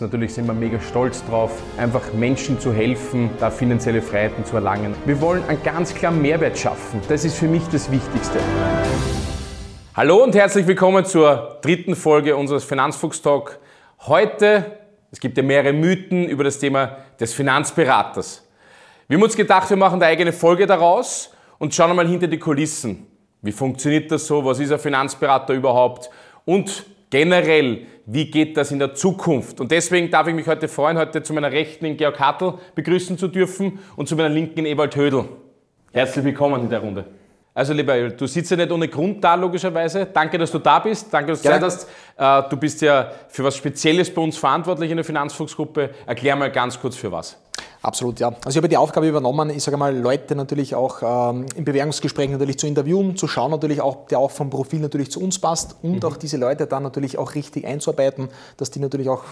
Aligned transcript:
Natürlich 0.00 0.32
sind 0.32 0.46
wir 0.46 0.54
mega 0.54 0.80
stolz 0.80 1.22
drauf, 1.26 1.62
einfach 1.76 2.14
Menschen 2.14 2.58
zu 2.58 2.72
helfen, 2.72 3.28
da 3.38 3.50
finanzielle 3.50 4.00
Freiheiten 4.00 4.46
zu 4.46 4.56
erlangen. 4.56 4.94
Wir 5.04 5.20
wollen 5.20 5.44
einen 5.46 5.62
ganz 5.62 5.94
klaren 5.94 6.22
Mehrwert 6.22 6.58
schaffen. 6.58 7.02
Das 7.06 7.26
ist 7.26 7.36
für 7.36 7.48
mich 7.48 7.62
das 7.70 7.90
Wichtigste. 7.90 8.38
Hallo 9.94 10.24
und 10.24 10.34
herzlich 10.34 10.66
willkommen 10.66 11.04
zur 11.04 11.58
dritten 11.60 11.94
Folge 11.94 12.34
unseres 12.34 12.64
Finanzfuchs 12.64 13.20
Talk. 13.20 13.58
Heute, 14.06 14.78
es 15.10 15.20
gibt 15.20 15.36
ja 15.36 15.42
mehrere 15.42 15.74
Mythen 15.74 16.30
über 16.30 16.44
das 16.44 16.58
Thema 16.58 16.96
des 17.20 17.34
Finanzberaters. 17.34 18.48
Wir 19.06 19.18
haben 19.18 19.22
uns 19.22 19.36
gedacht, 19.36 19.68
wir 19.68 19.76
machen 19.76 19.96
eine 19.96 20.06
eigene 20.06 20.32
Folge 20.32 20.66
daraus 20.66 21.34
und 21.58 21.74
schauen 21.74 21.90
einmal 21.90 22.08
hinter 22.08 22.26
die 22.26 22.38
Kulissen. 22.38 23.06
Wie 23.42 23.52
funktioniert 23.52 24.10
das 24.10 24.26
so? 24.26 24.42
Was 24.46 24.60
ist 24.60 24.72
ein 24.72 24.78
Finanzberater 24.78 25.52
überhaupt? 25.52 26.08
Und 26.46 26.86
generell, 27.10 27.86
wie 28.06 28.30
geht 28.30 28.56
das 28.56 28.72
in 28.72 28.78
der 28.78 28.94
Zukunft? 28.94 29.60
Und 29.60 29.70
deswegen 29.70 30.10
darf 30.10 30.26
ich 30.26 30.34
mich 30.34 30.46
heute 30.46 30.68
freuen, 30.68 30.96
heute 30.96 31.22
zu 31.22 31.34
meiner 31.34 31.52
Rechten 31.52 31.84
in 31.84 31.96
Georg 31.96 32.18
Hartl 32.18 32.54
begrüßen 32.74 33.18
zu 33.18 33.28
dürfen 33.28 33.80
und 33.96 34.08
zu 34.08 34.16
meiner 34.16 34.28
Linken 34.28 34.60
in 34.60 34.66
Ewald 34.66 34.96
Hödel. 34.96 35.24
Herzlich 35.92 36.24
willkommen 36.24 36.62
in 36.62 36.70
der 36.70 36.78
Runde. 36.78 37.04
Also 37.52 37.72
lieber 37.72 37.96
Ewald, 37.96 38.20
du 38.20 38.26
sitzt 38.26 38.50
ja 38.52 38.56
nicht 38.56 38.70
ohne 38.70 38.88
Grund 38.88 39.22
da, 39.22 39.34
logischerweise. 39.34 40.06
Danke, 40.06 40.38
dass 40.38 40.52
du 40.52 40.58
da 40.60 40.78
bist. 40.78 41.12
Danke, 41.12 41.32
dass 41.32 41.42
du 41.42 41.48
Zeit 41.48 41.62
hast. 41.62 41.88
Äh, 42.16 42.42
du 42.48 42.56
bist 42.56 42.80
ja 42.80 43.10
für 43.28 43.42
was 43.42 43.56
Spezielles 43.56 44.12
bei 44.14 44.22
uns 44.22 44.38
verantwortlich 44.38 44.90
in 44.90 44.96
der 44.96 45.04
Finanzfuchsgruppe. 45.04 45.90
Erklär 46.06 46.36
mal 46.36 46.50
ganz 46.50 46.80
kurz 46.80 46.96
für 46.96 47.10
was. 47.10 47.36
Absolut, 47.82 48.20
ja. 48.20 48.28
Also 48.44 48.50
ich 48.50 48.56
habe 48.58 48.68
die 48.68 48.76
Aufgabe 48.76 49.08
übernommen, 49.08 49.48
ich 49.48 49.62
sage 49.62 49.78
mal, 49.78 49.96
Leute 49.96 50.36
natürlich 50.36 50.74
auch 50.74 51.30
ähm, 51.30 51.46
im 51.54 51.64
Bewerbungsgespräch 51.64 52.28
natürlich 52.28 52.58
zu 52.58 52.66
interviewen, 52.66 53.16
zu 53.16 53.26
schauen 53.26 53.50
natürlich 53.50 53.80
auch, 53.80 54.06
der 54.08 54.18
auch 54.18 54.30
vom 54.30 54.50
Profil 54.50 54.80
natürlich 54.80 55.10
zu 55.10 55.20
uns 55.20 55.38
passt 55.38 55.76
und 55.82 56.02
mhm. 56.02 56.04
auch 56.04 56.16
diese 56.18 56.36
Leute 56.36 56.66
dann 56.66 56.82
natürlich 56.82 57.16
auch 57.16 57.34
richtig 57.34 57.66
einzuarbeiten, 57.66 58.28
dass 58.58 58.70
die 58.70 58.80
natürlich 58.80 59.08
auch 59.08 59.24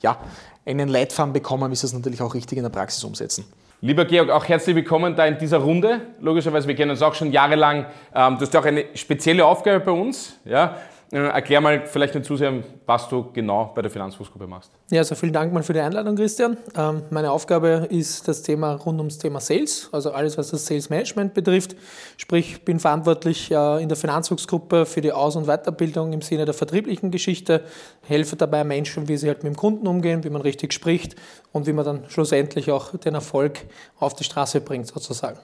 ja, 0.00 0.16
einen 0.64 0.88
Leitfaden 0.88 1.32
bekommen, 1.32 1.70
wie 1.72 1.76
sie 1.76 1.86
es 1.86 1.92
natürlich 1.92 2.22
auch 2.22 2.34
richtig 2.34 2.58
in 2.58 2.62
der 2.62 2.70
Praxis 2.70 3.02
umsetzen. 3.02 3.44
Lieber 3.80 4.04
Georg, 4.04 4.30
auch 4.30 4.44
herzlich 4.44 4.76
willkommen 4.76 5.16
da 5.16 5.26
in 5.26 5.38
dieser 5.38 5.58
Runde. 5.58 6.00
Logischerweise, 6.20 6.66
wir 6.68 6.74
kennen 6.74 6.90
uns 6.92 7.02
auch 7.02 7.14
schon 7.14 7.32
jahrelang. 7.32 7.86
Ähm, 8.14 8.36
du 8.36 8.40
hast 8.42 8.54
ja 8.54 8.60
auch 8.60 8.64
eine 8.64 8.86
spezielle 8.94 9.44
Aufgabe 9.44 9.80
bei 9.80 9.92
uns. 9.92 10.34
Ja? 10.44 10.76
Äh, 11.10 11.16
erklär 11.16 11.62
mal 11.62 11.86
vielleicht 11.86 12.14
den 12.14 12.22
Zusehern, 12.22 12.62
was 12.84 13.08
du 13.08 13.32
genau 13.32 13.72
bei 13.74 13.80
der 13.80 13.90
Finanzfußgruppe 13.90 14.46
machst. 14.46 14.70
Ja, 14.90 14.98
also 14.98 15.14
vielen 15.14 15.32
Dank 15.32 15.54
mal 15.54 15.62
für 15.62 15.72
die 15.72 15.80
Einladung, 15.80 16.16
Christian. 16.16 16.58
Ähm, 16.76 17.02
meine 17.08 17.32
Aufgabe 17.32 17.86
ist 17.88 18.28
das 18.28 18.42
Thema 18.42 18.74
rund 18.74 18.98
ums 18.98 19.16
Thema 19.16 19.40
Sales, 19.40 19.88
also 19.90 20.10
alles, 20.12 20.36
was 20.36 20.50
das 20.50 20.66
Sales 20.66 20.90
Management 20.90 21.32
betrifft. 21.32 21.76
Sprich, 22.18 22.52
ich 22.52 22.64
bin 22.64 22.78
verantwortlich 22.78 23.50
äh, 23.50 23.82
in 23.82 23.88
der 23.88 23.96
Finanzfuchsgruppe 23.96 24.84
für 24.84 25.00
die 25.00 25.12
Aus- 25.12 25.36
und 25.36 25.46
Weiterbildung 25.46 26.12
im 26.12 26.20
Sinne 26.20 26.44
der 26.44 26.52
vertrieblichen 26.52 27.10
Geschichte, 27.10 27.62
helfe 28.02 28.36
dabei 28.36 28.62
Menschen, 28.64 29.08
wie 29.08 29.16
sie 29.16 29.28
halt 29.28 29.44
mit 29.44 29.54
dem 29.54 29.56
Kunden 29.56 29.86
umgehen, 29.86 30.24
wie 30.24 30.30
man 30.30 30.42
richtig 30.42 30.74
spricht 30.74 31.16
und 31.52 31.66
wie 31.66 31.72
man 31.72 31.86
dann 31.86 32.04
schlussendlich 32.08 32.70
auch 32.70 32.94
den 32.98 33.14
Erfolg 33.14 33.60
auf 33.98 34.14
die 34.14 34.24
Straße 34.24 34.60
bringt, 34.60 34.86
sozusagen. 34.86 35.38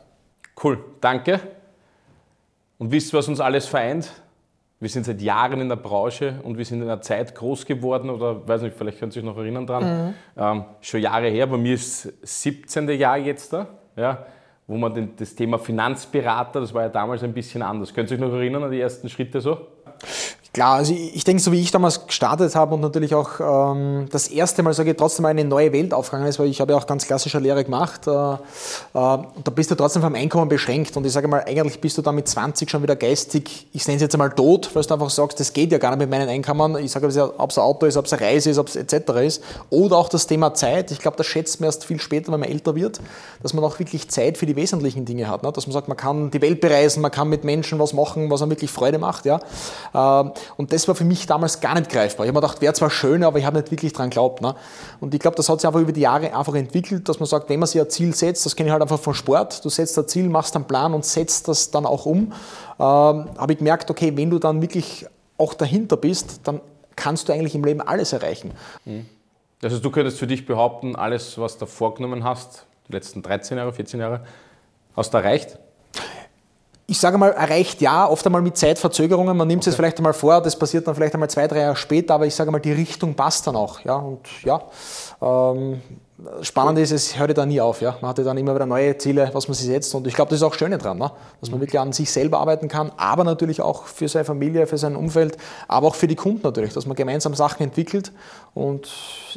Cool, 0.62 0.78
danke. 1.00 1.40
Und 2.76 2.92
wisst 2.92 3.14
ihr, 3.14 3.18
was 3.18 3.28
uns 3.28 3.40
alles 3.40 3.64
vereint? 3.64 4.10
Wir 4.80 4.88
sind 4.88 5.04
seit 5.06 5.22
Jahren 5.22 5.60
in 5.60 5.68
der 5.68 5.76
Branche 5.76 6.40
und 6.42 6.58
wir 6.58 6.64
sind 6.64 6.82
in 6.82 6.88
einer 6.88 7.00
Zeit 7.00 7.34
groß 7.34 7.64
geworden 7.64 8.10
oder 8.10 8.46
weiß 8.46 8.62
nicht, 8.62 8.76
vielleicht 8.76 8.98
könnt 8.98 9.14
ihr 9.16 9.22
euch 9.22 9.26
noch 9.26 9.38
erinnern 9.38 9.66
dran, 9.66 9.84
mhm. 9.84 10.14
ähm, 10.36 10.64
schon 10.80 11.00
Jahre 11.00 11.28
her, 11.28 11.46
bei 11.46 11.56
mir 11.56 11.74
ist 11.74 12.12
das 12.20 12.42
17. 12.42 12.88
Jahr 12.90 13.16
jetzt 13.16 13.52
da, 13.52 13.68
ja, 13.96 14.26
wo 14.66 14.76
man 14.76 14.92
den, 14.92 15.16
das 15.16 15.34
Thema 15.34 15.58
Finanzberater, 15.58 16.60
das 16.60 16.74
war 16.74 16.82
ja 16.82 16.88
damals 16.88 17.22
ein 17.22 17.32
bisschen 17.32 17.62
anders. 17.62 17.92
Könnt 17.92 18.10
ihr 18.10 18.16
euch 18.16 18.20
noch 18.20 18.32
erinnern 18.32 18.64
an 18.64 18.70
die 18.70 18.80
ersten 18.80 19.08
Schritte 19.08 19.40
so? 19.40 19.66
Klar, 20.54 20.76
also 20.76 20.94
ich, 20.94 21.24
denke, 21.24 21.42
so 21.42 21.50
wie 21.50 21.60
ich 21.60 21.72
damals 21.72 22.06
gestartet 22.06 22.54
habe 22.54 22.76
und 22.76 22.80
natürlich 22.80 23.12
auch 23.12 23.40
ähm, 23.40 24.06
das 24.12 24.28
erste 24.28 24.62
Mal, 24.62 24.72
sage 24.72 24.92
ich, 24.92 24.96
trotzdem 24.96 25.24
eine 25.24 25.44
neue 25.44 25.72
Welt 25.72 25.92
aufgegangen 25.92 26.28
ist, 26.28 26.38
weil 26.38 26.46
ich 26.46 26.60
habe 26.60 26.72
ja 26.74 26.78
auch 26.78 26.86
ganz 26.86 27.08
klassische 27.08 27.40
Lehre 27.40 27.64
gemacht. 27.64 28.06
Äh, 28.06 28.10
äh, 28.12 28.36
da 28.92 29.50
bist 29.52 29.72
du 29.72 29.74
trotzdem 29.74 30.02
vom 30.02 30.14
Einkommen 30.14 30.48
beschränkt 30.48 30.96
und 30.96 31.04
ich 31.04 31.12
sage 31.12 31.26
mal, 31.26 31.42
eigentlich 31.44 31.80
bist 31.80 31.98
du 31.98 32.02
dann 32.02 32.14
mit 32.14 32.28
20 32.28 32.70
schon 32.70 32.84
wieder 32.84 32.94
geistig, 32.94 33.66
ich 33.72 33.84
nenne 33.88 33.96
es 33.96 34.02
jetzt 34.02 34.14
einmal 34.14 34.30
tot, 34.30 34.70
weil 34.74 34.84
du 34.84 34.94
einfach 34.94 35.10
sagst, 35.10 35.40
das 35.40 35.52
geht 35.52 35.72
ja 35.72 35.78
gar 35.78 35.90
nicht 35.90 35.98
mit 35.98 36.10
meinen 36.10 36.28
Einkommen. 36.28 36.76
Ich 36.76 36.92
sage, 36.92 37.06
ob 37.36 37.50
es 37.50 37.58
ein 37.58 37.64
Auto 37.64 37.86
ist, 37.86 37.96
ob 37.96 38.06
es 38.06 38.12
eine 38.12 38.22
Reise 38.22 38.50
ist, 38.50 38.58
ob 38.58 38.68
es 38.68 38.76
etc. 38.76 38.94
ist. 39.24 39.42
Oder 39.70 39.96
auch 39.96 40.08
das 40.08 40.28
Thema 40.28 40.54
Zeit. 40.54 40.92
Ich 40.92 41.00
glaube, 41.00 41.16
das 41.16 41.26
schätzt 41.26 41.58
man 41.58 41.66
erst 41.66 41.84
viel 41.84 41.98
später, 41.98 42.30
wenn 42.30 42.38
man 42.38 42.48
älter 42.48 42.76
wird, 42.76 43.00
dass 43.42 43.54
man 43.54 43.64
auch 43.64 43.80
wirklich 43.80 44.08
Zeit 44.08 44.38
für 44.38 44.46
die 44.46 44.54
wesentlichen 44.54 45.04
Dinge 45.04 45.26
hat. 45.26 45.42
Ne? 45.42 45.50
Dass 45.50 45.66
man 45.66 45.72
sagt, 45.72 45.88
man 45.88 45.96
kann 45.96 46.30
die 46.30 46.40
Welt 46.40 46.60
bereisen, 46.60 47.00
man 47.00 47.10
kann 47.10 47.28
mit 47.28 47.42
Menschen 47.42 47.80
was 47.80 47.92
machen, 47.92 48.30
was 48.30 48.40
einem 48.40 48.52
wirklich 48.52 48.70
Freude 48.70 49.00
macht. 49.00 49.24
Ja? 49.24 49.40
Äh, 49.92 50.30
und 50.56 50.72
das 50.72 50.86
war 50.88 50.94
für 50.94 51.04
mich 51.04 51.26
damals 51.26 51.60
gar 51.60 51.74
nicht 51.74 51.90
greifbar. 51.90 52.26
Ich 52.26 52.28
habe 52.28 52.38
mir 52.38 52.46
gedacht, 52.46 52.60
wäre 52.60 52.72
zwar 52.74 52.90
schön, 52.90 53.24
aber 53.24 53.38
ich 53.38 53.44
habe 53.44 53.58
nicht 53.58 53.70
wirklich 53.70 53.92
daran 53.92 54.10
geglaubt. 54.10 54.40
Ne? 54.40 54.54
Und 55.00 55.14
ich 55.14 55.20
glaube, 55.20 55.36
das 55.36 55.48
hat 55.48 55.60
sich 55.60 55.66
einfach 55.66 55.80
über 55.80 55.92
die 55.92 56.00
Jahre 56.00 56.36
einfach 56.36 56.54
entwickelt, 56.54 57.08
dass 57.08 57.20
man 57.20 57.26
sagt, 57.26 57.48
wenn 57.48 57.60
man 57.60 57.66
sich 57.66 57.80
ein 57.80 57.90
Ziel 57.90 58.14
setzt, 58.14 58.44
das 58.46 58.56
kenne 58.56 58.68
ich 58.68 58.72
halt 58.72 58.82
einfach 58.82 59.00
von 59.00 59.14
Sport, 59.14 59.64
du 59.64 59.68
setzt 59.68 59.98
ein 59.98 60.08
Ziel, 60.08 60.28
machst 60.28 60.54
einen 60.56 60.66
Plan 60.66 60.94
und 60.94 61.04
setzt 61.04 61.48
das 61.48 61.70
dann 61.70 61.86
auch 61.86 62.06
um, 62.06 62.18
ähm, 62.18 62.32
habe 62.78 63.52
ich 63.52 63.58
gemerkt, 63.58 63.90
okay, 63.90 64.12
wenn 64.16 64.30
du 64.30 64.38
dann 64.38 64.60
wirklich 64.62 65.06
auch 65.38 65.54
dahinter 65.54 65.96
bist, 65.96 66.40
dann 66.44 66.60
kannst 66.96 67.28
du 67.28 67.32
eigentlich 67.32 67.54
im 67.54 67.64
Leben 67.64 67.80
alles 67.80 68.12
erreichen. 68.12 68.52
Also 69.62 69.78
du 69.78 69.90
könntest 69.90 70.18
für 70.18 70.26
dich 70.26 70.46
behaupten, 70.46 70.96
alles, 70.96 71.38
was 71.38 71.58
du 71.58 71.66
vorgenommen 71.66 72.24
hast, 72.24 72.66
die 72.88 72.92
letzten 72.92 73.22
13 73.22 73.58
Jahre, 73.58 73.72
14 73.72 74.00
Jahre, 74.00 74.24
hast 74.96 75.12
du 75.12 75.18
erreicht? 75.18 75.58
Ich 76.86 76.98
sage 76.98 77.16
mal, 77.16 77.30
erreicht 77.30 77.80
ja, 77.80 78.06
oft 78.06 78.26
einmal 78.26 78.42
mit 78.42 78.56
Zeitverzögerungen. 78.56 79.36
Man 79.36 79.48
nimmt 79.48 79.62
okay. 79.62 79.70
es 79.70 79.76
vielleicht 79.76 79.96
einmal 79.98 80.12
vor, 80.12 80.42
das 80.42 80.58
passiert 80.58 80.86
dann 80.86 80.94
vielleicht 80.94 81.14
einmal 81.14 81.30
zwei, 81.30 81.46
drei 81.48 81.60
Jahre 81.60 81.76
später, 81.76 82.14
aber 82.14 82.26
ich 82.26 82.34
sage 82.34 82.50
mal, 82.50 82.58
die 82.58 82.72
Richtung 82.72 83.14
passt 83.14 83.46
dann 83.46 83.56
auch. 83.56 83.80
Ja, 83.80 83.96
und 83.96 84.20
ja, 84.42 84.60
ähm, 85.22 85.80
Spannend 86.42 86.78
ist, 86.78 86.92
es 86.92 87.18
hört 87.18 87.30
ja 87.30 87.34
da 87.34 87.44
nie 87.44 87.60
auf. 87.60 87.80
Ja? 87.80 87.96
Man 88.00 88.08
hatte 88.08 88.22
dann 88.22 88.38
immer 88.38 88.54
wieder 88.54 88.66
neue 88.66 88.96
Ziele, 88.98 89.30
was 89.32 89.48
man 89.48 89.54
sich 89.56 89.66
setzt. 89.66 89.92
Und 89.96 90.06
ich 90.06 90.14
glaube, 90.14 90.30
das 90.30 90.38
ist 90.38 90.42
auch 90.44 90.54
Schöne 90.54 90.78
dran, 90.78 90.96
ne? 90.96 91.10
dass 91.40 91.50
man 91.50 91.58
wirklich 91.60 91.80
an 91.80 91.92
sich 91.92 92.08
selber 92.08 92.38
arbeiten 92.38 92.68
kann, 92.68 92.92
aber 92.96 93.24
natürlich 93.24 93.60
auch 93.60 93.86
für 93.86 94.06
seine 94.06 94.24
Familie, 94.24 94.68
für 94.68 94.78
sein 94.78 94.94
Umfeld, 94.94 95.36
aber 95.66 95.88
auch 95.88 95.96
für 95.96 96.06
die 96.06 96.14
Kunden 96.14 96.42
natürlich, 96.44 96.72
dass 96.72 96.86
man 96.86 96.94
gemeinsam 96.94 97.34
Sachen 97.34 97.64
entwickelt. 97.64 98.12
Und 98.54 98.88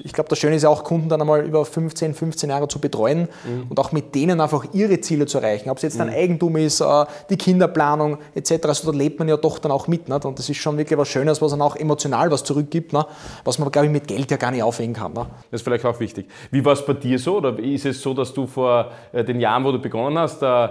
ich 0.03 0.13
glaube, 0.13 0.29
das 0.29 0.37
Schöne 0.37 0.55
ist 0.55 0.61
ja 0.61 0.69
auch, 0.69 0.83
Kunden 0.83 1.09
dann 1.09 1.19
einmal 1.19 1.43
über 1.43 1.65
15, 1.65 2.13
15 2.13 2.51
Jahre 2.51 2.67
zu 2.67 2.77
betreuen 2.77 3.27
mhm. 3.43 3.65
und 3.69 3.79
auch 3.79 3.91
mit 3.91 4.13
denen 4.13 4.39
einfach 4.39 4.63
ihre 4.73 5.01
Ziele 5.01 5.25
zu 5.25 5.39
erreichen. 5.39 5.71
Ob 5.71 5.77
es 5.77 5.83
jetzt 5.83 5.95
mhm. 5.95 6.01
ein 6.01 6.09
Eigentum 6.09 6.55
ist, 6.57 6.81
äh, 6.81 7.05
die 7.31 7.37
Kinderplanung 7.37 8.19
etc. 8.35 8.65
Also 8.67 8.91
da 8.91 8.95
lebt 8.95 9.17
man 9.17 9.27
ja 9.27 9.37
doch 9.37 9.57
dann 9.57 9.71
auch 9.71 9.87
mit. 9.87 10.07
Nicht? 10.07 10.25
Und 10.25 10.37
das 10.37 10.47
ist 10.47 10.57
schon 10.57 10.77
wirklich 10.77 10.99
was 10.99 11.07
Schönes, 11.07 11.41
was 11.41 11.49
dann 11.49 11.63
auch 11.63 11.75
emotional 11.75 12.29
was 12.29 12.43
zurückgibt, 12.43 12.93
ne? 12.93 13.03
was 13.43 13.57
man, 13.57 13.71
glaube 13.71 13.87
ich, 13.87 13.91
mit 13.91 14.07
Geld 14.07 14.29
ja 14.29 14.37
gar 14.37 14.51
nicht 14.51 14.61
aufhängen 14.61 14.93
kann. 14.93 15.13
Ne? 15.13 15.25
Das 15.49 15.61
ist 15.61 15.63
vielleicht 15.63 15.85
auch 15.85 15.99
wichtig. 15.99 16.27
Wie 16.51 16.63
war 16.63 16.76
es 16.79 16.85
bei 16.85 16.93
dir 16.93 17.19
so? 17.19 17.37
Oder 17.37 17.57
ist 17.59 17.85
es 17.85 18.01
so, 18.01 18.13
dass 18.13 18.33
du 18.33 18.47
vor 18.47 18.91
äh, 19.11 19.23
den 19.23 19.39
Jahren, 19.39 19.63
wo 19.63 19.71
du 19.71 19.79
begonnen 19.79 20.17
hast, 20.17 20.41
äh, 20.41 20.69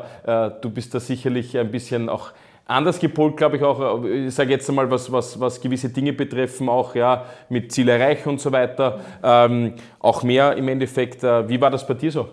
du 0.61 0.71
bist 0.71 0.95
da 0.95 1.01
sicherlich 1.01 1.57
ein 1.57 1.71
bisschen 1.71 2.09
auch 2.09 2.33
anders 2.67 2.99
gepolt, 2.99 3.37
glaube 3.37 3.57
ich 3.57 3.63
auch, 3.63 4.05
ich 4.05 4.35
sage 4.35 4.51
jetzt 4.51 4.69
einmal, 4.69 4.91
was, 4.91 5.11
was, 5.11 5.39
was 5.39 5.61
gewisse 5.61 5.89
Dinge 5.89 6.13
betreffen, 6.13 6.69
auch 6.69 6.95
ja, 6.95 7.25
mit 7.49 7.71
Zielerreichen 7.71 8.33
und 8.33 8.41
so 8.41 8.51
weiter, 8.51 9.01
ähm, 9.23 9.75
auch 10.01 10.23
mehr 10.23 10.57
im 10.57 10.69
Endeffekt. 10.69 11.23
Äh, 11.23 11.49
wie 11.49 11.61
war 11.61 11.71
das 11.71 11.87
bei 11.87 11.95
dir 11.95 12.11
so? 12.11 12.29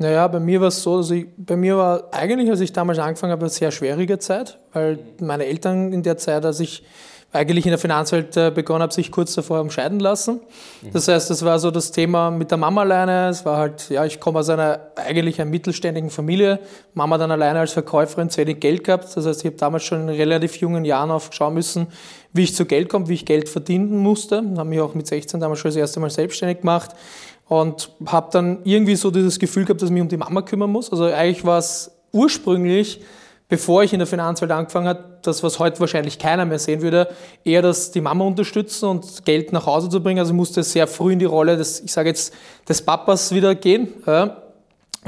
Naja, 0.00 0.28
bei 0.28 0.38
mir 0.38 0.60
war 0.60 0.68
es 0.68 0.82
so, 0.82 0.98
dass 0.98 1.10
ich, 1.10 1.26
bei 1.36 1.56
mir 1.56 1.76
war 1.76 2.04
eigentlich, 2.12 2.48
als 2.50 2.60
ich 2.60 2.72
damals 2.72 2.98
angefangen 2.98 3.32
habe, 3.32 3.42
eine 3.42 3.50
sehr 3.50 3.72
schwierige 3.72 4.18
Zeit, 4.18 4.58
weil 4.72 4.98
meine 5.20 5.46
Eltern 5.46 5.92
in 5.92 6.02
der 6.02 6.16
Zeit, 6.16 6.44
als 6.44 6.60
ich 6.60 6.84
eigentlich 7.30 7.66
in 7.66 7.70
der 7.70 7.78
Finanzwelt 7.78 8.36
äh, 8.38 8.50
begonnen 8.50 8.82
habe, 8.82 8.92
sich 8.92 9.12
kurz 9.12 9.34
davor 9.34 9.58
haben 9.58 9.70
scheiden 9.70 10.00
lassen. 10.00 10.40
Das 10.92 11.08
heißt, 11.08 11.28
das 11.28 11.44
war 11.44 11.58
so 11.58 11.70
das 11.70 11.92
Thema 11.92 12.30
mit 12.30 12.50
der 12.50 12.56
Mama 12.56 12.80
alleine. 12.80 13.28
Es 13.28 13.44
war 13.44 13.58
halt, 13.58 13.90
ja, 13.90 14.06
ich 14.06 14.18
komme 14.18 14.38
aus 14.38 14.48
einer 14.48 14.92
eigentlich 14.96 15.38
einer 15.38 15.50
mittelständigen 15.50 16.08
Familie. 16.08 16.58
Mama 16.94 17.18
dann 17.18 17.30
alleine 17.30 17.60
als 17.60 17.72
Verkäuferin 17.72 18.30
zu 18.30 18.38
wenig 18.38 18.60
Geld 18.60 18.82
gehabt. 18.82 19.14
Das 19.14 19.26
heißt, 19.26 19.40
ich 19.40 19.46
habe 19.46 19.56
damals 19.56 19.84
schon 19.84 20.08
in 20.08 20.08
relativ 20.08 20.56
jungen 20.56 20.86
Jahren 20.86 21.10
aufschauen 21.10 21.52
müssen, 21.52 21.88
wie 22.32 22.44
ich 22.44 22.54
zu 22.54 22.64
Geld 22.64 22.88
komme, 22.88 23.08
wie 23.08 23.14
ich 23.14 23.26
Geld 23.26 23.50
verdienen 23.50 23.98
musste. 23.98 24.42
Habe 24.56 24.68
mich 24.70 24.80
auch 24.80 24.94
mit 24.94 25.06
16 25.06 25.38
damals 25.38 25.60
schon 25.60 25.68
das 25.68 25.76
erste 25.76 26.00
Mal 26.00 26.10
selbstständig 26.10 26.60
gemacht 26.60 26.92
und 27.46 27.90
habe 28.06 28.28
dann 28.32 28.60
irgendwie 28.64 28.96
so 28.96 29.10
dieses 29.10 29.38
Gefühl 29.38 29.64
gehabt, 29.64 29.82
dass 29.82 29.90
ich 29.90 29.92
mich 29.92 30.02
um 30.02 30.08
die 30.08 30.16
Mama 30.16 30.40
kümmern 30.40 30.70
muss. 30.70 30.90
Also 30.90 31.04
eigentlich 31.04 31.44
war 31.44 31.58
es 31.58 31.90
ursprünglich 32.12 33.02
bevor 33.48 33.82
ich 33.82 33.92
in 33.92 33.98
der 33.98 34.06
Finanzwelt 34.06 34.52
angefangen 34.52 34.88
habe, 34.88 35.18
das, 35.22 35.42
was 35.42 35.58
heute 35.58 35.80
wahrscheinlich 35.80 36.18
keiner 36.18 36.44
mehr 36.44 36.58
sehen 36.58 36.82
würde, 36.82 37.08
eher 37.44 37.62
das 37.62 37.90
die 37.90 38.00
Mama 38.00 38.24
unterstützen 38.24 38.86
und 38.86 39.24
Geld 39.24 39.52
nach 39.52 39.66
Hause 39.66 39.88
zu 39.88 40.02
bringen. 40.02 40.18
Also 40.18 40.32
ich 40.32 40.36
musste 40.36 40.62
sehr 40.62 40.86
früh 40.86 41.14
in 41.14 41.18
die 41.18 41.24
Rolle 41.24 41.56
des, 41.56 41.80
ich 41.80 41.92
sage 41.92 42.10
jetzt, 42.10 42.34
des 42.68 42.82
Papas 42.82 43.34
wieder 43.34 43.54
gehen. 43.54 43.88
Ja. 44.06 44.42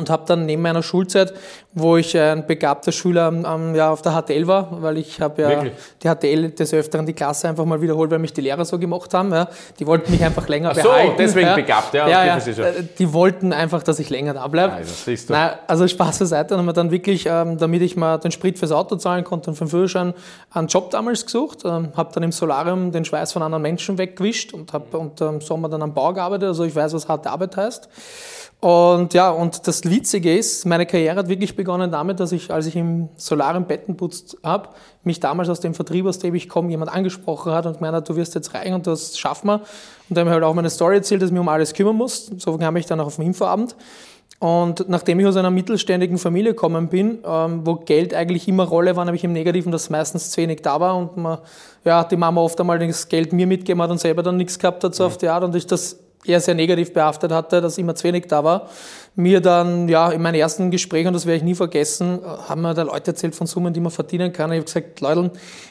Und 0.00 0.10
habe 0.10 0.24
dann 0.26 0.46
neben 0.46 0.62
meiner 0.62 0.82
Schulzeit, 0.82 1.32
wo 1.72 1.96
ich 1.96 2.18
ein 2.18 2.46
begabter 2.46 2.90
Schüler 2.90 3.28
ähm, 3.28 3.74
ja, 3.74 3.90
auf 3.90 4.02
der 4.02 4.20
HTL 4.20 4.46
war, 4.46 4.82
weil 4.82 4.98
ich 4.98 5.20
habe 5.20 5.42
ja 5.42 5.48
Wirklich? 5.50 5.72
die 6.02 6.08
HTL 6.08 6.50
des 6.50 6.74
Öfteren 6.74 7.06
die 7.06 7.12
Klasse 7.12 7.48
einfach 7.48 7.64
mal 7.64 7.80
wiederholt, 7.80 8.10
weil 8.10 8.18
mich 8.18 8.32
die 8.32 8.40
Lehrer 8.40 8.64
so 8.64 8.78
gemacht 8.78 9.14
haben. 9.14 9.32
Ja. 9.32 9.48
Die 9.78 9.86
wollten 9.86 10.10
mich 10.10 10.24
einfach 10.24 10.48
länger 10.48 10.70
Ach 10.70 10.76
so, 10.76 10.88
behalten. 10.88 11.14
deswegen 11.18 11.46
ja. 11.46 11.54
begabt, 11.54 11.94
ja. 11.94 12.08
ja, 12.08 12.24
ja. 12.24 12.38
Äh, 12.38 12.84
die 12.98 13.12
wollten 13.12 13.52
einfach, 13.52 13.82
dass 13.82 13.98
ich 13.98 14.10
länger 14.10 14.34
da 14.34 14.48
bleibe. 14.48 14.72
Also, 14.72 15.34
also 15.66 15.86
Spaß 15.86 16.18
beiseite, 16.18 16.56
haben 16.56 16.66
wir 16.66 16.72
dann 16.72 16.90
wirklich, 16.90 17.26
ähm, 17.26 17.58
damit 17.58 17.82
ich 17.82 17.96
mal 17.96 18.18
den 18.18 18.32
Sprit 18.32 18.58
fürs 18.58 18.72
Auto 18.72 18.96
zahlen 18.96 19.22
konnte 19.22 19.50
und 19.50 19.56
für 19.56 19.64
den 19.64 19.70
Führerschein, 19.70 20.14
einen 20.50 20.66
Job 20.66 20.90
damals 20.90 21.24
gesucht. 21.24 21.58
Ähm, 21.64 21.90
habe 21.96 22.10
dann 22.14 22.22
im 22.22 22.32
Solarium 22.32 22.90
den 22.90 23.04
Schweiß 23.04 23.32
von 23.32 23.42
anderen 23.42 23.62
Menschen 23.62 23.98
weggewischt 23.98 24.54
und 24.54 24.72
habe 24.72 24.96
und 24.98 25.20
ähm, 25.20 25.40
Sommer 25.40 25.68
dann 25.68 25.82
am 25.82 25.94
Bau 25.94 26.12
gearbeitet. 26.12 26.48
Also 26.48 26.64
ich 26.64 26.74
weiß, 26.74 26.94
was 26.94 27.08
harte 27.08 27.30
Arbeit 27.30 27.56
heißt. 27.56 27.88
Und 28.60 29.14
ja, 29.14 29.30
und 29.30 29.66
das 29.66 29.84
Witzige 29.84 30.36
ist, 30.36 30.66
meine 30.66 30.84
Karriere 30.84 31.16
hat 31.16 31.28
wirklich 31.30 31.56
begonnen 31.56 31.90
damit, 31.90 32.20
dass 32.20 32.30
ich, 32.30 32.52
als 32.52 32.66
ich 32.66 32.76
im 32.76 33.08
Solaren 33.16 33.66
Betten 33.66 33.96
putzt 33.96 34.36
habe, 34.42 34.68
mich 35.02 35.18
damals 35.18 35.48
aus 35.48 35.60
dem 35.60 35.72
Vertrieb, 35.72 36.04
aus 36.04 36.18
dem 36.18 36.34
ich 36.34 36.46
komme, 36.46 36.70
jemand 36.70 36.92
angesprochen 36.92 37.52
hat 37.52 37.64
und 37.64 37.78
gemeint 37.78 37.94
hat, 37.94 38.08
du 38.10 38.16
wirst 38.16 38.34
jetzt 38.34 38.52
reich 38.52 38.70
und 38.74 38.86
das 38.86 39.18
schaffen 39.18 39.46
wir. 39.46 39.54
Und 39.54 39.64
dann 40.10 40.26
habe 40.26 40.30
ich 40.30 40.34
halt 40.34 40.44
auch 40.44 40.54
meine 40.54 40.68
Story 40.68 40.96
erzählt, 40.96 41.22
dass 41.22 41.30
ich 41.30 41.32
mich 41.32 41.40
um 41.40 41.48
alles 41.48 41.72
kümmern 41.72 41.96
muss. 41.96 42.26
So 42.36 42.58
kam 42.58 42.76
ich 42.76 42.84
dann 42.84 43.00
auch 43.00 43.06
auf 43.06 43.16
den 43.16 43.26
Infoabend. 43.26 43.76
Und 44.40 44.88
nachdem 44.88 45.20
ich 45.20 45.26
aus 45.26 45.36
einer 45.36 45.50
mittelständigen 45.50 46.18
Familie 46.18 46.52
gekommen 46.52 46.88
bin, 46.88 47.18
ähm, 47.26 47.60
wo 47.64 47.76
Geld 47.76 48.12
eigentlich 48.12 48.46
immer 48.46 48.64
Rolle 48.64 48.94
war, 48.94 49.06
habe 49.06 49.16
ich 49.16 49.24
im 49.24 49.32
Negativen, 49.32 49.72
dass 49.72 49.88
meistens 49.88 50.30
zu 50.30 50.40
wenig 50.40 50.60
da 50.60 50.80
war 50.80 50.96
und 50.96 51.16
man, 51.16 51.38
ja, 51.84 52.04
die 52.04 52.16
Mama 52.16 52.42
oft 52.42 52.60
einmal 52.60 52.78
das 52.78 53.08
Geld 53.08 53.32
mir 53.32 53.46
mitgegeben 53.46 53.80
hat 53.82 53.90
und 53.90 54.00
selber 54.00 54.22
dann 54.22 54.36
nichts 54.36 54.58
gehabt 54.58 54.84
hat, 54.84 54.94
so 54.94 55.04
auf 55.04 55.16
die 55.16 55.28
Art. 55.28 55.44
Und 55.44 55.54
ich 55.54 55.66
das 55.66 55.98
eher 56.24 56.40
sehr 56.40 56.54
negativ 56.54 56.92
behaftet 56.92 57.32
hatte, 57.32 57.60
dass 57.60 57.78
immer 57.78 57.94
zu 57.94 58.04
wenig 58.04 58.26
da 58.28 58.44
war. 58.44 58.68
Mir 59.14 59.40
dann, 59.40 59.88
ja, 59.88 60.10
in 60.10 60.22
meinen 60.22 60.34
ersten 60.34 60.70
Gesprächen, 60.70 61.08
und 61.08 61.14
das 61.14 61.26
werde 61.26 61.38
ich 61.38 61.42
nie 61.42 61.54
vergessen, 61.54 62.20
haben 62.24 62.60
mir 62.60 62.74
da 62.74 62.82
Leute 62.82 63.12
erzählt 63.12 63.34
von 63.34 63.46
Summen, 63.46 63.72
die 63.72 63.80
man 63.80 63.90
verdienen 63.90 64.32
kann. 64.32 64.52
Ich 64.52 64.58
habe 64.58 64.64
gesagt, 64.64 65.00
Leute, 65.00 65.30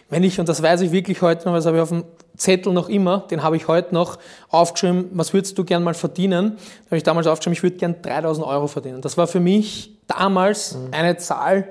wenn 0.09 0.23
ich, 0.23 0.39
und 0.39 0.49
das 0.49 0.61
weiß 0.61 0.81
ich 0.81 0.91
wirklich 0.91 1.21
heute 1.21 1.45
noch, 1.45 1.53
weil 1.53 1.59
das 1.59 1.65
habe 1.65 1.77
ich 1.77 1.83
auf 1.83 1.89
dem 1.89 2.03
Zettel 2.35 2.73
noch 2.73 2.89
immer, 2.89 3.25
den 3.29 3.43
habe 3.43 3.57
ich 3.57 3.67
heute 3.67 3.93
noch 3.93 4.17
aufgeschrieben, 4.49 5.09
was 5.13 5.33
würdest 5.33 5.57
du 5.57 5.65
gern 5.65 5.83
mal 5.83 5.93
verdienen? 5.93 6.57
Da 6.57 6.85
habe 6.87 6.97
ich 6.97 7.03
damals 7.03 7.27
aufgeschrieben, 7.27 7.53
ich 7.53 7.63
würde 7.63 7.77
gern 7.77 8.01
3000 8.01 8.45
Euro 8.47 8.67
verdienen. 8.67 9.01
Das 9.01 9.17
war 9.17 9.27
für 9.27 9.39
mich 9.39 9.97
damals 10.07 10.75
mhm. 10.75 10.87
eine 10.91 11.17
Zahl, 11.17 11.67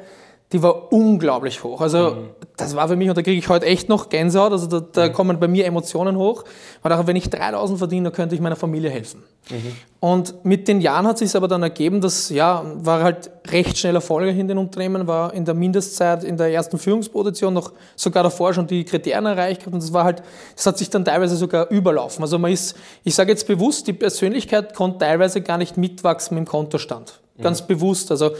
die 0.53 0.63
war 0.63 0.93
unglaublich 0.93 1.63
hoch. 1.63 1.81
Also 1.83 2.13
mhm. 2.13 2.31
das 2.57 2.75
war 2.75 2.89
für 2.89 2.97
mich, 2.97 3.09
und 3.09 3.19
da 3.19 3.23
kriege 3.23 3.39
ich 3.39 3.49
heute 3.49 3.67
echt 3.67 3.89
noch 3.91 4.09
Gänsehaut, 4.09 4.53
also 4.53 4.67
da, 4.67 4.81
da 4.81 5.09
mhm. 5.09 5.13
kommen 5.13 5.41
bei 5.41 5.47
mir 5.47 5.67
Emotionen 5.67 6.17
hoch. 6.17 6.45
Und 6.83 6.93
auch 6.93 7.07
wenn 7.07 7.17
ich 7.17 7.29
3000 7.29 7.79
verdiene, 7.79 8.05
dann 8.05 8.13
könnte 8.15 8.35
ich 8.35 8.41
meiner 8.41 8.57
Familie 8.57 8.89
helfen. 8.89 9.23
Mhm. 9.51 9.77
Und 10.01 10.45
mit 10.45 10.67
den 10.67 10.81
Jahren 10.81 11.07
hat 11.07 11.19
sich 11.19 11.37
aber 11.37 11.49
dann 11.49 11.63
ergeben, 11.63 12.01
dass, 12.01 12.31
ja, 12.31 12.65
war 12.77 13.03
halt 13.03 13.31
recht 13.49 13.77
schnell 13.77 13.95
erfolgreich 13.95 14.39
in 14.39 14.49
den 14.49 14.57
Unternehmen, 14.57 15.07
war 15.07 15.35
in 15.35 15.45
der 15.45 15.55
Mindestzeit 15.55 16.25
in 16.25 16.39
der 16.39 16.51
ersten 16.51 16.79
Führungsposition 16.79 17.53
noch 17.53 17.73
sogar 17.95 18.23
davor 18.23 18.55
schon 18.55 18.67
die 18.67 18.85
Kriterien 18.85 19.27
erreicht 19.27 19.61
gehabt 19.61 19.75
und 19.75 19.83
das 19.83 19.93
war 19.93 20.05
halt, 20.05 20.23
das 20.57 20.67
hat 20.67 20.79
sich 20.79 20.89
dann 20.89 21.05
teilweise 21.05 21.37
sogar 21.37 21.71
überlaufen. 21.71 22.23
Also 22.23 22.39
man 22.39 22.53
ist, 22.53 22.75
ich 23.05 23.15
sage 23.15 23.33
jetzt 23.33 23.47
bewusst, 23.47 23.87
die 23.87 23.93
Persönlichkeit 23.93 24.75
konnte 24.75 24.99
teilweise 24.99 25.43
gar 25.43 25.59
nicht 25.59 25.77
mitwachsen 25.77 26.37
mit 26.37 26.47
dem 26.47 26.49
Kontostand. 26.49 27.21
Ganz 27.41 27.63
mhm. 27.63 27.67
bewusst. 27.67 28.11
Also 28.11 28.33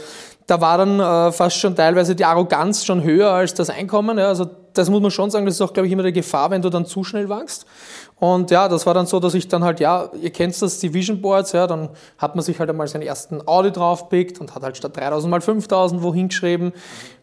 da 0.49 0.59
war 0.59 0.79
dann 0.79 0.99
äh, 0.99 1.31
fast 1.31 1.57
schon 1.57 1.75
teilweise 1.75 2.15
die 2.15 2.25
Arroganz 2.25 2.83
schon 2.83 3.03
höher 3.03 3.29
als 3.31 3.53
das 3.53 3.69
Einkommen. 3.69 4.17
Ja, 4.17 4.29
also 4.29 4.49
das 4.73 4.89
muss 4.89 5.01
man 5.01 5.11
schon 5.11 5.29
sagen, 5.29 5.45
das 5.45 5.55
ist 5.55 5.61
auch, 5.61 5.73
glaube 5.73 5.87
ich, 5.87 5.93
immer 5.93 6.03
die 6.03 6.13
Gefahr, 6.13 6.49
wenn 6.49 6.61
du 6.61 6.69
dann 6.69 6.85
zu 6.85 7.03
schnell 7.03 7.29
wachst. 7.29 7.65
Und 8.15 8.49
ja, 8.49 8.67
das 8.67 8.85
war 8.85 8.93
dann 8.93 9.05
so, 9.05 9.19
dass 9.19 9.33
ich 9.35 9.47
dann 9.47 9.63
halt, 9.63 9.79
ja, 9.79 10.09
ihr 10.19 10.31
kennt 10.31 10.59
das, 10.59 10.79
die 10.79 10.93
Vision 10.93 11.21
Boards, 11.21 11.51
ja, 11.51 11.67
dann 11.67 11.89
hat 12.17 12.35
man 12.35 12.43
sich 12.43 12.59
halt 12.59 12.69
einmal 12.69 12.87
seinen 12.87 13.03
ersten 13.03 13.47
Audi 13.47 13.71
draufpickt 13.71 14.41
und 14.41 14.55
hat 14.55 14.63
halt 14.63 14.75
statt 14.75 14.97
3000 14.97 15.29
mal 15.29 15.41
5000 15.41 16.01
wohin 16.01 16.29
geschrieben. 16.29 16.73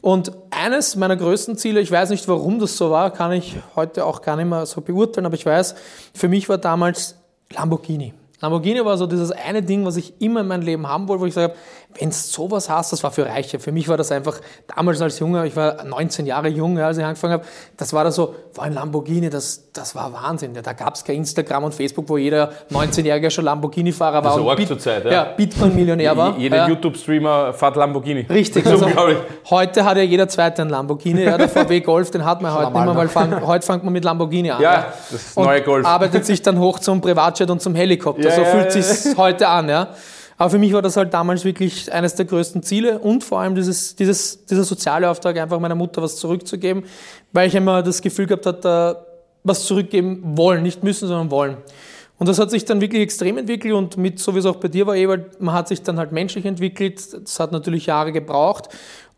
Und 0.00 0.32
eines 0.50 0.94
meiner 0.94 1.16
größten 1.16 1.56
Ziele, 1.56 1.80
ich 1.80 1.90
weiß 1.90 2.10
nicht, 2.10 2.28
warum 2.28 2.60
das 2.60 2.76
so 2.76 2.90
war, 2.90 3.10
kann 3.10 3.32
ich 3.32 3.56
heute 3.74 4.04
auch 4.04 4.22
gar 4.22 4.36
nicht 4.36 4.48
mehr 4.48 4.66
so 4.66 4.80
beurteilen, 4.80 5.26
aber 5.26 5.34
ich 5.34 5.46
weiß, 5.46 5.74
für 6.14 6.28
mich 6.28 6.48
war 6.48 6.58
damals 6.58 7.16
Lamborghini. 7.52 8.14
Lamborghini 8.40 8.84
war 8.84 8.98
so 8.98 9.06
dieses 9.06 9.32
eine 9.32 9.62
Ding, 9.62 9.84
was 9.86 9.96
ich 9.96 10.20
immer 10.20 10.40
in 10.40 10.48
meinem 10.48 10.62
Leben 10.62 10.86
haben 10.86 11.08
wollte, 11.08 11.22
wo 11.22 11.26
ich 11.26 11.34
sage, 11.34 11.54
wenn 11.98 12.08
es 12.08 12.32
sowas 12.32 12.68
hast, 12.68 12.92
das 12.92 13.02
war 13.02 13.10
für 13.10 13.26
Reiche. 13.26 13.58
Für 13.58 13.72
mich 13.72 13.88
war 13.88 13.96
das 13.96 14.12
einfach, 14.12 14.40
damals 14.74 15.00
als 15.00 15.18
Junge, 15.18 15.46
ich 15.46 15.56
war 15.56 15.84
19 15.84 16.26
Jahre 16.26 16.48
jung, 16.48 16.78
als 16.78 16.98
ich 16.98 17.04
angefangen 17.04 17.34
habe, 17.34 17.44
das 17.76 17.92
war 17.92 18.04
da 18.04 18.10
so, 18.10 18.34
war 18.54 18.64
ein 18.64 18.72
Lamborghini, 18.72 19.30
das, 19.30 19.70
das 19.72 19.94
war 19.94 20.12
Wahnsinn. 20.12 20.54
Ja, 20.54 20.62
da 20.62 20.72
gab 20.72 20.94
es 20.94 21.04
kein 21.04 21.16
Instagram 21.16 21.64
und 21.64 21.74
Facebook, 21.74 22.08
wo 22.08 22.16
jeder 22.16 22.50
19-Jährige 22.72 23.30
schon 23.30 23.44
Lamborghini-Fahrer 23.44 24.24
war. 24.24 24.36
Das 24.36 24.46
und 24.46 24.56
Bit 24.56 24.68
zur 24.68 24.78
Zeit, 24.78 25.04
ja. 25.04 25.10
ja 25.10 25.24
Bitcoin-Millionär 25.24 26.16
war. 26.16 26.36
Jeder 26.38 26.56
ja. 26.58 26.68
YouTube-Streamer 26.68 27.52
fährt 27.52 27.76
Lamborghini. 27.76 28.26
Richtig. 28.28 28.64
Also, 28.76 28.90
heute 29.48 29.84
hat 29.84 29.96
ja 29.96 30.02
jeder 30.02 30.28
Zweite 30.28 30.60
einen 30.60 30.70
Lamborghini. 30.70 31.22
Ja, 31.22 31.38
der 31.38 31.48
VW 31.48 31.80
Golf, 31.80 32.10
den 32.10 32.24
hat 32.24 32.42
man 32.42 32.52
heute 32.54 32.72
nicht 32.72 32.84
mehr, 32.84 32.96
weil 32.96 33.08
fang, 33.08 33.46
heute 33.46 33.64
fängt 33.64 33.84
man 33.84 33.92
mit 33.92 34.04
Lamborghini 34.04 34.50
an. 34.50 34.60
Ja, 34.60 34.92
das 35.10 35.34
neue 35.36 35.62
Golf. 35.62 35.86
arbeitet 35.86 36.26
sich 36.26 36.42
dann 36.42 36.58
hoch 36.58 36.78
zum 36.78 37.00
Privatjet 37.00 37.48
und 37.48 37.62
zum 37.62 37.74
Helikopter. 37.74 38.28
Ja, 38.28 38.34
so 38.34 38.42
ja, 38.42 38.48
fühlt 38.48 38.74
ja, 38.74 38.82
sich 38.82 39.16
heute 39.16 39.48
an. 39.48 39.68
Ja. 39.68 39.88
Aber 40.38 40.50
für 40.50 40.58
mich 40.58 40.72
war 40.72 40.82
das 40.82 40.96
halt 40.96 41.14
damals 41.14 41.44
wirklich 41.44 41.92
eines 41.92 42.14
der 42.14 42.26
größten 42.26 42.62
Ziele 42.62 42.98
und 42.98 43.24
vor 43.24 43.40
allem 43.40 43.54
dieses, 43.54 43.96
dieses, 43.96 44.44
dieser 44.44 44.64
soziale 44.64 45.08
Auftrag, 45.08 45.38
einfach 45.38 45.58
meiner 45.58 45.74
Mutter 45.74 46.02
was 46.02 46.16
zurückzugeben, 46.16 46.84
weil 47.32 47.48
ich 47.48 47.54
immer 47.54 47.82
das 47.82 48.02
Gefühl 48.02 48.26
gehabt 48.26 48.46
habe, 48.46 49.04
was 49.44 49.64
zurückgeben 49.64 50.36
wollen, 50.36 50.62
nicht 50.62 50.82
müssen, 50.82 51.08
sondern 51.08 51.30
wollen. 51.30 51.56
Und 52.18 52.28
das 52.28 52.38
hat 52.38 52.50
sich 52.50 52.64
dann 52.64 52.80
wirklich 52.80 53.02
extrem 53.02 53.36
entwickelt 53.36 53.74
und 53.74 53.96
mit, 53.98 54.18
so 54.18 54.34
wie 54.34 54.38
es 54.38 54.46
auch 54.46 54.56
bei 54.56 54.68
dir 54.68 54.86
war, 54.86 54.96
Ewald, 54.96 55.40
man 55.40 55.54
hat 55.54 55.68
sich 55.68 55.82
dann 55.82 55.98
halt 55.98 56.12
menschlich 56.12 56.46
entwickelt. 56.46 57.12
Das 57.12 57.38
hat 57.38 57.52
natürlich 57.52 57.86
Jahre 57.86 58.10
gebraucht. 58.10 58.68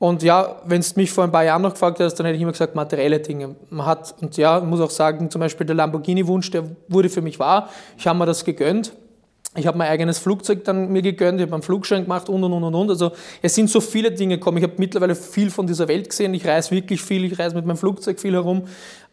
Und 0.00 0.22
ja, 0.22 0.62
wenn 0.64 0.80
es 0.80 0.96
mich 0.96 1.10
vor 1.12 1.24
ein 1.24 1.32
paar 1.32 1.44
Jahren 1.44 1.62
noch 1.62 1.72
gefragt 1.72 2.00
hättest, 2.00 2.18
dann 2.18 2.26
hätte 2.26 2.36
ich 2.36 2.42
immer 2.42 2.52
gesagt, 2.52 2.74
materielle 2.74 3.20
Dinge. 3.20 3.54
Man 3.70 3.86
hat, 3.86 4.16
und 4.20 4.36
ja, 4.36 4.60
muss 4.60 4.80
auch 4.80 4.90
sagen, 4.90 5.30
zum 5.30 5.40
Beispiel 5.40 5.66
der 5.66 5.76
Lamborghini-Wunsch, 5.76 6.50
der 6.50 6.64
wurde 6.88 7.08
für 7.08 7.22
mich 7.22 7.38
wahr. 7.38 7.68
Ich 7.96 8.06
habe 8.06 8.18
mir 8.18 8.26
das 8.26 8.44
gegönnt. 8.44 8.92
Ich 9.58 9.66
habe 9.66 9.76
mein 9.76 9.88
eigenes 9.88 10.18
Flugzeug 10.18 10.64
dann 10.64 10.90
mir 10.90 11.02
gegönnt, 11.02 11.40
ich 11.40 11.46
habe 11.46 11.54
einen 11.54 11.62
Flugschein 11.62 12.02
gemacht 12.02 12.28
und 12.28 12.42
und 12.44 12.52
und 12.52 12.74
und. 12.74 12.90
Also 12.90 13.12
es 13.42 13.54
sind 13.54 13.68
so 13.70 13.80
viele 13.80 14.12
Dinge 14.12 14.38
gekommen. 14.38 14.58
Ich 14.58 14.64
habe 14.64 14.74
mittlerweile 14.78 15.14
viel 15.14 15.50
von 15.50 15.66
dieser 15.66 15.88
Welt 15.88 16.10
gesehen. 16.10 16.32
Ich 16.34 16.46
reise 16.46 16.70
wirklich 16.70 17.02
viel, 17.02 17.24
ich 17.24 17.38
reise 17.38 17.54
mit 17.54 17.66
meinem 17.66 17.76
Flugzeug 17.76 18.20
viel 18.20 18.34
herum. 18.34 18.64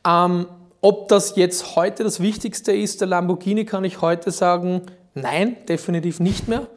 Ähm, 0.07 0.45
ob 0.81 1.07
das 1.07 1.36
jetzt 1.36 1.75
heute 1.75 2.03
das 2.03 2.19
Wichtigste 2.19 2.71
ist, 2.71 3.01
der 3.01 3.07
Lamborghini, 3.07 3.65
kann 3.65 3.83
ich 3.83 4.01
heute 4.01 4.30
sagen, 4.30 4.83
nein, 5.15 5.57
definitiv 5.68 6.19
nicht 6.19 6.47
mehr. 6.47 6.68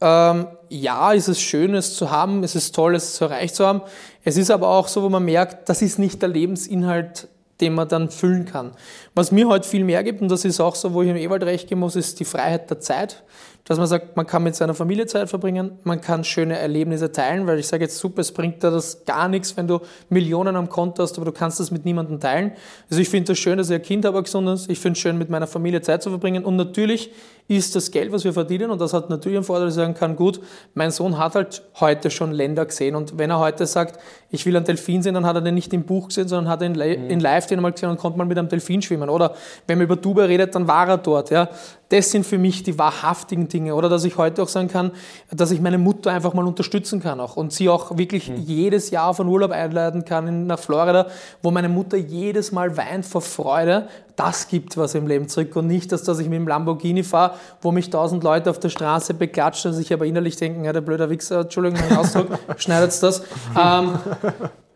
Ähm, 0.00 0.46
ja, 0.68 1.12
ist 1.12 1.28
es 1.28 1.40
schön, 1.40 1.74
es 1.74 1.94
zu 1.94 2.10
haben, 2.10 2.42
es 2.42 2.56
ist 2.56 2.74
toll, 2.74 2.94
es 2.94 3.20
erreicht 3.20 3.54
zu 3.54 3.66
haben. 3.66 3.82
Es 4.24 4.36
ist 4.36 4.50
aber 4.50 4.68
auch 4.68 4.88
so, 4.88 5.02
wo 5.02 5.08
man 5.08 5.24
merkt, 5.24 5.68
das 5.68 5.82
ist 5.82 5.98
nicht 5.98 6.22
der 6.22 6.28
Lebensinhalt 6.28 7.28
den 7.60 7.74
man 7.74 7.88
dann 7.88 8.10
füllen 8.10 8.44
kann. 8.44 8.72
Was 9.14 9.32
mir 9.32 9.48
heute 9.48 9.68
viel 9.68 9.84
mehr 9.84 10.02
gibt, 10.02 10.20
und 10.20 10.28
das 10.28 10.44
ist 10.44 10.60
auch 10.60 10.74
so, 10.74 10.94
wo 10.94 11.02
ich 11.02 11.08
im 11.08 11.16
Ewald 11.16 11.42
recht 11.44 11.68
geben 11.68 11.80
muss, 11.80 11.96
ist 11.96 12.18
die 12.20 12.24
Freiheit 12.24 12.70
der 12.70 12.80
Zeit. 12.80 13.22
Dass 13.64 13.78
man 13.78 13.86
sagt, 13.86 14.16
man 14.16 14.26
kann 14.26 14.42
mit 14.42 14.56
seiner 14.56 14.74
Familie 14.74 15.06
Zeit 15.06 15.28
verbringen, 15.28 15.78
man 15.84 16.00
kann 16.00 16.24
schöne 16.24 16.58
Erlebnisse 16.58 17.12
teilen, 17.12 17.46
weil 17.46 17.60
ich 17.60 17.68
sage 17.68 17.84
jetzt 17.84 17.96
super, 17.96 18.20
es 18.20 18.32
bringt 18.32 18.64
da 18.64 18.70
das 18.70 19.04
gar 19.04 19.28
nichts, 19.28 19.56
wenn 19.56 19.68
du 19.68 19.80
Millionen 20.08 20.56
am 20.56 20.68
Konto 20.68 21.02
hast, 21.02 21.16
aber 21.16 21.26
du 21.26 21.32
kannst 21.32 21.60
das 21.60 21.70
mit 21.70 21.84
niemandem 21.84 22.18
teilen. 22.18 22.52
Also 22.90 23.00
ich 23.00 23.08
finde 23.08 23.32
das 23.32 23.38
schön, 23.38 23.58
dass 23.58 23.70
ein 23.70 23.80
Kind 23.80 24.04
habe, 24.04 24.20
gesund 24.22 24.48
ist. 24.48 24.68
Ich 24.68 24.80
finde 24.80 24.96
es 24.96 24.98
schön, 24.98 25.16
mit 25.16 25.30
meiner 25.30 25.46
Familie 25.46 25.80
Zeit 25.80 26.02
zu 26.02 26.10
verbringen. 26.10 26.44
Und 26.44 26.56
natürlich 26.56 27.12
ist 27.48 27.74
das 27.76 27.90
Geld, 27.90 28.12
was 28.12 28.24
wir 28.24 28.32
verdienen, 28.32 28.70
und 28.70 28.80
das 28.80 28.92
hat 28.92 29.10
natürlich 29.10 29.36
einen 29.36 29.44
Vorteil, 29.44 29.66
dass 29.66 29.74
ich 29.74 29.80
sagen 29.80 29.94
kann, 29.94 30.16
gut, 30.16 30.40
mein 30.74 30.90
Sohn 30.90 31.18
hat 31.18 31.34
halt 31.34 31.62
heute 31.80 32.10
schon 32.10 32.32
Länder 32.32 32.64
gesehen 32.66 32.94
und 32.94 33.18
wenn 33.18 33.30
er 33.30 33.38
heute 33.38 33.66
sagt, 33.66 33.98
ich 34.30 34.46
will 34.46 34.56
einen 34.56 34.64
Delfin 34.64 35.02
sehen, 35.02 35.14
dann 35.14 35.26
hat 35.26 35.36
er 35.36 35.42
den 35.42 35.54
nicht 35.54 35.72
im 35.74 35.84
Buch 35.84 36.08
gesehen, 36.08 36.28
sondern 36.28 36.50
hat 36.50 36.62
er 36.62 36.68
in, 36.68 36.72
mhm. 36.72 37.10
in 37.10 37.20
live 37.20 37.46
den 37.46 37.58
einmal 37.58 37.72
gesehen 37.72 37.90
und 37.90 37.98
konnte 37.98 38.16
mal 38.16 38.24
mit 38.24 38.38
einem 38.38 38.48
Delfin 38.48 38.80
schwimmen. 38.80 39.10
Oder 39.10 39.34
wenn 39.66 39.78
man 39.78 39.84
über 39.84 39.96
Dubai 39.96 40.24
redet, 40.24 40.54
dann 40.54 40.66
war 40.66 40.88
er 40.88 40.98
dort. 40.98 41.30
Ja. 41.30 41.50
Das 41.92 42.10
sind 42.10 42.24
für 42.24 42.38
mich 42.38 42.62
die 42.62 42.78
wahrhaftigen 42.78 43.48
Dinge. 43.48 43.74
Oder 43.74 43.90
dass 43.90 44.04
ich 44.04 44.16
heute 44.16 44.42
auch 44.42 44.48
sagen 44.48 44.68
kann, 44.68 44.92
dass 45.30 45.50
ich 45.50 45.60
meine 45.60 45.76
Mutter 45.76 46.10
einfach 46.10 46.32
mal 46.32 46.46
unterstützen 46.46 47.02
kann 47.02 47.20
auch 47.20 47.36
und 47.36 47.52
sie 47.52 47.68
auch 47.68 47.98
wirklich 47.98 48.30
mhm. 48.30 48.36
jedes 48.38 48.88
Jahr 48.88 49.12
von 49.12 49.28
Urlaub 49.28 49.50
einladen 49.50 50.06
kann 50.06 50.46
nach 50.46 50.58
Florida, 50.58 51.08
wo 51.42 51.50
meine 51.50 51.68
Mutter 51.68 51.98
jedes 51.98 52.50
Mal 52.50 52.78
weint 52.78 53.04
vor 53.04 53.20
Freude, 53.20 53.88
das 54.16 54.48
gibt 54.48 54.78
was 54.78 54.94
im 54.94 55.06
Leben 55.06 55.28
zurück 55.28 55.54
und 55.54 55.66
nicht, 55.66 55.92
dass, 55.92 56.02
dass 56.02 56.18
ich 56.18 56.30
mit 56.30 56.38
dem 56.38 56.48
Lamborghini 56.48 57.02
fahre, 57.02 57.34
wo 57.60 57.72
mich 57.72 57.90
tausend 57.90 58.24
Leute 58.24 58.48
auf 58.48 58.58
der 58.58 58.70
Straße 58.70 59.12
beklatschen 59.12 59.72
und 59.72 59.76
sich 59.76 59.92
aber 59.92 60.06
innerlich 60.06 60.36
denken, 60.36 60.64
ja, 60.64 60.72
der 60.72 60.80
blöde 60.80 61.10
Wichser, 61.10 61.40
Entschuldigung, 61.40 61.78
mein 61.86 61.98
Ausdruck, 61.98 62.38
schneidet 62.56 63.02
das. 63.02 63.22
Ähm, 63.54 63.98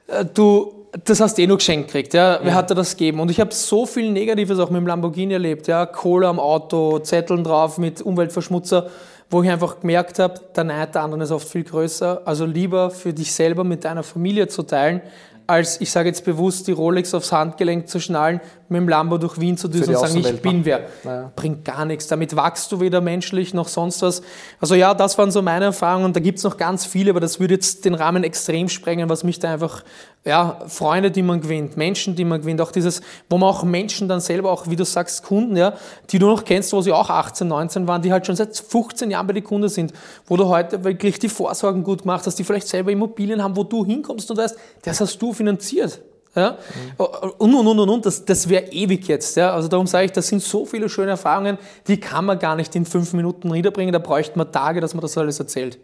äh, 0.06 0.26
du, 0.26 0.75
das 1.04 1.20
hast 1.20 1.36
du 1.36 1.42
eh 1.42 1.46
nur 1.46 1.58
geschenkt 1.58 1.88
gekriegt, 1.88 2.14
ja. 2.14 2.38
Wer 2.42 2.52
ja. 2.52 2.54
hat 2.54 2.70
dir 2.70 2.74
das 2.74 2.96
gegeben? 2.96 3.20
Und 3.20 3.30
ich 3.30 3.40
habe 3.40 3.52
so 3.52 3.86
viel 3.86 4.10
Negatives 4.10 4.58
auch 4.58 4.70
mit 4.70 4.80
dem 4.80 4.86
Lamborghini 4.86 5.34
erlebt, 5.34 5.66
ja. 5.66 5.86
Kohle 5.86 6.28
am 6.28 6.40
Auto, 6.40 6.98
Zetteln 7.00 7.44
drauf 7.44 7.78
mit 7.78 8.00
Umweltverschmutzer, 8.00 8.88
wo 9.30 9.42
ich 9.42 9.50
einfach 9.50 9.80
gemerkt 9.80 10.18
habe, 10.18 10.40
der 10.54 10.64
Neid 10.64 10.94
der 10.94 11.02
anderen 11.02 11.22
ist 11.22 11.32
oft 11.32 11.48
viel 11.48 11.64
größer. 11.64 12.22
Also 12.24 12.46
lieber 12.46 12.90
für 12.90 13.12
dich 13.12 13.32
selber 13.32 13.64
mit 13.64 13.84
deiner 13.84 14.02
Familie 14.02 14.48
zu 14.48 14.62
teilen, 14.62 15.02
als 15.46 15.80
ich 15.80 15.90
sage 15.90 16.08
jetzt 16.08 16.24
bewusst, 16.24 16.66
die 16.66 16.72
Rolex 16.72 17.14
aufs 17.14 17.32
Handgelenk 17.32 17.88
zu 17.88 18.00
schnallen, 18.00 18.40
mit 18.68 18.80
dem 18.80 18.88
Lambo 18.88 19.18
durch 19.18 19.40
Wien 19.40 19.56
zu 19.56 19.68
düsen 19.68 19.94
und 19.94 20.00
sagen, 20.00 20.16
ich 20.18 20.42
bin 20.42 20.64
wer. 20.64 20.86
Naja. 21.04 21.32
Bringt 21.36 21.64
gar 21.64 21.84
nichts. 21.84 22.06
Damit 22.06 22.34
wachst 22.36 22.72
du 22.72 22.80
weder 22.80 23.00
menschlich 23.00 23.54
noch 23.54 23.68
sonst 23.68 24.02
was. 24.02 24.22
Also 24.60 24.74
ja, 24.74 24.94
das 24.94 25.16
waren 25.18 25.30
so 25.30 25.42
meine 25.42 25.66
Erfahrungen. 25.66 26.12
Da 26.12 26.20
gibt 26.20 26.38
es 26.38 26.44
noch 26.44 26.56
ganz 26.56 26.84
viele, 26.84 27.10
aber 27.10 27.20
das 27.20 27.38
würde 27.40 27.54
jetzt 27.54 27.84
den 27.84 27.94
Rahmen 27.94 28.24
extrem 28.24 28.68
sprengen, 28.68 29.08
was 29.08 29.24
mich 29.24 29.38
da 29.38 29.52
einfach, 29.52 29.84
ja, 30.24 30.60
Freunde, 30.66 31.10
die 31.10 31.22
man 31.22 31.40
gewinnt, 31.40 31.76
Menschen, 31.76 32.16
die 32.16 32.24
man 32.24 32.40
gewinnt, 32.40 32.60
auch 32.60 32.72
dieses, 32.72 33.00
wo 33.30 33.38
man 33.38 33.48
auch 33.48 33.62
Menschen 33.62 34.08
dann 34.08 34.20
selber, 34.20 34.50
auch 34.50 34.68
wie 34.68 34.76
du 34.76 34.84
sagst, 34.84 35.22
Kunden, 35.22 35.56
ja, 35.56 35.74
die 36.10 36.18
du 36.18 36.26
noch 36.26 36.44
kennst, 36.44 36.72
wo 36.72 36.80
sie 36.80 36.92
auch 36.92 37.10
18, 37.10 37.46
19 37.46 37.86
waren, 37.86 38.02
die 38.02 38.12
halt 38.12 38.26
schon 38.26 38.36
seit 38.36 38.56
15 38.56 39.10
Jahren 39.10 39.26
bei 39.26 39.32
den 39.32 39.44
Kunden 39.44 39.68
sind, 39.68 39.92
wo 40.26 40.36
du 40.36 40.46
heute 40.46 40.82
wirklich 40.84 41.18
die 41.18 41.28
Vorsorgen 41.28 41.84
gut 41.84 42.02
gemacht 42.02 42.26
hast, 42.26 42.38
die 42.38 42.44
vielleicht 42.44 42.68
selber 42.68 42.90
Immobilien 42.90 43.42
haben, 43.42 43.56
wo 43.56 43.64
du 43.64 43.84
hinkommst 43.84 44.30
und 44.30 44.36
weißt, 44.38 44.56
das 44.82 45.00
hast 45.00 45.20
du 45.22 45.32
finanziert. 45.32 46.00
Ja? 46.36 46.58
Und, 46.96 47.54
und, 47.54 47.66
und, 47.66 47.78
und, 47.78 47.88
und, 47.88 48.06
das, 48.06 48.24
das 48.24 48.48
wäre 48.48 48.66
ewig 48.70 49.08
jetzt. 49.08 49.36
Ja? 49.36 49.52
Also 49.52 49.68
darum 49.68 49.86
sage 49.86 50.04
ich, 50.06 50.12
das 50.12 50.28
sind 50.28 50.42
so 50.42 50.64
viele 50.64 50.88
schöne 50.88 51.10
Erfahrungen, 51.10 51.58
die 51.88 51.98
kann 51.98 52.24
man 52.26 52.38
gar 52.38 52.54
nicht 52.54 52.74
in 52.76 52.84
fünf 52.84 53.12
Minuten 53.14 53.48
niederbringen, 53.48 53.92
da 53.92 53.98
bräuchte 53.98 54.38
man 54.38 54.52
Tage, 54.52 54.80
dass 54.80 54.94
man 54.94 55.00
das 55.00 55.16
alles 55.18 55.40
erzählt. 55.40 55.78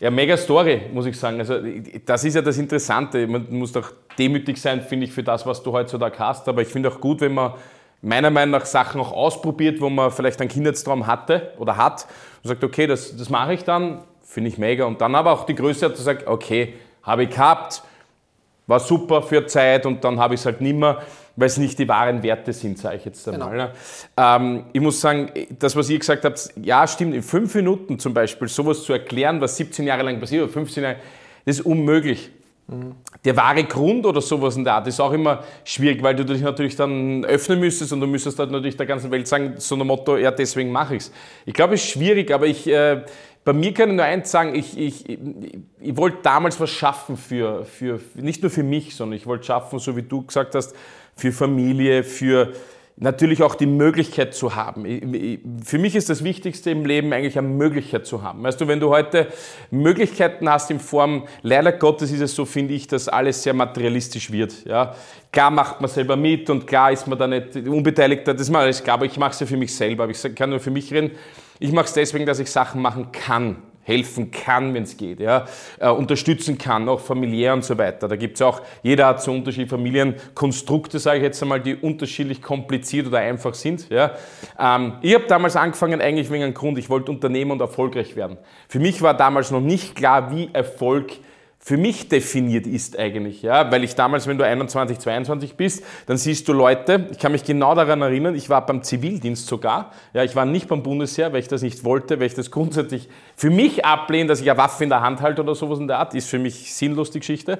Ja, 0.00 0.10
mega 0.10 0.36
Story, 0.36 0.82
muss 0.92 1.06
ich 1.06 1.18
sagen. 1.18 1.38
Also, 1.38 1.54
das 2.04 2.24
ist 2.24 2.34
ja 2.34 2.42
das 2.42 2.58
Interessante. 2.58 3.26
Man 3.26 3.46
muss 3.50 3.72
doch 3.72 3.92
demütig 4.18 4.60
sein, 4.60 4.82
finde 4.82 5.06
ich, 5.06 5.12
für 5.12 5.22
das, 5.22 5.46
was 5.46 5.62
du 5.62 5.72
heutzutage 5.72 6.18
hast. 6.18 6.48
Aber 6.48 6.62
ich 6.62 6.68
finde 6.68 6.90
auch 6.90 7.00
gut, 7.00 7.20
wenn 7.20 7.32
man 7.32 7.54
meiner 8.02 8.30
Meinung 8.30 8.58
nach 8.58 8.66
Sachen 8.66 9.00
auch 9.00 9.12
ausprobiert, 9.12 9.80
wo 9.80 9.88
man 9.88 10.10
vielleicht 10.10 10.40
einen 10.40 10.50
Kindheitstraum 10.50 11.06
hatte 11.06 11.52
oder 11.58 11.76
hat 11.76 12.06
und 12.42 12.48
sagt, 12.48 12.62
okay, 12.62 12.86
das, 12.86 13.16
das 13.16 13.30
mache 13.30 13.54
ich 13.54 13.64
dann, 13.64 14.02
finde 14.22 14.48
ich 14.48 14.58
mega. 14.58 14.84
Und 14.84 15.00
dann 15.00 15.14
aber 15.14 15.32
auch 15.32 15.46
die 15.46 15.54
Größe 15.54 15.86
hat 15.86 15.96
zu 15.96 16.02
sagen, 16.02 16.24
okay, 16.26 16.74
habe 17.02 17.24
ich 17.24 17.30
gehabt, 17.30 17.82
war 18.66 18.80
super 18.80 19.22
für 19.22 19.46
Zeit 19.46 19.86
und 19.86 20.02
dann 20.04 20.18
habe 20.18 20.34
ich 20.34 20.40
es 20.40 20.46
halt 20.46 20.60
nimmer, 20.60 21.02
weil 21.36 21.46
es 21.46 21.58
nicht 21.58 21.78
die 21.78 21.88
wahren 21.88 22.22
Werte 22.22 22.52
sind, 22.52 22.78
sage 22.78 22.96
ich 22.96 23.04
jetzt 23.04 23.28
einmal. 23.28 23.50
Genau. 23.50 23.64
Ne? 23.64 23.72
Ähm, 24.16 24.64
ich 24.72 24.80
muss 24.80 25.00
sagen, 25.00 25.30
das, 25.58 25.74
was 25.76 25.90
ihr 25.90 25.98
gesagt 25.98 26.24
habt, 26.24 26.50
ja, 26.62 26.86
stimmt, 26.86 27.14
in 27.14 27.22
fünf 27.22 27.54
Minuten 27.54 27.98
zum 27.98 28.14
Beispiel 28.14 28.48
sowas 28.48 28.82
zu 28.82 28.92
erklären, 28.92 29.40
was 29.40 29.56
17 29.56 29.86
Jahre 29.86 30.02
lang 30.02 30.20
passiert 30.20 30.44
oder 30.44 30.52
15 30.52 30.82
Jahre, 30.82 30.96
das 31.44 31.58
ist 31.58 31.66
unmöglich. 31.66 32.30
Mhm. 32.66 32.94
Der 33.24 33.36
wahre 33.36 33.64
Grund 33.64 34.06
oder 34.06 34.20
sowas 34.20 34.56
in 34.56 34.64
der 34.64 34.74
Art 34.74 34.86
ist 34.86 35.00
auch 35.00 35.12
immer 35.12 35.44
schwierig, 35.64 36.02
weil 36.02 36.14
du 36.14 36.24
dich 36.24 36.40
natürlich 36.40 36.76
dann 36.76 37.24
öffnen 37.24 37.60
müsstest 37.60 37.92
und 37.92 38.00
du 38.00 38.06
müsstest 38.06 38.38
halt 38.38 38.50
natürlich 38.50 38.76
der 38.76 38.86
ganzen 38.86 39.10
Welt 39.10 39.26
sagen, 39.26 39.54
so 39.58 39.74
ein 39.74 39.86
Motto, 39.86 40.16
ja, 40.16 40.30
deswegen 40.30 40.72
mache 40.72 40.96
ich 40.96 41.02
es. 41.02 41.12
Ich 41.44 41.52
glaube, 41.52 41.74
es 41.74 41.84
ist 41.84 41.90
schwierig, 41.90 42.30
aber 42.32 42.46
ich, 42.46 42.66
äh, 42.66 43.02
bei 43.44 43.52
mir 43.52 43.74
kann 43.74 43.90
ich 43.90 43.96
nur 43.96 44.04
eins 44.04 44.30
sagen, 44.30 44.54
ich, 44.54 44.78
ich, 44.78 45.08
ich, 45.08 45.18
ich 45.80 45.96
wollte 45.96 46.18
damals 46.22 46.58
was 46.60 46.70
schaffen 46.70 47.16
für, 47.16 47.64
für, 47.64 48.00
nicht 48.14 48.42
nur 48.42 48.50
für 48.50 48.62
mich, 48.62 48.96
sondern 48.96 49.18
ich 49.18 49.26
wollte 49.26 49.44
schaffen, 49.44 49.78
so 49.78 49.96
wie 49.96 50.02
du 50.02 50.22
gesagt 50.22 50.54
hast, 50.54 50.74
für 51.14 51.30
Familie, 51.30 52.04
für 52.04 52.52
natürlich 52.96 53.42
auch 53.42 53.54
die 53.56 53.66
Möglichkeit 53.66 54.34
zu 54.34 54.54
haben. 54.54 54.84
Für 55.64 55.78
mich 55.78 55.96
ist 55.96 56.08
das 56.08 56.22
Wichtigste 56.22 56.70
im 56.70 56.86
Leben 56.86 57.12
eigentlich 57.12 57.36
eine 57.36 57.48
Möglichkeit 57.48 58.06
zu 58.06 58.22
haben. 58.22 58.42
Weißt 58.44 58.60
du, 58.60 58.68
wenn 58.68 58.78
du 58.78 58.88
heute 58.90 59.26
Möglichkeiten 59.70 60.48
hast 60.48 60.70
in 60.70 60.78
Form, 60.78 61.26
leider 61.42 61.72
Gottes 61.72 62.12
ist 62.12 62.20
es 62.20 62.34
so, 62.34 62.44
finde 62.44 62.72
ich, 62.74 62.86
dass 62.86 63.08
alles 63.08 63.42
sehr 63.42 63.52
materialistisch 63.52 64.30
wird. 64.30 64.64
Ja? 64.64 64.94
Klar 65.32 65.50
macht 65.50 65.80
man 65.80 65.90
selber 65.90 66.16
mit 66.16 66.48
und 66.50 66.66
klar 66.66 66.92
ist 66.92 67.06
man 67.08 67.18
da 67.18 67.26
nicht 67.26 67.56
unbeteiligt, 67.56 68.26
das 68.28 68.40
ist 68.40 68.50
mir 68.50 68.60
alles 68.60 68.82
klar, 68.82 68.94
aber 68.94 69.06
ich 69.06 69.18
mache 69.18 69.32
es 69.32 69.40
ja 69.40 69.46
für 69.46 69.56
mich 69.56 69.74
selber, 69.74 70.08
ich 70.08 70.34
kann 70.34 70.50
nur 70.50 70.60
für 70.60 70.70
mich 70.70 70.92
reden. 70.92 71.10
Ich 71.64 71.72
mache 71.72 71.86
es 71.86 71.94
deswegen, 71.94 72.26
dass 72.26 72.38
ich 72.40 72.50
Sachen 72.50 72.82
machen 72.82 73.10
kann, 73.10 73.56
helfen 73.84 74.30
kann, 74.30 74.74
wenn 74.74 74.82
es 74.82 74.98
geht, 74.98 75.18
ja, 75.18 75.46
äh, 75.80 75.88
unterstützen 75.88 76.58
kann, 76.58 76.86
auch 76.90 77.00
familiär 77.00 77.54
und 77.54 77.64
so 77.64 77.78
weiter. 77.78 78.06
Da 78.06 78.16
gibt 78.16 78.34
es 78.34 78.42
auch, 78.42 78.60
jeder 78.82 79.06
hat 79.06 79.22
so 79.22 79.32
unterschiedliche 79.32 79.70
Familienkonstrukte, 79.70 80.98
sage 80.98 81.20
ich 81.20 81.22
jetzt 81.22 81.42
einmal, 81.42 81.62
die 81.62 81.74
unterschiedlich 81.74 82.42
kompliziert 82.42 83.06
oder 83.06 83.20
einfach 83.20 83.54
sind. 83.54 83.88
Ja. 83.88 84.10
Ähm, 84.58 84.98
ich 85.00 85.14
habe 85.14 85.24
damals 85.26 85.56
angefangen 85.56 86.02
eigentlich 86.02 86.30
wegen 86.30 86.44
einem 86.44 86.52
Grund, 86.52 86.76
ich 86.76 86.90
wollte 86.90 87.10
Unternehmer 87.10 87.54
und 87.54 87.62
erfolgreich 87.62 88.14
werden. 88.14 88.36
Für 88.68 88.78
mich 88.78 89.00
war 89.00 89.14
damals 89.14 89.50
noch 89.50 89.62
nicht 89.62 89.96
klar, 89.96 90.30
wie 90.36 90.50
Erfolg 90.52 91.12
für 91.66 91.78
mich 91.78 92.10
definiert 92.10 92.66
ist 92.66 92.98
eigentlich. 92.98 93.40
Ja? 93.40 93.72
Weil 93.72 93.84
ich 93.84 93.94
damals, 93.94 94.26
wenn 94.26 94.36
du 94.36 94.44
21, 94.44 94.98
22 94.98 95.54
bist, 95.54 95.82
dann 96.04 96.18
siehst 96.18 96.46
du 96.46 96.52
Leute, 96.52 97.08
ich 97.10 97.18
kann 97.18 97.32
mich 97.32 97.42
genau 97.42 97.74
daran 97.74 98.02
erinnern, 98.02 98.34
ich 98.34 98.50
war 98.50 98.66
beim 98.66 98.82
Zivildienst 98.82 99.46
sogar, 99.46 99.90
ja, 100.12 100.22
ich 100.22 100.36
war 100.36 100.44
nicht 100.44 100.68
beim 100.68 100.82
Bundesheer, 100.82 101.32
weil 101.32 101.40
ich 101.40 101.48
das 101.48 101.62
nicht 101.62 101.82
wollte, 101.82 102.20
weil 102.20 102.26
ich 102.26 102.34
das 102.34 102.50
grundsätzlich 102.50 103.08
für 103.34 103.48
mich 103.48 103.82
ablehne, 103.82 104.28
dass 104.28 104.42
ich 104.42 104.50
eine 104.50 104.58
Waffe 104.58 104.84
in 104.84 104.90
der 104.90 105.00
Hand 105.00 105.22
halte 105.22 105.40
oder 105.40 105.54
sowas 105.54 105.78
in 105.78 105.88
der 105.88 106.00
Art, 106.00 106.12
ist 106.14 106.28
für 106.28 106.38
mich 106.38 106.74
sinnlos 106.74 107.10
die 107.10 107.20
Geschichte. 107.20 107.58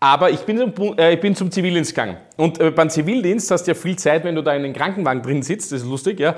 Aber 0.00 0.30
ich 0.30 0.40
bin 0.40 0.56
zum, 0.56 0.98
äh, 0.98 1.12
ich 1.12 1.20
bin 1.20 1.36
zum 1.36 1.50
Zivildienst 1.50 1.94
gegangen. 1.94 2.16
Und 2.38 2.58
äh, 2.60 2.70
beim 2.70 2.88
Zivildienst 2.88 3.50
hast 3.50 3.64
du 3.64 3.72
ja 3.72 3.74
viel 3.74 3.96
Zeit, 3.96 4.24
wenn 4.24 4.36
du 4.36 4.42
da 4.42 4.54
in 4.54 4.62
den 4.62 4.72
Krankenwagen 4.72 5.20
drin 5.20 5.42
sitzt, 5.42 5.70
das 5.70 5.82
ist 5.82 5.86
lustig, 5.86 6.18
ja. 6.18 6.34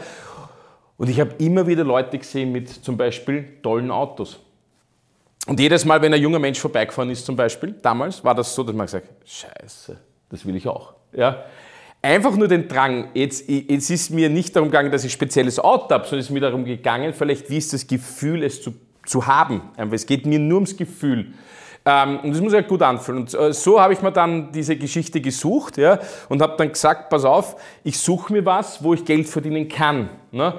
Und 0.97 1.09
ich 1.09 1.21
habe 1.21 1.37
immer 1.39 1.69
wieder 1.69 1.85
Leute 1.85 2.19
gesehen 2.19 2.51
mit 2.51 2.69
zum 2.69 2.97
Beispiel 2.97 3.45
tollen 3.63 3.93
Autos. 3.93 4.41
Und 5.47 5.61
jedes 5.61 5.85
Mal, 5.85 6.03
wenn 6.03 6.13
ein 6.13 6.21
junger 6.21 6.41
Mensch 6.41 6.59
vorbeigefahren 6.59 7.11
ist, 7.11 7.25
zum 7.25 7.37
Beispiel, 7.37 7.75
damals, 7.81 8.23
war 8.25 8.35
das 8.35 8.55
so, 8.55 8.65
dass 8.65 8.75
man 8.75 8.87
gesagt 8.87 9.09
hat, 9.09 9.17
scheiße, 9.29 9.97
das 10.29 10.45
will 10.45 10.57
ich 10.57 10.67
auch. 10.67 10.95
Ja? 11.13 11.45
Einfach 12.03 12.37
nur 12.37 12.49
den 12.49 12.69
Drang, 12.69 13.11
jetzt, 13.15 13.49
jetzt 13.49 13.91
ist 13.91 14.11
mir 14.11 14.29
nicht 14.29 14.55
darum 14.55 14.71
gegangen, 14.71 14.91
dass 14.91 15.05
ich 15.05 15.13
spezielles 15.13 15.59
Auto 15.59 15.91
habe, 15.91 16.05
sondern 16.05 16.21
es 16.21 16.27
ist 16.27 16.33
mir 16.33 16.41
darum 16.41 16.65
gegangen, 16.65 17.15
vielleicht 17.15 17.49
wie 17.49 17.59
ist 17.59 17.73
das 17.73 17.87
Gefühl, 17.87 18.43
es 18.43 18.61
zu, 18.61 18.75
zu 19.05 19.27
haben. 19.27 19.63
Einfach, 19.77 19.95
es 19.95 20.07
geht 20.07 20.27
mir 20.27 20.39
nur 20.39 20.57
ums 20.57 20.77
Gefühl. 20.77 21.33
Ähm, 21.85 22.19
und 22.25 22.33
das 22.33 22.41
muss 22.41 22.53
ja 22.53 22.63
gut 22.63 22.83
anfühlen. 22.83 23.23
Und 23.23 23.35
äh, 23.35 23.53
so 23.53 23.81
habe 23.81 23.93
ich 23.93 24.03
mir 24.03 24.11
dann 24.11 24.51
diese 24.51 24.77
Geschichte 24.77 25.21
gesucht 25.21 25.79
ja, 25.79 26.01
und 26.29 26.43
habe 26.43 26.55
dann 26.57 26.73
gesagt, 26.73 27.09
pass 27.09 27.25
auf, 27.25 27.55
ich 27.85 27.99
suche 27.99 28.33
mir 28.33 28.45
was, 28.45 28.83
wo 28.83 28.95
ich 28.95 29.05
Geld 29.05 29.29
verdienen 29.29 29.69
kann. 29.69 30.11
Ne? 30.33 30.55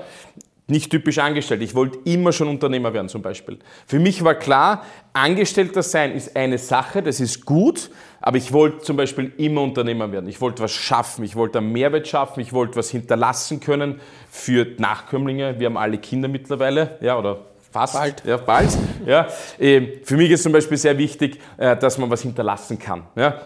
Nicht 0.67 0.91
typisch 0.91 1.17
angestellt. 1.17 1.61
Ich 1.61 1.75
wollte 1.75 1.99
immer 2.03 2.33
schon 2.33 2.49
Unternehmer 2.49 2.93
werden 2.93 3.07
zum 3.07 3.21
Beispiel. 3.21 3.57
Für 3.85 3.99
mich 3.99 4.23
war 4.23 4.35
klar, 4.35 4.83
Angestellter 5.13 5.81
sein 5.81 6.11
ist 6.11 6.35
eine 6.35 6.57
Sache, 6.57 7.01
das 7.01 7.19
ist 7.19 7.45
gut, 7.45 7.89
aber 8.19 8.37
ich 8.37 8.51
wollte 8.51 8.79
zum 8.79 8.97
Beispiel 8.97 9.31
immer 9.37 9.61
Unternehmer 9.61 10.11
werden. 10.11 10.27
Ich 10.27 10.41
wollte 10.41 10.61
was 10.61 10.73
schaffen, 10.73 11.23
ich 11.23 11.35
wollte 11.35 11.59
einen 11.59 11.71
Mehrwert 11.71 12.07
schaffen, 12.07 12.41
ich 12.41 12.51
wollte 12.51 12.75
was 12.75 12.89
hinterlassen 12.89 13.59
können 13.61 14.01
für 14.29 14.67
Nachkömmlinge. 14.77 15.59
Wir 15.59 15.67
haben 15.67 15.77
alle 15.77 15.97
Kinder 15.97 16.27
mittlerweile, 16.27 16.97
ja, 17.01 17.17
oder 17.17 17.39
fast. 17.71 17.93
Bald. 17.93 18.23
Ja, 18.25 18.37
bald. 18.37 18.69
Ja. 19.05 19.27
Ähm, 19.59 19.93
für 20.03 20.17
mich 20.17 20.31
ist 20.31 20.43
zum 20.43 20.51
Beispiel 20.51 20.77
sehr 20.77 20.97
wichtig, 20.97 21.39
äh, 21.57 21.77
dass 21.77 21.97
man 21.97 22.09
was 22.09 22.21
hinterlassen 22.21 22.77
kann. 22.77 23.03
Ja. 23.15 23.39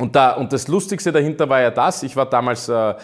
Und, 0.00 0.16
da, 0.16 0.32
und 0.32 0.50
das 0.52 0.66
Lustigste 0.66 1.12
dahinter 1.12 1.46
war 1.48 1.60
ja 1.60 1.70
das, 1.70 2.02
ich 2.02 2.16
war 2.16 2.24
damals, 2.24 2.68
äh, 2.70 2.94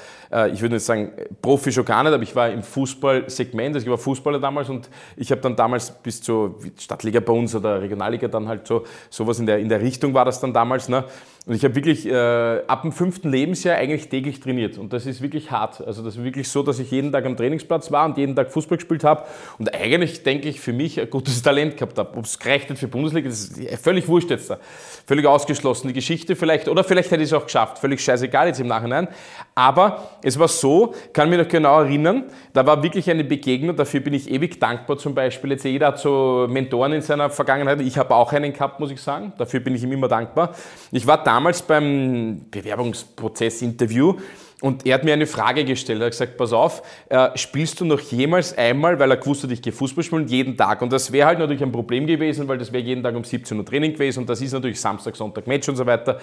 ich 0.52 0.60
würde 0.60 0.74
nicht 0.74 0.84
sagen 0.84 1.12
Profi 1.40 1.72
schon 1.72 1.84
gar 1.84 2.02
nicht, 2.02 2.12
aber 2.12 2.22
ich 2.22 2.34
war 2.34 2.50
im 2.50 2.62
Fußballsegment, 2.62 3.74
also 3.74 3.86
ich 3.86 3.90
war 3.90 3.98
Fußballer 3.98 4.40
damals 4.40 4.68
und 4.68 4.88
ich 5.16 5.30
habe 5.30 5.40
dann 5.40 5.56
damals 5.56 5.90
bis 5.90 6.20
zur 6.20 6.56
Stadtliga 6.78 7.20
bei 7.20 7.32
uns 7.32 7.54
oder 7.54 7.80
Regionalliga 7.80 8.28
dann 8.28 8.48
halt 8.48 8.66
so, 8.66 8.84
sowas 9.10 9.38
in 9.38 9.46
der, 9.46 9.58
in 9.58 9.68
der 9.68 9.80
Richtung 9.80 10.14
war 10.14 10.24
das 10.24 10.40
dann 10.40 10.52
damals. 10.52 10.88
Ne? 10.88 11.04
Und 11.46 11.54
ich 11.54 11.62
habe 11.62 11.76
wirklich 11.76 12.04
äh, 12.06 12.62
ab 12.66 12.82
dem 12.82 12.90
fünften 12.90 13.30
Lebensjahr 13.30 13.76
eigentlich 13.76 14.08
täglich 14.08 14.40
trainiert. 14.40 14.78
Und 14.78 14.92
das 14.92 15.06
ist 15.06 15.22
wirklich 15.22 15.52
hart. 15.52 15.80
Also 15.80 16.02
das 16.02 16.16
ist 16.16 16.24
wirklich 16.24 16.48
so, 16.48 16.64
dass 16.64 16.80
ich 16.80 16.90
jeden 16.90 17.12
Tag 17.12 17.24
am 17.24 17.36
Trainingsplatz 17.36 17.92
war 17.92 18.04
und 18.04 18.18
jeden 18.18 18.34
Tag 18.34 18.50
Fußball 18.50 18.78
gespielt 18.78 19.04
habe. 19.04 19.22
Und 19.56 19.72
eigentlich, 19.72 20.24
denke 20.24 20.48
ich, 20.48 20.60
für 20.60 20.72
mich 20.72 21.00
ein 21.00 21.08
gutes 21.08 21.40
Talent 21.42 21.76
gehabt 21.76 21.96
habe. 21.98 22.18
Ob 22.18 22.24
es 22.24 22.36
gereicht 22.36 22.68
hat 22.68 22.78
für 22.78 22.88
Bundesliga, 22.88 23.28
das 23.28 23.44
ist 23.44 23.80
völlig 23.80 24.08
wurscht 24.08 24.30
jetzt 24.30 24.50
da. 24.50 24.58
Völlig 25.06 25.24
ausgeschlossen. 25.24 25.86
Die 25.86 25.94
Geschichte 25.94 26.34
vielleicht, 26.34 26.66
oder 26.66 26.82
vielleicht 26.82 27.12
hätte 27.12 27.22
ich 27.22 27.28
es 27.28 27.32
auch 27.32 27.44
geschafft. 27.44 27.78
Völlig 27.78 28.00
scheißegal 28.00 28.48
jetzt 28.48 28.58
im 28.58 28.66
Nachhinein. 28.66 29.06
Aber 29.54 30.15
es 30.22 30.38
war 30.38 30.48
so, 30.48 30.94
kann 31.12 31.28
mich 31.30 31.38
noch 31.38 31.48
genau 31.48 31.80
erinnern, 31.80 32.24
da 32.52 32.66
war 32.66 32.82
wirklich 32.82 33.10
eine 33.10 33.24
Begegnung, 33.24 33.76
dafür 33.76 34.00
bin 34.00 34.14
ich 34.14 34.30
ewig 34.30 34.60
dankbar 34.60 34.98
zum 34.98 35.14
Beispiel. 35.14 35.52
Jetzt 35.52 35.64
jeder 35.64 35.88
hat 35.88 35.98
so 35.98 36.46
Mentoren 36.48 36.92
in 36.92 37.02
seiner 37.02 37.30
Vergangenheit. 37.30 37.80
Ich 37.80 37.98
habe 37.98 38.14
auch 38.14 38.32
einen 38.32 38.52
gehabt, 38.52 38.80
muss 38.80 38.90
ich 38.90 39.00
sagen. 39.00 39.32
Dafür 39.38 39.60
bin 39.60 39.74
ich 39.74 39.82
ihm 39.82 39.92
immer 39.92 40.08
dankbar. 40.08 40.54
Ich 40.92 41.06
war 41.06 41.22
damals 41.22 41.62
beim 41.62 42.46
Bewerbungsprozess-Interview 42.50 44.14
und 44.62 44.86
er 44.86 44.94
hat 44.94 45.04
mir 45.04 45.12
eine 45.12 45.26
Frage 45.26 45.64
gestellt. 45.64 46.00
Er 46.00 46.06
hat 46.06 46.12
gesagt, 46.12 46.36
pass 46.38 46.52
auf, 46.52 46.82
äh, 47.10 47.28
spielst 47.36 47.80
du 47.80 47.84
noch 47.84 48.00
jemals 48.00 48.56
einmal, 48.56 48.98
weil 48.98 49.10
er 49.10 49.18
gewusst 49.18 49.44
hat, 49.44 49.50
ich 49.50 49.60
gehe 49.60 49.72
Fußball 49.72 50.02
spielen, 50.02 50.28
jeden 50.28 50.56
Tag. 50.56 50.80
Und 50.80 50.92
das 50.92 51.12
wäre 51.12 51.26
halt 51.26 51.38
natürlich 51.38 51.62
ein 51.62 51.72
Problem 51.72 52.06
gewesen, 52.06 52.48
weil 52.48 52.56
das 52.56 52.72
wäre 52.72 52.82
jeden 52.82 53.02
Tag 53.02 53.14
um 53.14 53.24
17 53.24 53.58
Uhr 53.58 53.66
Training 53.66 53.92
gewesen 53.92 54.20
und 54.20 54.30
das 54.30 54.40
ist 54.40 54.52
natürlich 54.52 54.80
Samstag, 54.80 55.14
Sonntag 55.14 55.46
Match 55.46 55.68
und 55.68 55.76
so 55.76 55.84
weiter. 55.84 56.18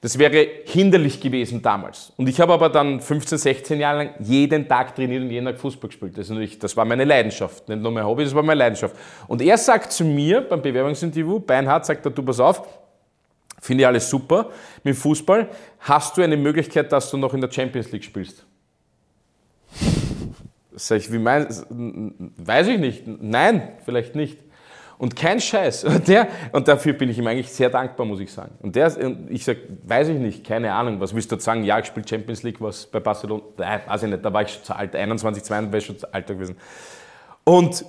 Das 0.00 0.16
wäre 0.16 0.46
hinderlich 0.64 1.20
gewesen 1.20 1.60
damals. 1.60 2.12
Und 2.16 2.28
ich 2.28 2.40
habe 2.40 2.52
aber 2.52 2.68
dann 2.68 3.00
15, 3.00 3.36
16 3.36 3.80
Jahre 3.80 3.98
lang 3.98 4.14
jeden 4.20 4.68
Tag 4.68 4.94
trainiert 4.94 5.22
und 5.22 5.30
jeden 5.30 5.46
Tag 5.46 5.58
Fußball 5.58 5.88
gespielt. 5.88 6.16
Das, 6.16 6.30
das 6.60 6.76
war 6.76 6.84
meine 6.84 7.04
Leidenschaft. 7.04 7.68
Nicht 7.68 7.82
nur 7.82 7.90
mein 7.90 8.06
Hobby, 8.06 8.22
das 8.22 8.34
war 8.34 8.44
meine 8.44 8.60
Leidenschaft. 8.60 8.94
Und 9.26 9.42
er 9.42 9.58
sagt 9.58 9.92
zu 9.92 10.04
mir 10.04 10.40
beim 10.42 10.62
Bewerbungsinterview, 10.62 11.40
Beinhard, 11.40 11.84
sagt 11.84 12.06
er, 12.06 12.12
du 12.12 12.22
pass 12.22 12.38
auf, 12.38 12.62
Finde 13.60 13.82
ich 13.82 13.86
alles 13.86 14.08
super. 14.08 14.50
Mit 14.84 14.96
Fußball 14.96 15.48
hast 15.80 16.16
du 16.16 16.22
eine 16.22 16.36
Möglichkeit, 16.36 16.92
dass 16.92 17.10
du 17.10 17.16
noch 17.16 17.34
in 17.34 17.40
der 17.40 17.50
Champions 17.50 17.90
League 17.90 18.04
spielst. 18.04 18.44
Sag 20.76 20.98
ich, 20.98 21.12
wie 21.12 21.18
mein, 21.18 21.48
weiß 22.36 22.68
ich 22.68 22.78
nicht. 22.78 23.02
Nein, 23.06 23.72
vielleicht 23.84 24.14
nicht. 24.14 24.38
Und 24.98 25.14
kein 25.14 25.40
Scheiß. 25.40 25.84
Und, 25.84 26.08
der, 26.08 26.28
und 26.52 26.66
dafür 26.66 26.92
bin 26.92 27.08
ich 27.08 27.18
ihm 27.18 27.26
eigentlich 27.26 27.50
sehr 27.50 27.70
dankbar, 27.70 28.04
muss 28.04 28.18
ich 28.18 28.32
sagen. 28.32 28.52
Und 28.60 28.74
der, 28.74 28.92
ich 29.28 29.44
sage, 29.44 29.60
weiß 29.84 30.08
ich 30.08 30.18
nicht, 30.18 30.44
keine 30.44 30.72
Ahnung, 30.72 31.00
was 31.00 31.14
willst 31.14 31.30
du 31.30 31.36
jetzt 31.36 31.44
sagen? 31.44 31.62
Ja, 31.62 31.78
ich 31.78 31.86
spiele 31.86 32.06
Champions 32.06 32.42
League, 32.42 32.60
was 32.60 32.86
bei 32.86 32.98
Barcelona, 32.98 33.42
nein, 33.56 33.80
weiß 33.86 34.02
ich 34.02 34.10
nicht, 34.10 34.24
da 34.24 34.32
war 34.32 34.42
ich 34.42 34.50
schon 34.50 34.64
zu 34.64 34.74
alt, 34.74 34.96
21, 34.96 35.44
22 35.44 35.72
wäre 35.72 35.78
ich 35.78 35.86
schon 35.86 35.98
zu 35.98 36.12
alt 36.12 36.26
gewesen. 36.26 36.56
Und 37.44 37.84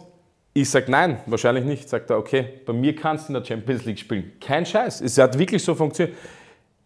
ich 0.54 0.70
sage, 0.70 0.92
nein, 0.92 1.20
wahrscheinlich 1.25 1.66
nicht. 1.66 1.89
Sagt 1.89 2.10
er, 2.10 2.18
okay, 2.18 2.46
bei 2.66 2.74
mir 2.74 2.96
kannst 2.96 3.28
du 3.28 3.34
in 3.34 3.39
der 3.39 3.46
Champions 3.46 3.86
League 3.86 4.00
spielen. 4.00 4.34
Kein 4.39 4.66
Scheiß. 4.66 5.01
Es 5.01 5.18
hat 5.18 5.38
wirklich 5.38 5.63
so 5.63 5.74
funktioniert. 5.75 6.18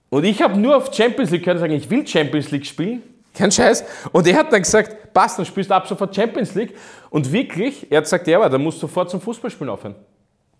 Und 0.09 0.23
ich 0.25 0.41
habe 0.41 0.57
nur 0.57 0.77
auf 0.77 0.93
Champions 0.93 1.31
League 1.31 1.43
können 1.43 1.59
sagen, 1.59 1.73
ich 1.73 1.89
will 1.89 2.05
Champions 2.05 2.51
League 2.51 2.65
spielen. 2.65 3.01
Kein 3.33 3.51
Scheiß. 3.51 3.83
Und 4.11 4.27
er 4.27 4.37
hat 4.37 4.53
dann 4.53 4.61
gesagt, 4.61 5.11
passt, 5.13 5.39
dann 5.39 5.45
spielst 5.45 5.69
du 5.69 5.73
ab 5.73 5.87
sofort 5.87 6.15
Champions 6.15 6.53
League. 6.53 6.75
Und 7.09 7.31
wirklich, 7.31 7.91
er 7.91 7.97
hat 7.97 8.03
gesagt, 8.03 8.27
ja, 8.27 8.37
aber 8.37 8.49
dann 8.49 8.61
musst 8.61 8.77
du 8.77 8.81
sofort 8.81 9.09
zum 9.09 9.19
Fußballspielen 9.19 9.69
aufhören. 9.69 9.95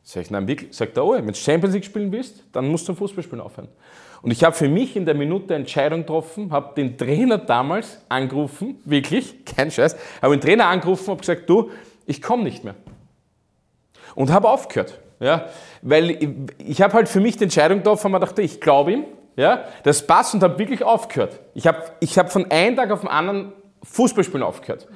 Sag 0.04 0.24
ich, 0.24 0.32
nein, 0.32 0.48
wirklich? 0.48 0.76
Sagt 0.76 0.98
er, 0.98 1.06
oh, 1.06 1.14
wenn 1.14 1.26
du 1.26 1.34
Champions 1.34 1.74
League 1.74 1.86
spielen 1.86 2.12
willst, 2.12 2.44
dann 2.52 2.68
musst 2.68 2.84
du 2.84 2.88
zum 2.88 2.98
Fußballspielen 2.98 3.42
aufhören. 3.42 3.70
Und 4.22 4.32
ich 4.32 4.44
habe 4.44 4.56
für 4.56 4.68
mich 4.68 4.96
in 4.96 5.06
der 5.06 5.16
Minute 5.16 5.54
eine 5.54 5.64
Entscheidung 5.64 6.02
getroffen, 6.02 6.52
habe 6.52 6.76
den 6.76 6.98
Trainer 6.98 7.38
damals 7.38 8.02
angerufen, 8.10 8.80
wirklich, 8.86 9.46
kein 9.46 9.72
Scheiß, 9.72 9.96
habe 10.22 10.38
den 10.38 10.42
Trainer 10.42 10.68
angerufen 10.68 11.12
und 11.12 11.20
gesagt, 11.20 11.50
du, 11.50 11.72
ich 12.06 12.22
komme 12.22 12.44
nicht 12.44 12.64
mehr. 12.64 12.76
Und 14.16 14.32
habe 14.32 14.50
aufgehört. 14.50 15.00
Ja, 15.20 15.48
weil 15.82 16.12
ich, 16.12 16.30
ich 16.58 16.82
habe 16.82 16.94
halt 16.94 17.08
für 17.08 17.22
mich 17.22 17.38
die 17.38 17.46
Entscheidung 17.46 17.78
getroffen 17.78 18.12
mir 18.12 18.20
gedacht, 18.20 18.38
ich 18.40 18.60
glaube 18.60 18.92
ihm, 18.92 19.06
ja, 19.38 19.66
das 19.84 20.06
passt 20.06 20.34
und 20.34 20.44
habe 20.44 20.60
wirklich 20.60 20.84
aufgehört. 20.84 21.40
Ich 21.54 21.66
habe 21.66 21.82
ich 22.02 22.20
hab 22.20 22.32
von 22.32 22.52
einem 22.52 22.76
Tag 22.76 22.92
auf 22.92 23.02
den 23.02 23.10
anderen 23.10 23.54
Fußballspielen 23.84 24.44
aufgehört. 24.44 24.88
Mhm. 24.90 24.96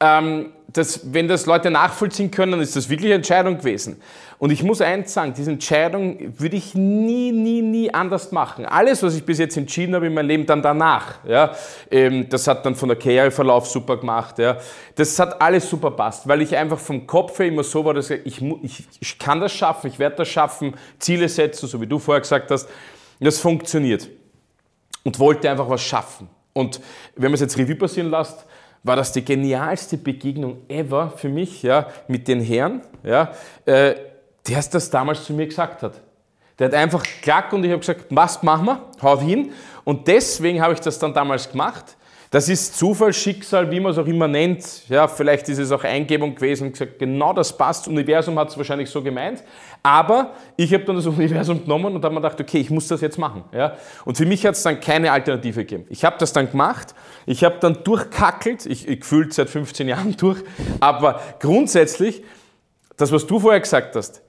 Ähm, 0.00 0.52
das, 0.70 1.14
wenn 1.14 1.28
das 1.28 1.46
Leute 1.46 1.70
nachvollziehen 1.70 2.30
können, 2.30 2.52
dann 2.52 2.60
ist 2.60 2.76
das 2.76 2.90
wirklich 2.90 3.06
eine 3.06 3.16
Entscheidung 3.16 3.56
gewesen. 3.58 4.00
Und 4.38 4.50
ich 4.50 4.62
muss 4.62 4.80
eins 4.82 5.14
sagen, 5.14 5.32
diese 5.34 5.50
Entscheidung 5.50 6.38
würde 6.38 6.56
ich 6.56 6.74
nie, 6.74 7.32
nie, 7.32 7.62
nie 7.62 7.92
anders 7.92 8.30
machen. 8.30 8.66
Alles, 8.66 9.02
was 9.02 9.16
ich 9.16 9.24
bis 9.24 9.38
jetzt 9.38 9.56
entschieden 9.56 9.94
habe 9.94 10.06
in 10.06 10.14
meinem 10.14 10.28
Leben, 10.28 10.46
dann 10.46 10.62
danach. 10.62 11.24
Ja, 11.26 11.54
ähm, 11.90 12.28
das 12.28 12.46
hat 12.46 12.66
dann 12.66 12.74
von 12.74 12.90
der 12.90 12.98
Karriereverlauf 12.98 13.66
super 13.66 13.96
gemacht. 13.96 14.38
Ja, 14.38 14.58
das 14.94 15.18
hat 15.18 15.40
alles 15.40 15.68
super 15.68 15.90
passt, 15.90 16.28
weil 16.28 16.42
ich 16.42 16.54
einfach 16.54 16.78
vom 16.78 17.06
Kopf 17.06 17.38
her 17.38 17.46
immer 17.46 17.64
so 17.64 17.84
war, 17.84 17.94
dass 17.94 18.10
ich, 18.10 18.40
ich, 18.62 18.84
ich 19.00 19.18
kann 19.18 19.40
das 19.40 19.52
schaffen, 19.52 19.88
ich 19.88 19.98
werde 19.98 20.16
das 20.16 20.28
schaffen, 20.28 20.74
Ziele 20.98 21.28
setzen, 21.28 21.66
so 21.66 21.80
wie 21.80 21.86
du 21.86 21.98
vorher 21.98 22.20
gesagt 22.20 22.50
hast. 22.50 22.68
Das 23.18 23.40
funktioniert. 23.40 24.08
Und 25.02 25.18
wollte 25.18 25.50
einfach 25.50 25.68
was 25.68 25.80
schaffen. 25.80 26.28
Und 26.52 26.80
wenn 27.16 27.30
man 27.30 27.34
es 27.34 27.40
jetzt 27.40 27.56
Revue 27.56 27.76
passieren 27.76 28.10
lässt, 28.10 28.44
war 28.82 28.96
das 28.96 29.12
die 29.12 29.24
genialste 29.24 29.96
Begegnung 29.96 30.62
ever 30.68 31.10
für 31.10 31.28
mich 31.28 31.62
ja, 31.62 31.88
mit 32.06 32.28
den 32.28 32.40
Herren, 32.40 32.82
ja, 33.02 33.32
äh, 33.64 33.94
der 34.46 34.62
das 34.70 34.90
damals 34.90 35.24
zu 35.24 35.32
mir 35.32 35.46
gesagt 35.46 35.82
hat. 35.82 36.00
Der 36.58 36.68
hat 36.68 36.74
einfach 36.74 37.04
klack 37.22 37.52
und 37.52 37.64
ich 37.64 37.70
habe 37.70 37.80
gesagt, 37.80 38.06
was 38.10 38.42
machen 38.42 38.66
wir? 38.66 38.80
Haut 39.00 39.20
hin. 39.20 39.52
Und 39.84 40.08
deswegen 40.08 40.60
habe 40.60 40.74
ich 40.74 40.80
das 40.80 40.98
dann 40.98 41.14
damals 41.14 41.50
gemacht. 41.50 41.96
Das 42.30 42.46
ist 42.50 42.76
Zufall, 42.76 43.14
Schicksal, 43.14 43.70
wie 43.70 43.80
man 43.80 43.92
es 43.92 43.98
auch 43.98 44.06
immer 44.06 44.28
nennt. 44.28 44.86
Ja, 44.90 45.08
vielleicht 45.08 45.48
ist 45.48 45.58
es 45.58 45.72
auch 45.72 45.82
Eingebung 45.82 46.34
gewesen 46.34 46.66
und 46.66 46.72
gesagt, 46.72 46.98
genau 46.98 47.32
das 47.32 47.56
passt. 47.56 47.86
Das 47.86 47.88
Universum 47.88 48.38
hat 48.38 48.50
es 48.50 48.58
wahrscheinlich 48.58 48.90
so 48.90 49.02
gemeint. 49.02 49.42
Aber 49.82 50.34
ich 50.56 50.74
habe 50.74 50.84
dann 50.84 50.96
das 50.96 51.06
Universum 51.06 51.62
genommen 51.62 51.96
und 51.96 52.04
habe 52.04 52.14
mir 52.14 52.20
gedacht, 52.20 52.38
okay, 52.38 52.58
ich 52.58 52.68
muss 52.68 52.86
das 52.86 53.00
jetzt 53.00 53.16
machen. 53.18 53.44
Ja? 53.52 53.78
Und 54.04 54.18
für 54.18 54.26
mich 54.26 54.44
hat 54.44 54.56
es 54.56 54.62
dann 54.62 54.78
keine 54.78 55.10
Alternative 55.10 55.64
gegeben. 55.64 55.86
Ich 55.88 56.04
habe 56.04 56.16
das 56.18 56.34
dann 56.34 56.50
gemacht. 56.50 56.94
Ich 57.24 57.44
habe 57.44 57.56
dann 57.60 57.82
durchkackelt. 57.82 58.66
Ich, 58.66 58.86
ich 58.86 59.00
gefühlt 59.00 59.32
seit 59.32 59.48
15 59.48 59.88
Jahren 59.88 60.14
durch. 60.18 60.42
Aber 60.80 61.22
grundsätzlich, 61.40 62.22
das, 62.98 63.10
was 63.10 63.26
du 63.26 63.40
vorher 63.40 63.60
gesagt 63.60 63.96
hast, 63.96 64.20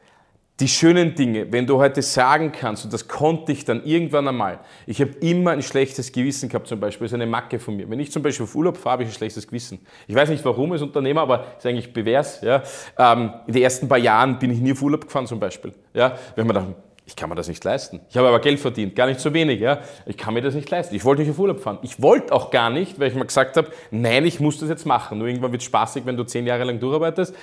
die 0.60 0.68
schönen 0.68 1.16
Dinge, 1.16 1.52
wenn 1.52 1.66
du 1.66 1.78
heute 1.78 2.02
sagen 2.02 2.52
kannst, 2.52 2.84
und 2.84 2.94
das 2.94 3.08
konnte 3.08 3.52
ich 3.52 3.64
dann 3.64 3.84
irgendwann 3.86 4.28
einmal, 4.28 4.60
ich 4.86 5.00
habe 5.00 5.12
immer 5.22 5.52
ein 5.52 5.62
schlechtes 5.62 6.12
Gewissen 6.12 6.50
gehabt 6.50 6.68
zum 6.68 6.80
Beispiel, 6.80 7.06
das 7.06 7.12
ist 7.12 7.16
eine 7.16 7.28
Macke 7.28 7.60
von 7.60 7.76
mir. 7.76 7.90
Wenn 7.90 8.00
ich 8.00 8.12
zum 8.12 8.22
Beispiel 8.22 8.44
auf 8.44 8.56
Urlaub 8.56 8.76
fahre, 8.76 8.94
habe 8.94 9.04
ich 9.04 9.10
ein 9.10 9.14
schlechtes 9.14 9.48
Gewissen. 9.48 9.80
Ich 10.08 10.16
weiß 10.16 10.30
nicht 10.30 10.44
warum 10.44 10.72
als 10.74 10.82
Unternehmer, 10.82 11.22
aber 11.22 11.46
ist 11.58 11.66
eigentlich 11.66 11.94
bewährs. 11.94 12.42
Ja. 12.42 12.62
Ähm, 12.98 13.34
in 13.48 13.54
den 13.54 13.64
ersten 13.64 13.88
paar 13.88 13.98
Jahren 13.98 14.38
bin 14.38 14.52
ich 14.52 14.60
nie 14.60 14.74
auf 14.74 14.82
Urlaub 14.82 15.06
gefahren 15.06 15.28
zum 15.28 15.40
Beispiel. 15.40 15.74
Ja. 15.94 16.18
Wenn 16.36 16.48
man 16.48 16.56
dachte, 16.56 16.76
ich 17.06 17.16
kann 17.16 17.30
mir 17.30 17.36
das 17.36 17.48
nicht 17.48 17.64
leisten. 17.64 18.02
Ich 18.10 18.18
habe 18.18 18.28
aber 18.28 18.40
Geld 18.40 18.60
verdient, 18.60 18.96
gar 18.96 19.08
nicht 19.08 19.20
so 19.20 19.34
wenig. 19.34 19.60
Ja. 19.60 19.80
Ich 20.06 20.16
kann 20.16 20.34
mir 20.34 20.42
das 20.42 20.54
nicht 20.54 20.70
leisten. 20.70 20.94
Ich 20.94 21.04
wollte 21.06 21.24
nicht 21.24 21.32
auf 21.32 21.40
Urlaub 21.40 21.60
fahren. 21.60 21.80
Ich 21.82 22.02
wollte 22.02 22.34
auch 22.34 22.52
gar 22.52 22.70
nicht, 22.70 23.00
weil 23.00 23.08
ich 23.08 23.16
mir 23.16 23.26
gesagt 23.26 23.58
habe, 23.58 23.70
nein, 23.90 24.26
ich 24.26 24.40
muss 24.40 24.60
das 24.60 24.70
jetzt 24.70 24.86
machen. 24.86 25.18
Nur 25.18 25.28
irgendwann 25.28 25.52
wird 25.52 25.62
es 25.62 25.66
spaßig, 25.66 26.06
wenn 26.06 26.18
du 26.18 26.24
zehn 26.24 26.46
Jahre 26.46 26.66
lang 26.66 26.80
durcharbeitest. 26.80 27.34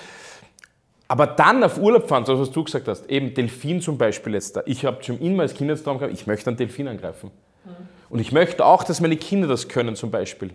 Aber 1.09 1.27
dann 1.27 1.63
auf 1.63 1.79
Urlaub 1.79 2.09
fahren, 2.09 2.25
so 2.25 2.39
was 2.39 2.51
du 2.51 2.65
gesagt 2.65 2.89
hast, 2.89 3.09
eben 3.09 3.33
Delfin 3.33 3.81
zum 3.81 3.97
Beispiel 3.97 4.35
jetzt 4.35 4.57
da. 4.57 4.63
Ich 4.67 4.85
habe 4.85 5.03
schon 5.05 5.21
immer 5.21 5.43
als 5.43 5.55
Kindestraum 5.55 5.99
gehabt, 5.99 6.13
ich 6.13 6.27
möchte 6.27 6.51
einen 6.51 6.57
Delfin 6.57 6.89
angreifen. 6.89 7.31
Mhm. 7.65 7.71
Und 8.09 8.19
ich 8.19 8.33
möchte 8.33 8.65
auch, 8.65 8.83
dass 8.83 9.01
meine 9.01 9.17
Kinder 9.17 9.47
das 9.47 9.69
können 9.69 9.95
zum 9.95 10.11
Beispiel. 10.11 10.51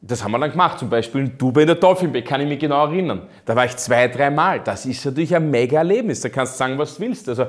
Das 0.00 0.22
haben 0.22 0.32
wir 0.32 0.38
dann 0.38 0.50
gemacht, 0.50 0.78
zum 0.78 0.90
Beispiel 0.90 1.22
in 1.22 1.38
Dubai 1.38 1.62
in 1.62 1.66
der 1.68 1.76
Dolphin 1.76 2.12
Bay, 2.12 2.22
kann 2.22 2.40
ich 2.40 2.48
mich 2.48 2.58
genau 2.58 2.86
erinnern. 2.86 3.22
Da 3.46 3.56
war 3.56 3.64
ich 3.64 3.76
zwei, 3.76 4.08
dreimal. 4.08 4.60
Das 4.60 4.84
ist 4.84 5.04
natürlich 5.04 5.34
ein 5.34 5.50
mega 5.50 5.78
Erlebnis. 5.78 6.20
Da 6.20 6.28
kannst 6.28 6.54
du 6.54 6.58
sagen, 6.58 6.78
was 6.78 6.96
du 6.96 7.02
willst. 7.02 7.28
Also, 7.28 7.46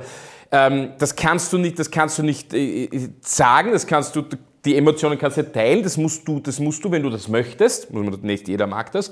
ähm, 0.52 0.92
das 0.98 1.16
kannst 1.16 1.52
du 1.52 1.58
nicht, 1.58 1.78
das 1.80 1.92
kannst 1.92 2.18
du 2.18 2.24
nicht 2.24 2.54
äh, 2.54 2.86
äh 2.86 3.10
sagen, 3.22 3.74
das 3.74 3.86
kannst 3.86 4.16
du, 4.16 4.24
die 4.64 4.78
Emotionen 4.78 5.18
kannst 5.18 5.38
du 5.38 5.52
teilen, 5.52 5.84
das 5.84 5.98
musst 5.98 6.26
du, 6.28 6.40
das 6.40 6.60
musst 6.60 6.84
du, 6.86 6.92
wenn 6.92 7.04
du 7.04 7.10
das 7.10 7.28
möchtest. 7.28 7.92
Nicht 7.92 8.48
jeder 8.48 8.68
mag 8.68 8.92
das. 8.94 9.12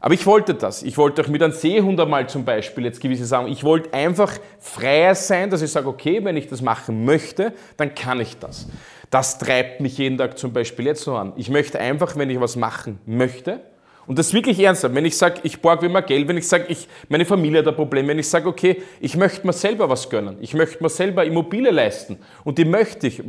Aber 0.00 0.14
ich 0.14 0.26
wollte 0.26 0.54
das. 0.54 0.82
Ich 0.82 0.98
wollte 0.98 1.22
auch 1.22 1.28
mit 1.28 1.42
einem 1.42 1.52
Seehund 1.52 1.98
einmal 1.98 2.28
zum 2.28 2.44
Beispiel 2.44 2.84
jetzt 2.84 3.00
gewisse 3.00 3.24
Sachen. 3.24 3.48
Ich 3.48 3.64
wollte 3.64 3.92
einfach 3.94 4.32
freier 4.58 5.14
sein, 5.14 5.50
dass 5.50 5.62
ich 5.62 5.70
sage, 5.72 5.88
okay, 5.88 6.22
wenn 6.24 6.36
ich 6.36 6.48
das 6.48 6.60
machen 6.60 7.04
möchte, 7.04 7.52
dann 7.76 7.94
kann 7.94 8.20
ich 8.20 8.38
das. 8.38 8.68
Das 9.10 9.38
treibt 9.38 9.80
mich 9.80 9.98
jeden 9.98 10.18
Tag 10.18 10.38
zum 10.38 10.52
Beispiel 10.52 10.86
jetzt 10.86 11.02
so 11.02 11.16
an. 11.16 11.32
Ich 11.36 11.48
möchte 11.48 11.78
einfach, 11.78 12.16
wenn 12.16 12.28
ich 12.28 12.40
was 12.40 12.56
machen 12.56 12.98
möchte, 13.06 13.60
und 14.06 14.18
das 14.18 14.32
wirklich 14.32 14.60
ernsthaft, 14.60 14.94
wenn 14.94 15.04
ich 15.04 15.16
sage, 15.16 15.40
ich 15.42 15.60
borge 15.60 15.88
mir 15.88 16.02
Geld, 16.02 16.28
wenn 16.28 16.36
ich 16.36 16.46
sage, 16.46 16.66
ich, 16.68 16.86
meine 17.08 17.24
Familie 17.24 17.58
hat 17.58 17.68
ein 17.68 17.74
Problem, 17.74 18.06
wenn 18.06 18.18
ich 18.18 18.28
sage, 18.28 18.48
okay, 18.48 18.82
ich 19.00 19.16
möchte 19.16 19.46
mir 19.46 19.52
selber 19.52 19.88
was 19.88 20.08
gönnen, 20.08 20.36
ich 20.40 20.54
möchte 20.54 20.82
mir 20.82 20.88
selber 20.88 21.24
Immobilie 21.24 21.70
leisten 21.70 22.18
und 22.44 22.58
die 22.58 22.64
möchte 22.64 23.08
ich, 23.08 23.22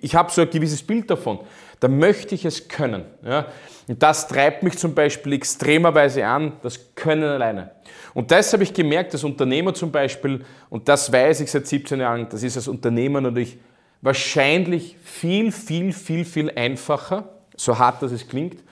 ich 0.00 0.14
habe 0.14 0.30
so 0.30 0.42
ein 0.42 0.50
gewisses 0.50 0.82
Bild 0.82 1.10
davon, 1.10 1.40
dann 1.80 1.98
möchte 1.98 2.34
ich 2.34 2.44
es 2.44 2.68
können. 2.68 3.04
Ja? 3.24 3.46
Und 3.88 4.02
das 4.02 4.28
treibt 4.28 4.62
mich 4.62 4.78
zum 4.78 4.94
Beispiel 4.94 5.32
extremerweise 5.32 6.24
an, 6.24 6.52
das 6.62 6.94
Können 6.94 7.24
alleine. 7.24 7.72
Und 8.14 8.30
das 8.30 8.52
habe 8.52 8.62
ich 8.62 8.72
gemerkt, 8.72 9.12
als 9.12 9.24
Unternehmer 9.24 9.74
zum 9.74 9.90
Beispiel, 9.90 10.44
und 10.68 10.88
das 10.88 11.12
weiß 11.12 11.40
ich 11.40 11.50
seit 11.50 11.66
17 11.66 12.00
Jahren, 12.00 12.28
das 12.28 12.42
ist 12.42 12.56
als 12.56 12.68
Unternehmer 12.68 13.20
natürlich 13.20 13.58
wahrscheinlich 14.00 14.96
viel, 15.02 15.50
viel, 15.52 15.92
viel, 15.92 16.24
viel 16.24 16.50
einfacher, 16.50 17.28
so 17.56 17.78
hart 17.78 18.02
das 18.02 18.12
es 18.12 18.28
klingt, 18.28 18.62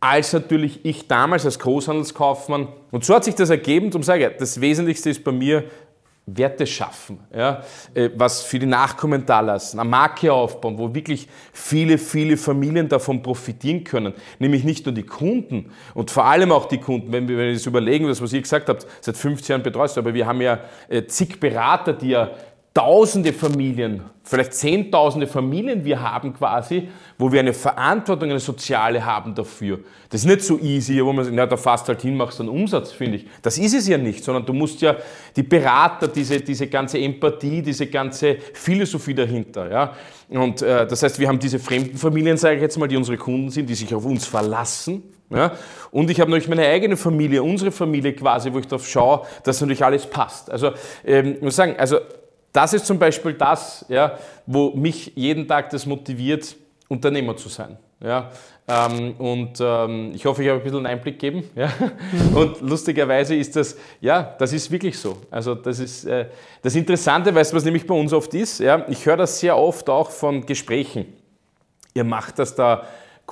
als 0.00 0.32
natürlich 0.32 0.84
ich 0.84 1.08
damals 1.08 1.44
als 1.44 1.58
Großhandelskaufmann. 1.58 2.68
Und 2.90 3.04
so 3.04 3.14
hat 3.14 3.24
sich 3.24 3.34
das 3.34 3.50
ergeben, 3.50 3.86
um 3.86 4.02
zu 4.02 4.02
sagen, 4.02 4.32
das 4.38 4.60
Wesentlichste 4.60 5.10
ist 5.10 5.24
bei 5.24 5.32
mir 5.32 5.64
Werte 6.28 6.66
schaffen, 6.66 7.20
ja, 7.32 7.62
äh, 7.94 8.10
was 8.16 8.42
für 8.42 8.58
die 8.58 8.66
Nachkommen 8.66 9.24
da 9.24 9.38
lassen, 9.38 9.78
eine 9.78 9.88
Marke 9.88 10.32
aufbauen, 10.32 10.76
wo 10.76 10.92
wirklich 10.92 11.28
viele, 11.52 11.98
viele 11.98 12.36
Familien 12.36 12.88
davon 12.88 13.22
profitieren 13.22 13.84
können. 13.84 14.12
Nämlich 14.40 14.64
nicht 14.64 14.84
nur 14.84 14.92
die 14.92 15.04
Kunden 15.04 15.70
und 15.94 16.10
vor 16.10 16.24
allem 16.24 16.50
auch 16.50 16.66
die 16.66 16.78
Kunden, 16.78 17.12
wenn 17.12 17.28
wir, 17.28 17.38
wenn 17.38 17.46
wir 17.46 17.52
das 17.52 17.64
überlegen, 17.64 18.08
was 18.08 18.32
ihr 18.32 18.42
gesagt 18.42 18.68
habt, 18.68 18.88
seit 19.00 19.16
15 19.16 19.54
Jahren 19.54 19.62
betreust, 19.62 19.98
aber 19.98 20.12
wir 20.14 20.26
haben 20.26 20.40
ja 20.40 20.58
äh, 20.88 21.06
zig 21.06 21.38
Berater, 21.38 21.92
die 21.92 22.08
ja 22.08 22.32
tausende 22.76 23.32
Familien, 23.32 24.02
vielleicht 24.22 24.52
zehntausende 24.52 25.26
Familien 25.26 25.82
wir 25.82 25.98
haben 25.98 26.34
quasi, 26.34 26.86
wo 27.16 27.32
wir 27.32 27.40
eine 27.40 27.54
Verantwortung, 27.54 28.28
eine 28.28 28.38
soziale 28.38 29.02
haben 29.02 29.34
dafür. 29.34 29.78
Das 30.10 30.20
ist 30.20 30.26
nicht 30.26 30.42
so 30.42 30.58
easy, 30.58 31.02
wo 31.02 31.10
man 31.10 31.24
sagt, 31.24 31.34
na, 31.34 31.46
da 31.46 31.56
fast 31.56 31.88
halt 31.88 32.02
hin, 32.02 32.14
machst 32.14 32.38
einen 32.38 32.50
Umsatz, 32.50 32.92
finde 32.92 33.16
ich. 33.16 33.26
Das 33.40 33.56
ist 33.56 33.72
es 33.72 33.88
ja 33.88 33.96
nicht, 33.96 34.22
sondern 34.22 34.44
du 34.44 34.52
musst 34.52 34.82
ja 34.82 34.94
die 35.34 35.42
Berater, 35.42 36.06
diese, 36.08 36.38
diese 36.38 36.66
ganze 36.66 36.98
Empathie, 36.98 37.62
diese 37.62 37.86
ganze 37.86 38.36
Philosophie 38.52 39.14
dahinter, 39.14 39.70
ja. 39.70 39.92
Und 40.28 40.60
äh, 40.60 40.86
das 40.86 41.02
heißt, 41.02 41.18
wir 41.18 41.28
haben 41.28 41.38
diese 41.38 41.58
fremden 41.58 41.96
Familien, 41.96 42.36
sage 42.36 42.56
ich 42.56 42.60
jetzt 42.60 42.76
mal, 42.76 42.88
die 42.88 42.98
unsere 42.98 43.16
Kunden 43.16 43.48
sind, 43.48 43.70
die 43.70 43.74
sich 43.74 43.94
auf 43.94 44.04
uns 44.04 44.26
verlassen, 44.26 45.02
ja? 45.30 45.52
Und 45.90 46.10
ich 46.10 46.20
habe 46.20 46.30
natürlich 46.30 46.50
meine 46.50 46.66
eigene 46.66 46.98
Familie, 46.98 47.42
unsere 47.42 47.72
Familie 47.72 48.12
quasi, 48.12 48.52
wo 48.52 48.58
ich 48.58 48.66
darauf 48.66 48.86
schaue, 48.86 49.22
dass 49.44 49.62
natürlich 49.62 49.82
alles 49.82 50.04
passt. 50.04 50.50
Also 50.50 50.72
ähm, 51.06 51.38
muss 51.40 51.56
sagen, 51.56 51.74
also 51.78 52.00
das 52.56 52.72
ist 52.72 52.86
zum 52.86 52.98
Beispiel 52.98 53.34
das, 53.34 53.84
ja, 53.88 54.18
wo 54.46 54.70
mich 54.70 55.12
jeden 55.14 55.46
Tag 55.46 55.70
das 55.70 55.84
motiviert, 55.84 56.56
Unternehmer 56.88 57.36
zu 57.36 57.48
sein. 57.48 57.76
Ja, 58.00 58.30
ähm, 58.68 59.14
und 59.18 59.58
ähm, 59.60 60.12
ich 60.14 60.24
hoffe, 60.26 60.42
ich 60.42 60.48
habe 60.48 60.60
ein 60.60 60.64
bisschen 60.64 60.78
einen 60.78 60.86
Einblick 60.86 61.18
gegeben. 61.18 61.48
Ja? 61.54 61.72
Und 62.34 62.60
lustigerweise 62.60 63.34
ist 63.34 63.56
das, 63.56 63.76
ja, 64.00 64.34
das 64.38 64.52
ist 64.52 64.70
wirklich 64.70 64.98
so. 64.98 65.18
Also 65.30 65.54
das 65.54 65.78
ist 65.78 66.04
äh, 66.04 66.26
das 66.62 66.74
Interessante, 66.74 67.34
weißt 67.34 67.52
du, 67.52 67.56
was 67.56 67.64
nämlich 67.64 67.86
bei 67.86 67.94
uns 67.94 68.12
oft 68.12 68.34
ist? 68.34 68.60
Ja? 68.60 68.84
Ich 68.88 69.06
höre 69.06 69.16
das 69.16 69.38
sehr 69.40 69.56
oft 69.56 69.88
auch 69.88 70.10
von 70.10 70.44
Gesprächen. 70.44 71.12
Ihr 71.94 72.04
macht 72.04 72.38
das 72.38 72.54
da 72.54 72.84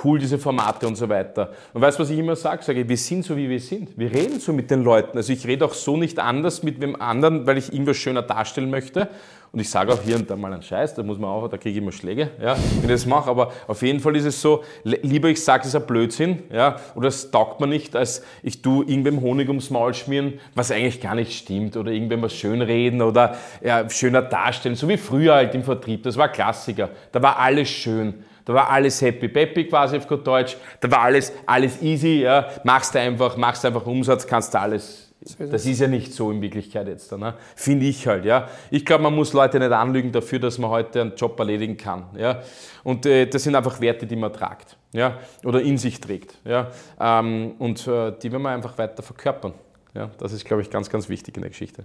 cool 0.02 0.18
diese 0.18 0.38
Formate 0.38 0.86
und 0.86 0.96
so 0.96 1.08
weiter. 1.08 1.52
Und 1.72 1.80
weißt 1.80 1.98
du, 1.98 2.02
was 2.02 2.10
ich 2.10 2.18
immer 2.18 2.36
sage? 2.36 2.62
Sage, 2.64 2.88
wir 2.88 2.96
sind 2.96 3.24
so, 3.24 3.36
wie 3.36 3.48
wir 3.48 3.60
sind. 3.60 3.96
Wir 3.96 4.12
reden 4.12 4.40
so 4.40 4.52
mit 4.52 4.70
den 4.70 4.82
Leuten. 4.82 5.16
Also 5.16 5.32
ich 5.32 5.46
rede 5.46 5.64
auch 5.64 5.74
so 5.74 5.96
nicht 5.96 6.18
anders 6.18 6.62
mit 6.62 6.82
dem 6.82 7.00
anderen, 7.00 7.46
weil 7.46 7.58
ich 7.58 7.72
irgendwas 7.72 7.96
schöner 7.96 8.22
darstellen 8.22 8.70
möchte. 8.70 9.08
Und 9.54 9.60
ich 9.60 9.70
sage 9.70 9.92
auch 9.92 10.02
hier 10.02 10.16
und 10.16 10.28
da 10.28 10.34
mal 10.34 10.52
einen 10.52 10.62
Scheiß, 10.62 10.94
da 10.94 11.04
muss 11.04 11.16
man 11.16 11.30
auch, 11.30 11.46
da 11.46 11.56
kriege 11.56 11.70
ich 11.70 11.76
immer 11.76 11.92
Schläge, 11.92 12.30
ja, 12.42 12.56
wenn 12.56 12.90
ich 12.90 12.96
das 12.96 13.06
mache. 13.06 13.30
Aber 13.30 13.52
auf 13.68 13.82
jeden 13.82 14.00
Fall 14.00 14.16
ist 14.16 14.24
es 14.24 14.42
so, 14.42 14.64
lieber 14.82 15.28
ich 15.28 15.44
sage, 15.44 15.60
es 15.60 15.68
ist 15.68 15.76
ein 15.76 15.86
Blödsinn, 15.86 16.42
ja, 16.52 16.74
oder 16.96 17.06
es 17.06 17.30
taugt 17.30 17.60
mir 17.60 17.68
nicht, 17.68 17.94
als 17.94 18.24
ich 18.42 18.62
tu 18.62 18.82
irgendwem 18.82 19.20
Honig 19.20 19.46
ums 19.46 19.70
Maul 19.70 19.94
schmieren, 19.94 20.40
was 20.56 20.72
eigentlich 20.72 21.00
gar 21.00 21.14
nicht 21.14 21.32
stimmt, 21.32 21.76
oder 21.76 21.92
irgendwem 21.92 22.20
was 22.22 22.34
schönreden 22.34 23.00
oder 23.00 23.36
ja, 23.62 23.88
schöner 23.88 24.22
darstellen, 24.22 24.74
so 24.74 24.88
wie 24.88 24.96
früher 24.96 25.34
halt 25.34 25.54
im 25.54 25.62
Vertrieb. 25.62 26.02
Das 26.02 26.16
war 26.16 26.30
Klassiker. 26.30 26.88
Da 27.12 27.22
war 27.22 27.38
alles 27.38 27.68
schön. 27.68 28.24
Da 28.44 28.54
war 28.54 28.70
alles 28.70 29.00
happy 29.00 29.28
peppy 29.28 29.64
quasi 29.64 29.96
auf 29.96 30.06
gut 30.06 30.26
Deutsch. 30.26 30.56
Da 30.80 30.90
war 30.90 31.00
alles, 31.00 31.32
alles 31.46 31.80
easy. 31.82 32.22
Ja. 32.22 32.48
Machst 32.62 32.94
du 32.94 33.00
einfach, 33.00 33.36
machst 33.36 33.64
einfach 33.64 33.86
Umsatz, 33.86 34.26
kannst 34.26 34.52
du 34.54 34.60
alles. 34.60 35.04
Das 35.38 35.64
ist 35.64 35.80
ja 35.80 35.88
nicht 35.88 36.12
so 36.12 36.30
in 36.30 36.42
Wirklichkeit 36.42 36.86
jetzt, 36.86 37.10
ne? 37.12 37.34
finde 37.56 37.86
ich 37.86 38.06
halt. 38.06 38.26
Ja. 38.26 38.48
Ich 38.70 38.84
glaube, 38.84 39.04
man 39.04 39.14
muss 39.14 39.32
Leute 39.32 39.58
nicht 39.58 39.72
anlügen 39.72 40.12
dafür, 40.12 40.38
dass 40.38 40.58
man 40.58 40.70
heute 40.70 41.00
einen 41.00 41.16
Job 41.16 41.38
erledigen 41.38 41.78
kann. 41.78 42.04
Ja. 42.18 42.42
Und 42.82 43.06
äh, 43.06 43.26
das 43.26 43.42
sind 43.42 43.54
einfach 43.54 43.80
Werte, 43.80 44.06
die 44.06 44.16
man 44.16 44.32
tragt 44.32 44.76
ja. 44.92 45.18
oder 45.42 45.62
in 45.62 45.78
sich 45.78 45.98
trägt. 45.98 46.34
Ja. 46.44 46.70
Ähm, 47.00 47.54
und 47.58 47.86
äh, 47.86 48.12
die 48.22 48.30
werden 48.30 48.42
wir 48.42 48.50
einfach 48.50 48.76
weiter 48.76 49.02
verkörpern. 49.02 49.54
Ja. 49.94 50.10
Das 50.18 50.32
ist, 50.32 50.44
glaube 50.44 50.60
ich, 50.60 50.68
ganz, 50.68 50.90
ganz 50.90 51.08
wichtig 51.08 51.36
in 51.36 51.42
der 51.42 51.50
Geschichte. 51.50 51.84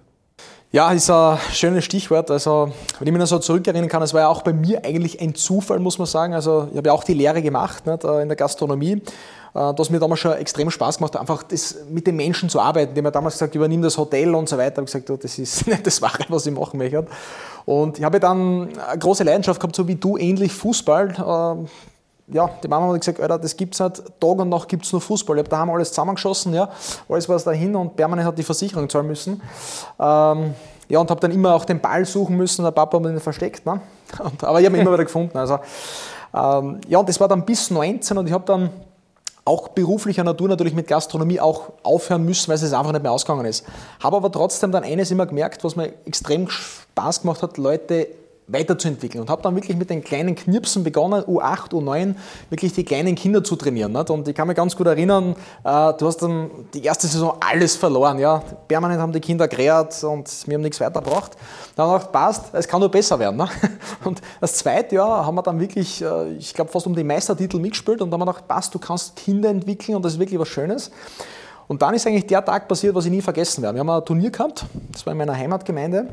Ja, 0.72 0.92
ist 0.92 1.10
ein 1.10 1.40
schönes 1.52 1.84
Stichwort. 1.84 2.30
Also, 2.30 2.72
wenn 3.00 3.08
ich 3.08 3.12
mich 3.12 3.20
noch 3.20 3.28
so 3.28 3.40
zurückerinnern 3.40 3.90
kann, 3.90 4.04
es 4.04 4.14
war 4.14 4.22
ja 4.22 4.28
auch 4.28 4.44
bei 4.44 4.54
mir 4.54 4.86
eigentlich 4.86 5.20
ein 5.20 5.34
Zufall, 5.34 5.80
muss 5.80 5.98
man 5.98 6.06
sagen. 6.06 6.36
Also, 6.36 6.68
ich 6.70 6.78
habe 6.78 6.90
ja 6.90 6.94
auch 6.94 7.04
die 7.04 7.16
Lehre 7.16 7.42
gemacht 7.42 7.88
nicht, 7.88 8.04
äh, 8.04 8.22
in 8.22 8.28
der 8.28 8.36
Gastronomie. 8.36 9.02
Äh, 9.56 9.74
das 9.74 9.90
mir 9.90 10.00
damals 10.00 10.20
schon 10.20 10.34
extrem 10.34 10.70
Spaß 10.70 10.98
gemacht, 10.98 11.18
einfach 11.18 11.42
das 11.42 11.76
mit 11.90 12.06
den 12.06 12.16
Menschen 12.16 12.50
zu 12.50 12.60
arbeiten. 12.60 12.94
Die 12.94 13.00
haben 13.00 13.06
mir 13.06 13.12
damals 13.12 13.34
gesagt, 13.34 13.56
übernimm 13.56 13.82
das 13.82 13.98
Hotel 13.98 14.36
und 14.36 14.48
so 14.48 14.60
weiter. 14.60 14.84
Ich 14.84 14.94
habe 14.94 15.02
gesagt, 15.02 15.24
das 15.24 15.40
ist 15.40 15.66
nicht 15.68 15.88
das 15.88 16.04
Wahre, 16.04 16.26
was 16.30 16.46
ich 16.46 16.54
machen 16.54 16.78
möchte. 16.78 17.08
Und 17.66 17.98
ich 17.98 18.04
habe 18.04 18.20
dann 18.20 18.70
eine 18.88 19.00
große 19.00 19.24
Leidenschaft 19.24 19.60
gehabt, 19.60 19.76
so 19.76 19.88
wie 19.88 19.96
du, 19.96 20.18
ähnlich 20.18 20.54
Fußball. 20.54 21.68
Ja, 22.32 22.50
die 22.64 22.68
Mama 22.68 22.94
hat 22.94 23.00
gesagt, 23.00 23.20
Alter, 23.20 23.40
das 23.40 23.58
gibt's 23.58 23.80
nicht, 23.80 24.04
Tag 24.20 24.40
und 24.40 24.50
Nacht 24.50 24.68
gibt 24.68 24.86
es 24.86 24.92
nur 24.92 25.02
Fußball. 25.02 25.38
Ich 25.38 25.42
habe 25.42 25.50
daheim 25.50 25.70
alles 25.72 25.90
zusammengeschossen, 25.90 26.54
ja, 26.54 26.70
alles 27.08 27.28
war 27.28 27.36
es 27.36 27.44
dahin 27.44 27.76
und 27.76 27.96
permanent 27.96 28.28
hat 28.28 28.38
die 28.38 28.44
Versicherung 28.44 28.88
zahlen 28.88 29.08
müssen. 29.08 29.42
Ähm, 30.00 30.54
ja, 30.88 31.00
und 31.00 31.10
habe 31.10 31.20
dann 31.20 31.32
immer 31.32 31.56
auch 31.56 31.66
den 31.66 31.80
Ball 31.80 32.06
suchen 32.06 32.36
müssen, 32.36 32.64
der 32.64 32.72
Papa 32.72 33.00
hat 33.00 33.06
ihn 33.06 33.20
versteckt, 33.20 33.66
ne? 33.66 33.82
Und, 34.24 34.44
aber 34.44 34.60
ich 34.60 34.66
habe 34.66 34.76
ihn 34.76 34.82
immer 34.82 34.94
wieder 34.94 35.06
gefunden. 35.06 35.38
Also, 35.38 35.60
ähm, 36.34 36.82
ja, 36.88 36.98
und 36.98 37.08
das 37.08 37.20
war 37.20 37.28
dann 37.28 37.46
bis 37.46 37.70
19 37.70 38.18
und 38.18 38.26
ich 38.26 38.34
habe 38.34 38.46
dann 38.46 38.72
auch 39.46 39.70
beruflicher 39.70 40.24
Natur 40.24 40.48
natürlich 40.48 40.74
mit 40.74 40.88
Gastronomie 40.88 41.40
auch 41.40 41.74
aufhören 41.84 42.24
müssen, 42.24 42.50
weil 42.50 42.56
es 42.56 42.74
einfach 42.74 42.92
nicht 42.92 43.02
mehr 43.02 43.12
ausgegangen 43.12 43.46
ist. 43.46 43.66
Habe 44.02 44.18
aber 44.18 44.32
trotzdem 44.32 44.72
dann 44.72 44.84
eines 44.84 45.12
immer 45.12 45.26
gemerkt, 45.26 45.64
was 45.64 45.76
mir 45.76 45.94
extrem 46.06 46.50
Spaß 46.50 47.22
gemacht 47.22 47.42
hat, 47.42 47.58
Leute 47.58 48.08
weiterzuentwickeln 48.52 49.22
und 49.22 49.30
habe 49.30 49.42
dann 49.42 49.56
wirklich 49.56 49.78
mit 49.78 49.90
den 49.90 50.04
kleinen 50.04 50.36
Knirpsen 50.36 50.84
begonnen, 50.84 51.24
U8, 51.24 51.72
U9, 51.72 52.16
wirklich 52.50 52.74
die 52.74 52.84
kleinen 52.84 53.16
Kinder 53.16 53.44
zu 53.44 53.56
trainieren. 53.56 53.92
Nicht? 53.92 54.10
Und 54.10 54.28
ich 54.28 54.36
kann 54.36 54.48
mich 54.48 54.58
ganz 54.58 54.76
gut 54.76 54.88
erinnern, 54.88 55.36
äh, 55.64 55.94
du 55.94 56.08
hast 56.08 56.18
dann 56.22 56.50
die 56.74 56.84
erste 56.84 57.08
Saison 57.08 57.38
alles 57.40 57.76
verloren. 57.76 58.20
Ja? 58.20 58.42
Permanent 58.68 59.00
haben 59.00 59.14
die 59.14 59.20
Kinder 59.20 59.48
gerät 59.48 60.04
und 60.04 60.48
wir 60.48 60.56
haben 60.56 60.62
nichts 60.62 60.80
weitergebracht. 60.80 61.38
Dann 61.76 61.88
habe 61.88 61.98
ich 61.98 62.08
gedacht, 62.08 62.12
passt, 62.12 62.46
es 62.54 62.68
kann 62.68 62.80
nur 62.80 62.90
besser 62.90 63.20
werden. 63.20 63.38
Ne? 63.38 63.48
Und 64.04 64.22
das 64.40 64.56
zweite 64.56 64.96
Jahr 64.96 65.26
haben 65.26 65.36
wir 65.36 65.44
dann 65.44 65.60
wirklich, 65.60 66.02
äh, 66.02 66.34
ich 66.34 66.54
glaube, 66.54 66.72
fast 66.72 66.88
um 66.88 66.96
die 66.96 67.04
Meistertitel 67.04 67.60
mitgespielt 67.60 68.02
und 68.02 68.10
dann 68.12 68.20
haben 68.20 68.28
wir 68.28 68.34
gedacht, 68.34 68.48
passt, 68.48 68.74
du 68.74 68.80
kannst 68.80 69.16
Kinder 69.16 69.50
entwickeln 69.50 69.96
und 69.96 70.04
das 70.04 70.14
ist 70.14 70.20
wirklich 70.20 70.40
was 70.40 70.48
Schönes. 70.48 70.92
Und 71.68 71.82
dann 71.82 71.94
ist 71.94 72.08
eigentlich 72.08 72.26
der 72.26 72.44
Tag 72.44 72.68
passiert, 72.68 72.96
was 72.96 73.06
ich 73.06 73.12
nie 73.12 73.22
vergessen 73.22 73.62
werde. 73.62 73.76
Wir 73.76 73.82
haben 73.82 73.90
ein 73.90 74.04
Turnier 74.04 74.32
gehabt, 74.32 74.66
das 74.92 75.06
war 75.06 75.12
in 75.12 75.18
meiner 75.18 75.36
Heimatgemeinde. 75.36 76.08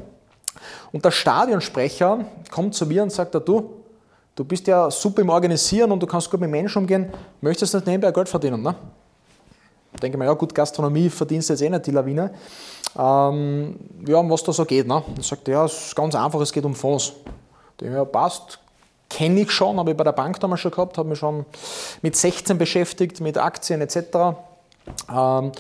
Und 0.93 1.05
der 1.05 1.11
Stadionsprecher 1.11 2.25
kommt 2.51 2.75
zu 2.75 2.87
mir 2.87 3.03
und 3.03 3.13
sagt, 3.13 3.35
du, 3.35 3.71
du 4.35 4.45
bist 4.45 4.67
ja 4.67 4.91
super 4.91 5.23
im 5.23 5.29
Organisieren 5.29 5.91
und 5.93 6.01
du 6.01 6.07
kannst 6.07 6.31
gut 6.31 6.41
mit 6.41 6.51
Menschen 6.51 6.79
umgehen, 6.79 7.13
möchtest 7.41 7.75
du 7.75 7.79
nicht 7.79 7.87
nebenbei 7.87 8.13
Geld 8.13 8.29
verdienen? 8.29 8.63
Ne? 8.63 8.75
Da 9.93 9.99
denke 10.01 10.17
ich 10.17 10.19
mir, 10.19 10.27
ja 10.27 10.35
gut, 10.35 10.55
Gastronomie 10.55 11.09
verdienst 11.09 11.49
jetzt 11.49 11.63
eh 11.63 11.71
nicht 11.71 11.87
die 11.87 11.91
Lawine. 11.91 12.31
Ähm, 12.99 13.77
ja, 14.07 14.19
um 14.19 14.31
was 14.31 14.43
da 14.43 14.53
so 14.53 14.65
geht. 14.65 14.87
Ne? 14.87 15.03
Er 15.17 15.23
sagt, 15.23 15.49
ja, 15.49 15.65
es 15.65 15.87
ist 15.87 15.97
ganz 15.97 16.15
einfach, 16.15 16.41
es 16.41 16.53
geht 16.53 16.65
um 16.65 16.75
Fonds. 16.75 17.13
Ich 17.73 17.77
denke, 17.81 17.97
ja, 17.97 18.05
passt, 18.05 18.59
kenne 19.09 19.41
ich 19.41 19.51
schon, 19.51 19.79
habe 19.79 19.91
ich 19.91 19.97
bei 19.97 20.05
der 20.05 20.13
Bank 20.13 20.41
damals 20.41 20.61
schon 20.61 20.71
gehabt, 20.71 20.99
habe 20.99 21.09
mich 21.09 21.19
schon 21.19 21.45
mit 22.03 22.17
16 22.17 22.59
beschäftigt, 22.59 23.21
mit 23.21 23.39
Aktien 23.39 23.81
etc. 23.81 23.99
Ähm, 25.13 25.53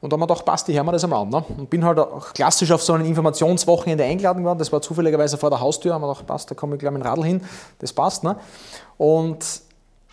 und 0.00 0.12
da 0.12 0.14
haben 0.14 0.20
wir 0.20 0.26
gedacht, 0.26 0.44
passt, 0.44 0.68
ich 0.68 0.76
höre 0.76 0.84
mir 0.84 0.92
das 0.92 1.04
einmal 1.04 1.22
an. 1.22 1.30
Ne? 1.30 1.44
Und 1.56 1.70
bin 1.70 1.84
halt 1.84 1.98
auch 1.98 2.32
klassisch 2.34 2.70
auf 2.70 2.82
so 2.82 2.92
ein 2.92 3.04
Informationswochenende 3.04 4.04
eingeladen 4.04 4.44
worden. 4.44 4.58
Das 4.58 4.70
war 4.70 4.82
zufälligerweise 4.82 5.38
vor 5.38 5.50
der 5.50 5.60
Haustür. 5.60 5.94
Haben 5.94 6.02
wir 6.02 6.08
gedacht, 6.08 6.26
passt, 6.26 6.50
da 6.50 6.54
komme 6.54 6.74
ich 6.74 6.80
gleich 6.80 6.92
mit 6.92 7.02
dem 7.02 7.06
Radl 7.06 7.24
hin. 7.24 7.40
Das 7.78 7.92
passt. 7.92 8.22
Ne? 8.22 8.36
Und 8.98 9.62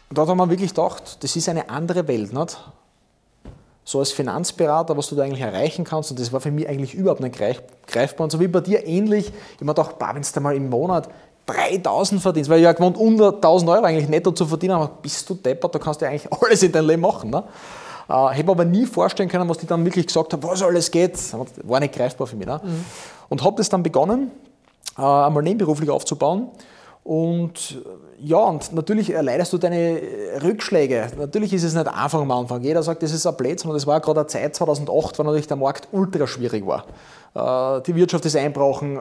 dort 0.09 0.29
haben 0.29 0.37
wir 0.37 0.49
wirklich 0.49 0.73
gedacht, 0.73 1.21
das 1.21 1.35
ist 1.35 1.49
eine 1.49 1.69
andere 1.69 2.07
Welt. 2.07 2.31
Nicht? 2.31 2.57
So 3.83 3.99
als 3.99 4.13
Finanzberater, 4.13 4.95
was 4.95 5.09
du 5.09 5.15
da 5.15 5.23
eigentlich 5.23 5.41
erreichen 5.41 5.83
kannst. 5.83 6.11
Und 6.11 6.19
das 6.19 6.31
war 6.31 6.39
für 6.39 6.51
mich 6.51 6.67
eigentlich 6.69 6.93
überhaupt 6.93 7.19
nicht 7.19 7.35
greifbar. 7.87 8.23
Und 8.23 8.31
so 8.31 8.39
wie 8.39 8.47
bei 8.47 8.61
dir 8.61 8.87
ähnlich. 8.87 9.33
Ich 9.55 9.61
mir 9.61 9.73
gedacht, 9.73 9.95
wenn 9.99 10.21
du 10.21 10.39
mal 10.39 10.55
im 10.55 10.69
Monat 10.69 11.09
3000 11.45 12.21
verdienst, 12.21 12.49
weil 12.49 12.59
ich 12.59 12.63
ja 12.63 12.71
gewohnt, 12.71 12.97
unter 12.97 13.33
1000 13.33 13.69
Euro 13.69 13.83
eigentlich 13.83 14.07
netto 14.07 14.31
zu 14.31 14.45
verdienen, 14.45 14.75
aber 14.75 14.87
bist 15.01 15.29
du 15.29 15.33
deppert, 15.33 15.75
da 15.75 15.79
kannst 15.79 15.99
du 15.99 16.05
ja 16.05 16.11
eigentlich 16.11 16.31
alles 16.41 16.63
in 16.63 16.71
deinem 16.71 16.87
Leben 16.87 17.01
machen. 17.01 17.29
Ne? 17.29 17.43
Äh, 18.09 18.43
mir 18.43 18.49
aber 18.51 18.65
nie 18.65 18.85
vorstellen 18.85 19.29
können, 19.29 19.47
was 19.47 19.57
die 19.57 19.67
dann 19.67 19.85
wirklich 19.85 20.07
gesagt 20.07 20.33
haben, 20.33 20.43
was 20.43 20.61
alles 20.61 20.91
geht. 20.91 21.17
War 21.63 21.79
nicht 21.79 21.93
greifbar 21.93 22.27
für 22.27 22.35
mich. 22.35 22.47
Ne? 22.47 22.59
Mhm. 22.63 22.85
Und 23.29 23.43
habe 23.43 23.55
das 23.57 23.69
dann 23.69 23.83
begonnen, 23.83 24.31
äh, 24.97 25.01
einmal 25.01 25.43
nebenberuflich 25.43 25.89
aufzubauen. 25.89 26.49
Und 27.03 27.81
ja, 28.17 28.37
und 28.37 28.71
natürlich 28.71 29.11
erleidest 29.11 29.51
du 29.51 29.57
deine 29.57 29.99
Rückschläge. 30.41 31.07
Natürlich 31.17 31.51
ist 31.51 31.63
es 31.63 31.73
nicht 31.73 31.87
einfach 31.87 32.21
am 32.21 32.31
Anfang. 32.31 32.61
Jeder 32.61 32.81
sagt, 32.81 33.03
das 33.03 33.11
ist 33.11 33.25
ein 33.25 33.35
Blödsinn. 33.35 33.69
Und 33.69 33.75
das 33.75 33.85
war 33.85 33.99
gerade 33.99 34.21
eine 34.21 34.27
Zeit 34.27 34.55
2008, 34.55 35.19
wo 35.19 35.23
natürlich 35.23 35.47
der 35.47 35.57
Markt 35.57 35.89
ultra 35.91 36.25
schwierig 36.27 36.65
war. 36.65 36.85
Äh, 37.35 37.81
die 37.81 37.95
Wirtschaft 37.95 38.25
ist 38.25 38.37
einbrauchen, 38.37 38.95
äh, 38.95 38.99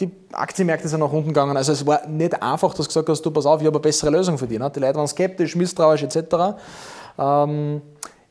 die 0.00 0.10
Aktienmärkte 0.32 0.88
sind 0.88 1.00
nach 1.00 1.12
unten 1.12 1.28
gegangen. 1.28 1.56
Also 1.56 1.72
es 1.72 1.86
war 1.86 2.06
nicht 2.06 2.42
einfach, 2.42 2.72
dass 2.74 2.86
du 2.86 2.90
gesagt 2.90 3.08
hast, 3.10 3.22
du 3.22 3.30
pass 3.30 3.44
auf, 3.44 3.60
ich 3.60 3.66
habe 3.66 3.76
eine 3.76 3.82
bessere 3.82 4.10
Lösung 4.10 4.38
für 4.38 4.46
dich. 4.46 4.58
Ne? 4.58 4.70
Die 4.74 4.80
Leute 4.80 4.94
waren 4.94 5.08
skeptisch, 5.08 5.54
misstrauisch 5.54 6.02
etc. 6.04 6.56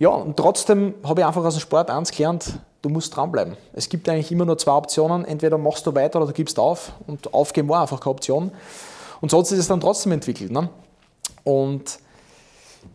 Ja, 0.02 0.10
und 0.10 0.36
trotzdem 0.36 0.96
habe 1.04 1.22
ich 1.22 1.28
einfach 1.28 1.46
aus 1.46 1.54
dem 1.54 1.60
Sport 1.60 1.92
eins 1.92 2.10
gelernt, 2.10 2.58
du 2.82 2.90
musst 2.90 3.16
dranbleiben. 3.16 3.56
Es 3.72 3.88
gibt 3.88 4.10
eigentlich 4.10 4.32
immer 4.32 4.46
nur 4.46 4.58
zwei 4.58 4.72
Optionen, 4.72 5.26
entweder 5.26 5.60
machst 5.60 5.86
du 5.86 5.94
weiter 5.94 6.18
oder 6.18 6.26
du 6.26 6.34
gibst 6.34 6.58
auf 6.58 6.94
und 7.06 7.32
aufgeben 7.36 7.70
war 7.70 7.84
einfach 7.84 8.00
keine 8.00 8.16
Option. 8.16 8.52
Und 9.22 9.30
so 9.30 9.38
hat 9.38 9.46
sich 9.46 9.60
das 9.60 9.68
dann 9.68 9.80
trotzdem 9.80 10.12
entwickelt. 10.14 10.52
Ne? 10.52 10.70
Und 11.44 12.00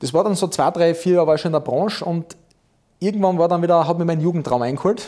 das 0.00 0.12
war 0.12 0.24
dann 0.24 0.34
so 0.34 0.48
zwei, 0.48 0.68
drei, 0.72 0.96
vier 0.96 1.14
Jahre 1.14 1.28
war 1.28 1.36
ich 1.36 1.40
schon 1.42 1.50
in 1.50 1.52
der 1.52 1.60
Branche 1.60 2.04
und 2.04 2.36
irgendwann 2.98 3.38
war 3.38 3.46
dann 3.46 3.62
wieder, 3.62 3.86
hat 3.86 3.96
mir 3.96 4.04
mein 4.04 4.20
Jugendtraum 4.20 4.62
eingeholt. 4.62 5.06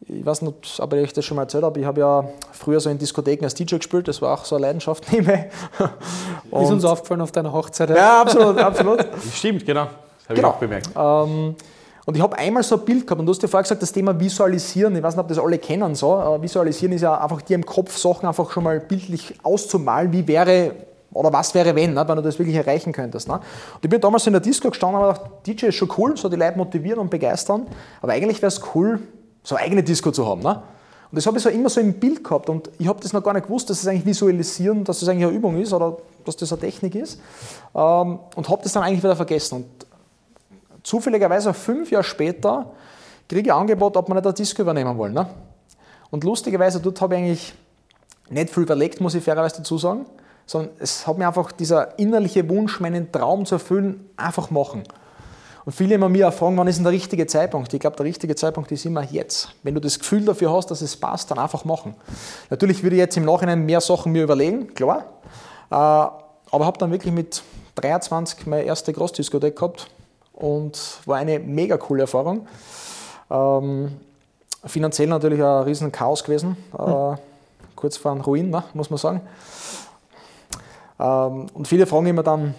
Ich 0.00 0.26
weiß 0.26 0.42
nicht, 0.42 0.80
ob 0.80 0.92
ich 0.92 1.04
euch 1.04 1.12
das 1.12 1.24
schon 1.24 1.36
mal 1.36 1.42
erzählt 1.42 1.62
habe. 1.62 1.78
Ich 1.78 1.86
habe 1.86 2.00
ja 2.00 2.28
früher 2.50 2.80
so 2.80 2.90
in 2.90 2.98
Diskotheken 2.98 3.44
als 3.44 3.54
DJ 3.54 3.76
gespielt, 3.76 4.08
das 4.08 4.20
war 4.22 4.34
auch 4.34 4.44
so 4.44 4.56
eine 4.56 4.66
Leidenschaft 4.66 5.12
nehme. 5.12 5.50
Ist 6.50 6.70
uns 6.72 6.84
aufgefallen 6.84 7.20
auf 7.20 7.30
deiner 7.30 7.52
Hochzeit. 7.52 7.90
Ja, 7.90 8.22
absolut, 8.22 8.58
absolut. 8.58 9.06
Stimmt, 9.32 9.64
genau 9.64 9.86
habe 10.28 10.34
genau. 10.34 10.48
ich 10.48 10.54
auch 10.54 10.58
bemerkt. 10.58 10.90
Ähm, 10.96 11.54
und 12.06 12.16
ich 12.16 12.22
habe 12.22 12.38
einmal 12.38 12.62
so 12.62 12.76
ein 12.76 12.84
Bild 12.84 13.04
gehabt 13.04 13.18
und 13.18 13.26
du 13.26 13.32
hast 13.32 13.42
ja 13.42 13.48
vorher 13.48 13.64
gesagt, 13.64 13.82
das 13.82 13.92
Thema 13.92 14.18
Visualisieren, 14.18 14.94
ich 14.94 15.02
weiß 15.02 15.16
nicht, 15.16 15.22
ob 15.22 15.28
das 15.28 15.38
alle 15.38 15.58
kennen 15.58 15.94
so. 15.96 16.38
Visualisieren 16.40 16.92
ist 16.92 17.02
ja 17.02 17.20
einfach 17.20 17.42
dir 17.42 17.56
im 17.56 17.66
Kopf 17.66 17.96
Sachen 17.96 18.28
einfach 18.28 18.48
schon 18.52 18.62
mal 18.62 18.78
bildlich 18.78 19.34
auszumalen, 19.42 20.12
wie 20.12 20.26
wäre 20.28 20.72
oder 21.12 21.32
was 21.32 21.54
wäre 21.54 21.74
wenn, 21.74 21.94
ne, 21.94 22.06
wenn 22.06 22.16
du 22.16 22.22
das 22.22 22.38
wirklich 22.38 22.56
erreichen 22.56 22.92
könntest. 22.92 23.26
Ne? 23.26 23.34
Und 23.34 23.42
ich 23.82 23.90
bin 23.90 24.00
damals 24.00 24.26
in 24.26 24.34
der 24.34 24.40
Disco 24.40 24.68
gestanden 24.68 25.00
und 25.00 25.06
habe 25.06 25.18
gedacht, 25.18 25.30
DJ 25.46 25.66
ist 25.66 25.76
schon 25.76 25.90
cool, 25.96 26.16
so 26.16 26.28
die 26.28 26.36
Leute 26.36 26.58
motivieren 26.58 27.00
und 27.00 27.10
begeistern, 27.10 27.66
aber 28.02 28.12
eigentlich 28.12 28.40
wäre 28.40 28.48
es 28.48 28.60
cool, 28.74 29.00
so 29.42 29.56
eine 29.56 29.64
eigene 29.64 29.82
Disco 29.82 30.10
zu 30.10 30.26
haben. 30.26 30.42
Ne? 30.42 30.62
Und 31.10 31.16
das 31.16 31.26
habe 31.26 31.38
ich 31.38 31.42
so 31.42 31.48
immer 31.48 31.70
so 31.70 31.80
im 31.80 31.94
Bild 31.94 32.22
gehabt 32.22 32.48
und 32.48 32.70
ich 32.78 32.86
habe 32.86 33.00
das 33.00 33.12
noch 33.12 33.22
gar 33.22 33.32
nicht 33.32 33.46
gewusst, 33.46 33.70
dass 33.70 33.78
es 33.78 33.84
das 33.84 33.90
eigentlich 33.90 34.06
Visualisieren, 34.06 34.84
dass 34.84 35.00
das 35.00 35.08
eigentlich 35.08 35.26
eine 35.26 35.36
Übung 35.36 35.60
ist 35.60 35.72
oder 35.72 35.96
dass 36.24 36.36
das 36.36 36.52
eine 36.52 36.60
Technik 36.60 36.94
ist 36.96 37.20
ähm, 37.74 38.18
und 38.34 38.48
habe 38.48 38.62
das 38.62 38.72
dann 38.72 38.82
eigentlich 38.82 39.02
wieder 39.02 39.16
vergessen. 39.16 39.56
Und 39.56 39.85
Zufälligerweise 40.86 41.52
fünf 41.52 41.90
Jahre 41.90 42.04
später 42.04 42.70
kriege 43.28 43.48
ich 43.48 43.52
ein 43.52 43.58
Angebot, 43.62 43.96
ob 43.96 44.06
wir 44.06 44.14
nicht 44.14 44.24
eine 44.24 44.32
Disco 44.32 44.62
übernehmen 44.62 44.96
wollen. 44.96 45.14
Ne? 45.14 45.26
Und 46.12 46.22
lustigerweise, 46.22 46.78
dort 46.78 47.00
habe 47.00 47.16
ich 47.16 47.20
eigentlich 47.20 47.54
nicht 48.30 48.50
viel 48.50 48.62
überlegt, 48.62 49.00
muss 49.00 49.16
ich 49.16 49.24
fairerweise 49.24 49.56
dazu 49.56 49.78
sagen, 49.78 50.06
sondern 50.46 50.70
es 50.78 51.04
hat 51.04 51.18
mir 51.18 51.26
einfach 51.26 51.50
dieser 51.50 51.98
innerliche 51.98 52.48
Wunsch, 52.48 52.78
meinen 52.78 53.10
Traum 53.10 53.46
zu 53.46 53.56
erfüllen, 53.56 54.08
einfach 54.16 54.50
machen. 54.50 54.84
Und 55.64 55.72
viele 55.72 55.96
immer 55.96 56.08
mir 56.08 56.30
fragen, 56.30 56.56
wann 56.56 56.68
ist 56.68 56.76
denn 56.76 56.84
der 56.84 56.92
richtige 56.92 57.26
Zeitpunkt? 57.26 57.74
Ich 57.74 57.80
glaube, 57.80 57.96
der 57.96 58.06
richtige 58.06 58.36
Zeitpunkt 58.36 58.70
ist 58.70 58.84
immer 58.84 59.02
jetzt. 59.02 59.56
Wenn 59.64 59.74
du 59.74 59.80
das 59.80 59.98
Gefühl 59.98 60.24
dafür 60.24 60.52
hast, 60.52 60.70
dass 60.70 60.82
es 60.82 60.96
passt, 60.96 61.32
dann 61.32 61.40
einfach 61.40 61.64
machen. 61.64 61.96
Natürlich 62.48 62.84
würde 62.84 62.94
ich 62.94 63.00
jetzt 63.00 63.16
im 63.16 63.24
Nachhinein 63.24 63.66
mehr 63.66 63.80
Sachen 63.80 64.12
mir 64.12 64.22
überlegen, 64.22 64.72
klar. 64.72 64.98
Äh, 65.68 65.74
aber 65.74 66.64
habe 66.64 66.78
dann 66.78 66.92
wirklich 66.92 67.12
mit 67.12 67.42
23 67.74 68.46
meine 68.46 68.62
erste 68.62 68.92
Großdiskothek 68.92 69.56
gehabt 69.56 69.88
und 70.36 71.00
war 71.06 71.16
eine 71.16 71.38
mega 71.40 71.76
coole 71.76 72.02
Erfahrung. 72.02 72.46
Ähm, 73.30 73.96
finanziell 74.64 75.08
natürlich 75.08 75.42
ein 75.42 75.62
riesen 75.64 75.90
Chaos 75.90 76.22
gewesen, 76.22 76.56
hm. 76.76 77.14
äh, 77.14 77.16
kurz 77.74 77.96
vor 77.96 78.12
einem 78.12 78.20
Ruin, 78.20 78.50
ne, 78.50 78.62
muss 78.74 78.90
man 78.90 78.98
sagen. 78.98 79.20
Ähm, 80.98 81.46
und 81.52 81.66
viele 81.66 81.86
fragen 81.86 82.06
immer 82.06 82.22
dann, 82.22 82.54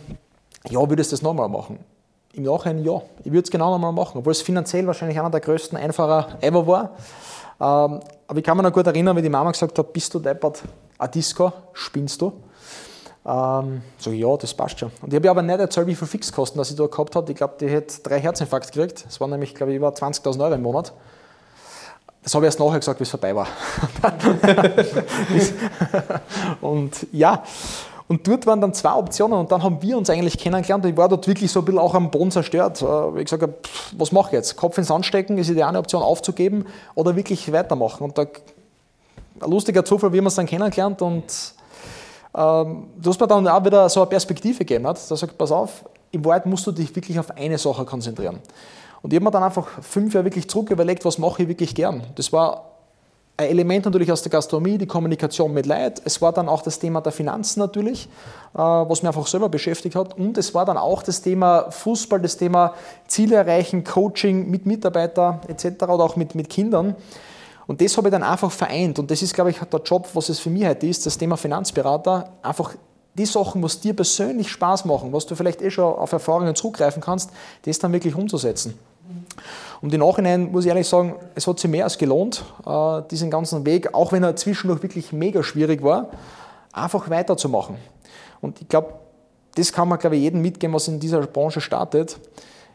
ja, 0.69 0.89
würdest 0.89 1.11
du 1.11 1.15
das 1.15 1.21
nochmal 1.21 1.49
machen? 1.49 1.79
Im 2.33 2.43
Nachhinein 2.43 2.83
ja, 2.83 3.01
ich 3.23 3.31
würde 3.31 3.45
es 3.45 3.51
genau 3.51 3.71
nochmal 3.71 3.93
machen, 3.93 4.19
obwohl 4.19 4.31
es 4.31 4.41
finanziell 4.41 4.85
wahrscheinlich 4.85 5.19
einer 5.19 5.29
der 5.29 5.39
größten 5.39 5.77
Einfacher 5.77 6.37
ever 6.41 6.67
war. 6.67 6.91
Ähm, 7.59 7.99
aber 8.27 8.39
ich 8.39 8.43
kann 8.43 8.57
mich 8.57 8.63
noch 8.63 8.73
gut 8.73 8.85
erinnern, 8.85 9.15
wie 9.15 9.21
die 9.21 9.29
Mama 9.29 9.51
gesagt 9.51 9.77
hat, 9.77 9.93
bist 9.93 10.13
du 10.13 10.19
deppert, 10.19 10.61
ein 10.99 11.11
Disco, 11.11 11.51
spinnst 11.73 12.21
du? 12.21 12.33
Ähm, 13.27 13.81
so, 13.97 14.11
ja, 14.11 14.37
das 14.37 14.53
passt 14.53 14.79
schon. 14.79 14.89
Und 15.01 15.11
ich 15.11 15.17
habe 15.17 15.29
aber 15.29 15.41
nicht 15.41 15.59
erzählt, 15.59 15.87
wie 15.87 15.95
viel 15.95 16.07
Fixkosten 16.07 16.57
das 16.57 16.71
ich 16.71 16.77
da 16.77 16.87
gehabt 16.87 17.15
habe. 17.15 17.29
Ich 17.29 17.37
glaube, 17.37 17.55
die 17.59 17.67
hätte 17.67 18.01
drei 18.01 18.21
Herzinfarkt 18.21 18.71
gekriegt. 18.71 19.05
Das 19.05 19.19
waren 19.19 19.31
nämlich, 19.31 19.53
glaube 19.53 19.73
ich, 19.73 19.77
über 19.77 19.89
20.000 19.89 20.41
Euro 20.41 20.53
im 20.53 20.61
Monat. 20.61 20.93
Das 22.23 22.33
habe 22.35 22.45
ich 22.45 22.47
erst 22.47 22.59
nachher 22.59 22.79
gesagt, 22.79 22.99
wie 22.99 23.03
es 23.03 23.09
vorbei 23.09 23.35
war. 23.35 23.47
und 26.61 27.07
ja, 27.11 27.43
und 28.07 28.25
dort 28.25 28.45
waren 28.45 28.61
dann 28.61 28.73
zwei 28.73 28.93
Optionen 28.93 29.37
und 29.37 29.51
dann 29.51 29.61
haben 29.61 29.81
wir 29.81 29.97
uns 29.97 30.09
eigentlich 30.09 30.37
kennengelernt. 30.37 30.85
Ich 30.85 30.95
war 30.95 31.09
dort 31.09 31.27
wirklich 31.27 31.51
so 31.51 31.59
ein 31.59 31.65
bisschen 31.65 31.79
auch 31.79 31.93
am 31.93 32.09
Boden 32.09 32.31
zerstört. 32.31 32.81
Äh, 32.81 33.19
ich 33.19 33.25
gesagt 33.25 33.43
habe, 33.43 33.55
was 33.97 34.13
mache 34.13 34.27
ich 34.27 34.33
jetzt? 34.33 34.55
Kopf 34.55 34.77
ins 34.77 34.87
Sand 34.87 35.05
stecken, 35.05 35.37
ist 35.37 35.49
die 35.49 35.63
eine 35.63 35.79
Option 35.79 36.01
aufzugeben 36.01 36.65
oder 36.95 37.17
wirklich 37.17 37.51
weitermachen? 37.51 38.05
Und 38.05 38.17
da, 38.17 38.23
ein 38.23 39.51
lustiger 39.51 39.83
Zufall, 39.83 40.13
wie 40.13 40.21
wir 40.21 40.27
es 40.27 40.35
dann 40.35 40.45
kennengelernt 40.45 41.01
und 41.01 41.56
ähm, 42.37 42.87
du 43.01 43.09
hast 43.09 43.19
mir 43.19 43.27
dann 43.27 43.47
auch 43.47 43.65
wieder 43.65 43.89
so 43.89 44.01
eine 44.01 44.09
Perspektive 44.09 44.59
gegeben. 44.59 44.83
Da 44.83 44.93
sagt, 44.95 45.37
pass 45.37 45.51
auf, 45.51 45.83
im 46.11 46.23
Wahrheit 46.23 46.45
musst 46.45 46.67
du 46.67 46.71
dich 46.71 46.95
wirklich 46.95 47.17
auf 47.19 47.35
eine 47.35 47.57
Sache 47.57 47.83
konzentrieren. 47.83 48.39
Und 49.01 49.11
ich 49.11 49.17
habe 49.17 49.25
mir 49.25 49.31
dann 49.31 49.43
einfach 49.43 49.67
fünf 49.81 50.13
Jahre 50.13 50.25
wirklich 50.25 50.47
zurück 50.47 50.69
überlegt, 50.69 51.03
was 51.03 51.17
mache 51.17 51.43
ich 51.43 51.47
wirklich 51.49 51.73
gern. 51.73 52.03
Das 52.15 52.31
war 52.31 52.65
ein 53.37 53.49
Element 53.49 53.85
natürlich 53.85 54.11
aus 54.11 54.21
der 54.21 54.31
Gastronomie, 54.31 54.77
die 54.77 54.87
Kommunikation 54.87 55.53
mit 55.53 55.65
Leid. 55.65 56.01
Es 56.05 56.21
war 56.21 56.31
dann 56.31 56.47
auch 56.49 56.61
das 56.61 56.79
Thema 56.79 57.01
der 57.01 57.11
Finanzen 57.11 57.59
natürlich, 57.59 58.05
äh, 58.53 58.57
was 58.57 59.01
mich 59.01 59.07
einfach 59.07 59.27
selber 59.27 59.49
beschäftigt 59.49 59.95
hat. 59.95 60.17
Und 60.17 60.37
es 60.37 60.53
war 60.53 60.65
dann 60.65 60.77
auch 60.77 61.01
das 61.01 61.21
Thema 61.21 61.71
Fußball, 61.71 62.19
das 62.19 62.37
Thema 62.37 62.73
Ziele 63.07 63.35
erreichen, 63.35 63.83
Coaching 63.83 64.49
mit 64.49 64.65
Mitarbeitern 64.65 65.39
etc. 65.47 65.83
oder 65.83 66.03
auch 66.03 66.15
mit, 66.15 66.35
mit 66.35 66.49
Kindern. 66.49 66.95
Und 67.67 67.81
das 67.81 67.95
habe 67.97 68.07
ich 68.07 68.11
dann 68.11 68.23
einfach 68.23 68.51
vereint. 68.51 68.97
Und 68.97 69.11
das 69.11 69.21
ist, 69.21 69.33
glaube 69.33 69.51
ich, 69.51 69.59
der 69.59 69.81
Job, 69.81 70.07
was 70.13 70.29
es 70.29 70.39
für 70.39 70.49
mich 70.49 70.65
heute 70.65 70.87
ist, 70.87 71.05
das 71.05 71.17
Thema 71.17 71.35
Finanzberater. 71.35 72.31
Einfach 72.41 72.75
die 73.13 73.25
Sachen, 73.25 73.61
was 73.61 73.79
dir 73.79 73.93
persönlich 73.93 74.49
Spaß 74.49 74.85
machen, 74.85 75.11
was 75.11 75.25
du 75.25 75.35
vielleicht 75.35 75.61
eh 75.61 75.69
schon 75.69 75.85
auf 75.85 76.11
Erfahrungen 76.11 76.55
zurückgreifen 76.55 77.01
kannst, 77.01 77.31
das 77.63 77.79
dann 77.79 77.91
wirklich 77.91 78.15
umzusetzen. 78.15 78.77
Und 79.81 79.93
im 79.93 79.99
Nachhinein 79.99 80.51
muss 80.51 80.65
ich 80.65 80.69
ehrlich 80.69 80.87
sagen, 80.87 81.15
es 81.35 81.45
hat 81.45 81.59
sich 81.59 81.69
mehr 81.69 81.83
als 81.83 81.97
gelohnt, 81.97 82.43
äh, 82.65 83.01
diesen 83.11 83.29
ganzen 83.29 83.65
Weg, 83.65 83.93
auch 83.93 84.11
wenn 84.11 84.23
er 84.23 84.35
zwischendurch 84.35 84.81
wirklich 84.81 85.11
mega 85.11 85.43
schwierig 85.43 85.83
war, 85.83 86.09
einfach 86.71 87.09
weiterzumachen. 87.09 87.75
Und 88.41 88.61
ich 88.61 88.67
glaube, 88.67 88.93
das 89.55 89.73
kann 89.73 89.87
man, 89.87 89.99
glaube 89.99 90.15
ich, 90.15 90.23
jedem 90.23 90.41
mitgeben, 90.41 90.73
was 90.73 90.87
in 90.87 90.99
dieser 90.99 91.21
Branche 91.21 91.61
startet. 91.61 92.19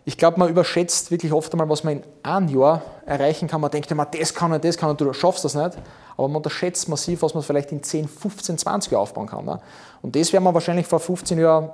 Ich 0.05 0.19
glaube, 0.19 0.39
man 0.39 0.49
überschätzt 0.49 1.11
wirklich 1.11 1.33
oft 1.33 1.53
einmal, 1.53 1.69
was 1.69 1.85
man 1.85 1.99
in 1.99 2.03
einem 2.25 2.49
Jahr 2.49 2.83
erreichen 3.07 3.47
kann. 3.47 3.61
Man 3.61 3.71
denkt 3.71 3.91
immer, 3.91 4.05
das 4.05 4.35
kann 4.35 4.53
und 4.53 4.65
das 4.65 4.77
kann 4.77 4.91
und 4.91 5.01
du 5.01 5.13
schaffst 5.13 5.45
das 5.45 5.55
nicht. 5.55 5.79
Aber 6.17 6.29
man 6.29 6.37
unterschätzt 6.37 6.89
massiv, 6.89 7.23
was 7.23 7.35
man 7.35 7.43
vielleicht 7.43 7.71
in 7.73 7.83
10, 7.83 8.09
15, 8.09 8.59
20 8.59 8.93
Jahren 8.93 9.03
aufbauen 9.03 9.29
kann. 9.29 9.45
Ne? 9.45 9.61
Und 10.03 10.17
das 10.17 10.33
wäre 10.33 10.43
man 10.43 10.55
wahrscheinlich 10.55 10.87
vor 10.87 10.99
15 10.99 11.39
Jahren, 11.39 11.71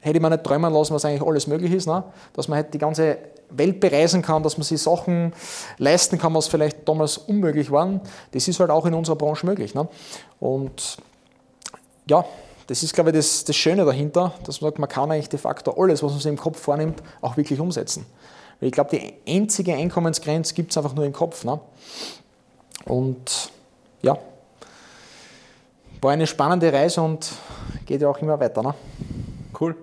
hätte 0.00 0.20
man 0.20 0.32
nicht 0.32 0.44
träumen 0.44 0.72
lassen, 0.72 0.94
was 0.94 1.04
eigentlich 1.04 1.26
alles 1.26 1.46
möglich 1.46 1.72
ist. 1.72 1.86
Ne? 1.86 2.04
Dass 2.34 2.48
man 2.48 2.56
halt 2.56 2.74
die 2.74 2.78
ganze 2.78 3.16
Welt 3.50 3.80
bereisen 3.80 4.20
kann, 4.20 4.42
dass 4.42 4.58
man 4.58 4.64
sich 4.64 4.80
Sachen 4.80 5.32
leisten 5.78 6.18
kann, 6.18 6.34
was 6.34 6.48
vielleicht 6.48 6.86
damals 6.86 7.18
unmöglich 7.18 7.70
waren. 7.70 8.00
Das 8.32 8.48
ist 8.48 8.60
halt 8.60 8.70
auch 8.70 8.84
in 8.84 8.94
unserer 8.94 9.16
Branche 9.16 9.46
möglich. 9.46 9.74
Ne? 9.74 9.88
Und 10.40 10.98
ja, 12.06 12.24
das 12.72 12.82
ist, 12.82 12.94
glaube 12.94 13.10
ich, 13.10 13.16
das, 13.16 13.44
das 13.44 13.54
Schöne 13.54 13.84
dahinter, 13.84 14.32
dass 14.46 14.62
man 14.62 14.70
sagt, 14.70 14.78
man 14.78 14.88
kann 14.88 15.10
eigentlich 15.10 15.28
de 15.28 15.38
facto 15.38 15.72
alles, 15.72 16.02
was 16.02 16.10
man 16.10 16.20
sich 16.20 16.30
im 16.30 16.38
Kopf 16.38 16.58
vornimmt, 16.58 17.02
auch 17.20 17.36
wirklich 17.36 17.60
umsetzen. 17.60 18.06
Weil 18.58 18.68
ich 18.68 18.72
glaube, 18.72 18.96
die 18.96 19.12
einzige 19.28 19.74
Einkommensgrenze 19.74 20.54
gibt 20.54 20.70
es 20.70 20.78
einfach 20.78 20.94
nur 20.94 21.04
im 21.04 21.12
Kopf. 21.12 21.44
Ne? 21.44 21.60
Und 22.86 23.50
ja, 24.00 24.16
war 26.00 26.12
eine 26.12 26.26
spannende 26.26 26.72
Reise 26.72 27.02
und 27.02 27.30
geht 27.84 28.00
ja 28.00 28.08
auch 28.08 28.18
immer 28.22 28.40
weiter. 28.40 28.62
Ne? 28.62 28.74
Cool. 29.60 29.76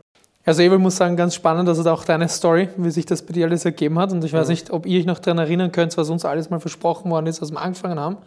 Also 0.43 0.63
ich 0.63 0.71
muss 0.71 0.97
sagen, 0.97 1.15
ganz 1.15 1.35
spannend, 1.35 1.67
dass 1.69 1.77
also 1.77 1.91
auch 1.91 2.03
deine 2.03 2.27
Story, 2.27 2.69
wie 2.75 2.89
sich 2.89 3.05
das 3.05 3.21
bei 3.21 3.33
dir 3.33 3.45
alles 3.45 3.65
ergeben 3.65 3.99
hat. 3.99 4.11
Und 4.11 4.23
ich 4.23 4.33
weiß 4.33 4.47
mhm. 4.47 4.51
nicht, 4.53 4.71
ob 4.71 4.87
ihr 4.87 4.99
euch 4.99 5.05
noch 5.05 5.19
daran 5.19 5.37
erinnern 5.37 5.71
könnt, 5.71 5.95
was 5.95 6.09
uns 6.09 6.25
alles 6.25 6.49
mal 6.49 6.59
versprochen 6.59 7.11
worden 7.11 7.27
ist, 7.27 7.39
als 7.39 7.51
wir 7.51 7.61
angefangen 7.61 7.99
haben. 7.99 8.17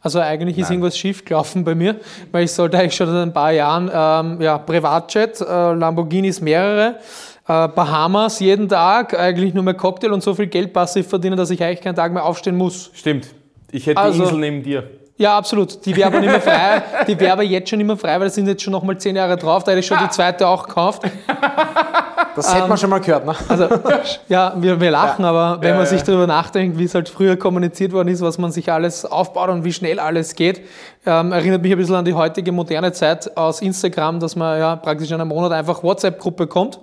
Also 0.00 0.20
eigentlich 0.20 0.56
Nein. 0.56 0.64
ist 0.64 0.70
irgendwas 0.70 0.98
schief 0.98 1.24
gelaufen 1.24 1.64
bei 1.64 1.74
mir, 1.74 1.96
weil 2.32 2.44
ich 2.44 2.52
sollte 2.52 2.78
eigentlich 2.78 2.94
schon 2.94 3.08
seit 3.08 3.22
ein 3.22 3.32
paar 3.32 3.52
Jahren 3.52 3.90
ähm, 3.92 4.40
ja, 4.40 4.58
Privatjet, 4.58 5.40
äh, 5.40 5.72
Lamborghinis 5.72 6.40
mehrere, 6.40 6.96
äh, 7.48 7.68
Bahamas 7.68 8.40
jeden 8.40 8.68
Tag, 8.68 9.18
eigentlich 9.18 9.54
nur 9.54 9.64
mehr 9.64 9.74
Cocktail 9.74 10.12
und 10.12 10.22
so 10.22 10.34
viel 10.34 10.46
Geld 10.46 10.72
passiv 10.72 11.08
verdienen, 11.08 11.36
dass 11.36 11.50
ich 11.50 11.62
eigentlich 11.62 11.80
keinen 11.80 11.96
Tag 11.96 12.12
mehr 12.12 12.24
aufstehen 12.24 12.56
muss. 12.56 12.90
Stimmt. 12.94 13.28
Ich 13.72 13.86
hätte 13.86 14.00
also, 14.00 14.18
die 14.18 14.24
Insel 14.24 14.38
neben 14.38 14.62
dir. 14.62 14.90
Ja, 15.18 15.36
absolut. 15.38 15.84
Die 15.86 15.96
wäre 15.96 16.08
aber 16.08 16.20
nicht 16.20 16.30
mehr 16.30 16.40
frei. 16.40 16.82
Die 17.08 17.18
wäre 17.18 17.32
aber 17.32 17.42
jetzt 17.42 17.70
schon 17.70 17.78
nicht 17.78 17.86
mehr 17.86 17.96
frei, 17.96 18.20
weil 18.20 18.28
da 18.28 18.30
sind 18.30 18.46
jetzt 18.46 18.62
schon 18.62 18.72
nochmal 18.72 18.98
zehn 18.98 19.16
Jahre 19.16 19.36
drauf. 19.36 19.64
Da 19.64 19.70
hätte 19.72 19.80
ich 19.80 19.86
schon 19.86 19.98
die 19.98 20.10
zweite 20.10 20.46
auch 20.46 20.66
gekauft. 20.66 21.04
Das 22.36 22.54
hätte 22.54 22.62
man 22.62 22.72
ähm, 22.72 22.76
schon 22.76 22.90
mal 22.90 23.00
gehört, 23.00 23.24
ne? 23.24 23.34
Also, 23.48 23.68
ja, 24.28 24.54
wir, 24.56 24.80
wir 24.80 24.90
lachen, 24.90 25.22
ja. 25.22 25.30
aber 25.30 25.60
wenn 25.62 25.70
ja, 25.70 25.76
man 25.76 25.86
sich 25.86 26.02
darüber 26.02 26.26
nachdenkt, 26.26 26.78
wie 26.78 26.84
es 26.84 26.94
halt 26.94 27.08
früher 27.08 27.36
kommuniziert 27.36 27.92
worden 27.92 28.08
ist, 28.08 28.20
was 28.20 28.38
man 28.38 28.52
sich 28.52 28.70
alles 28.70 29.04
aufbaut 29.04 29.48
und 29.48 29.64
wie 29.64 29.72
schnell 29.72 29.98
alles 29.98 30.34
geht, 30.34 30.60
ähm, 31.06 31.32
erinnert 31.32 31.62
mich 31.62 31.72
ein 31.72 31.78
bisschen 31.78 31.94
an 31.94 32.04
die 32.04 32.14
heutige 32.14 32.52
moderne 32.52 32.92
Zeit 32.92 33.36
aus 33.36 33.60
Instagram, 33.62 34.20
dass 34.20 34.36
man 34.36 34.58
ja 34.58 34.76
praktisch 34.76 35.10
in 35.10 35.20
einem 35.20 35.28
Monat 35.28 35.52
einfach 35.52 35.82
WhatsApp-Gruppe 35.82 36.46
kommt 36.46 36.78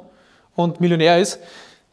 und 0.56 0.82
Millionär 0.82 1.20
ist. 1.20 1.40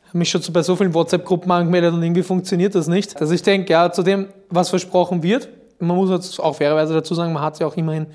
Ich 0.02 0.08
habe 0.08 0.18
mich 0.18 0.30
schon 0.30 0.42
bei 0.52 0.62
so 0.62 0.74
vielen 0.74 0.94
WhatsApp-Gruppen 0.94 1.52
angemeldet 1.52 1.92
und 1.92 2.02
irgendwie 2.02 2.22
funktioniert 2.22 2.74
das 2.74 2.88
nicht. 2.88 3.20
Also 3.20 3.34
ich 3.34 3.42
denke, 3.42 3.72
ja, 3.72 3.92
zu 3.92 4.02
dem, 4.02 4.28
was 4.48 4.70
versprochen 4.70 5.22
wird, 5.22 5.48
man 5.78 5.96
muss 5.96 6.10
jetzt 6.10 6.40
auch 6.40 6.56
fairerweise 6.56 6.94
dazu 6.94 7.14
sagen, 7.14 7.32
man 7.32 7.42
hat 7.42 7.58
ja 7.58 7.66
auch 7.66 7.76
immerhin 7.76 8.06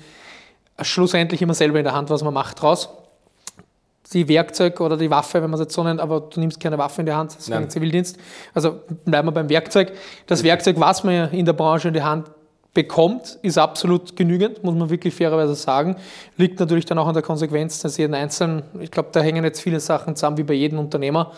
schlussendlich 0.80 1.40
immer 1.42 1.54
selber 1.54 1.78
in 1.78 1.84
der 1.84 1.94
Hand, 1.94 2.10
was 2.10 2.22
man 2.22 2.34
macht 2.34 2.60
draus. 2.60 2.88
Die 4.12 4.28
Werkzeug 4.28 4.80
oder 4.80 4.96
die 4.96 5.10
Waffe, 5.10 5.42
wenn 5.42 5.50
man 5.50 5.54
es 5.54 5.64
jetzt 5.64 5.74
so 5.74 5.82
nennt, 5.82 6.00
aber 6.00 6.20
du 6.20 6.40
nimmst 6.40 6.60
keine 6.60 6.78
Waffe 6.78 7.02
in 7.02 7.06
die 7.06 7.12
Hand, 7.12 7.32
das 7.32 7.48
ist 7.48 7.52
ein 7.52 7.68
Zivildienst. 7.68 8.18
Also 8.54 8.80
bleiben 9.04 9.28
wir 9.28 9.32
beim 9.32 9.48
Werkzeug. 9.48 9.92
Das 10.26 10.42
Werkzeug, 10.44 10.78
was 10.78 11.02
man 11.02 11.30
in 11.32 11.44
der 11.44 11.54
Branche 11.54 11.88
in 11.88 11.94
die 11.94 12.02
Hand 12.02 12.30
bekommt, 12.76 13.38
ist 13.40 13.56
absolut 13.56 14.16
genügend, 14.16 14.62
muss 14.62 14.74
man 14.74 14.90
wirklich 14.90 15.14
fairerweise 15.14 15.54
sagen. 15.54 15.96
Liegt 16.36 16.60
natürlich 16.60 16.84
dann 16.84 16.98
auch 16.98 17.06
an 17.06 17.14
der 17.14 17.22
Konsequenz 17.22 17.80
dass 17.80 17.96
jeden 17.96 18.12
Einzelnen. 18.12 18.64
Ich 18.80 18.90
glaube, 18.90 19.08
da 19.12 19.20
hängen 19.20 19.42
jetzt 19.44 19.62
viele 19.62 19.80
Sachen 19.80 20.14
zusammen 20.14 20.36
wie 20.36 20.42
bei 20.42 20.52
jedem 20.52 20.78
Unternehmer. 20.78 21.32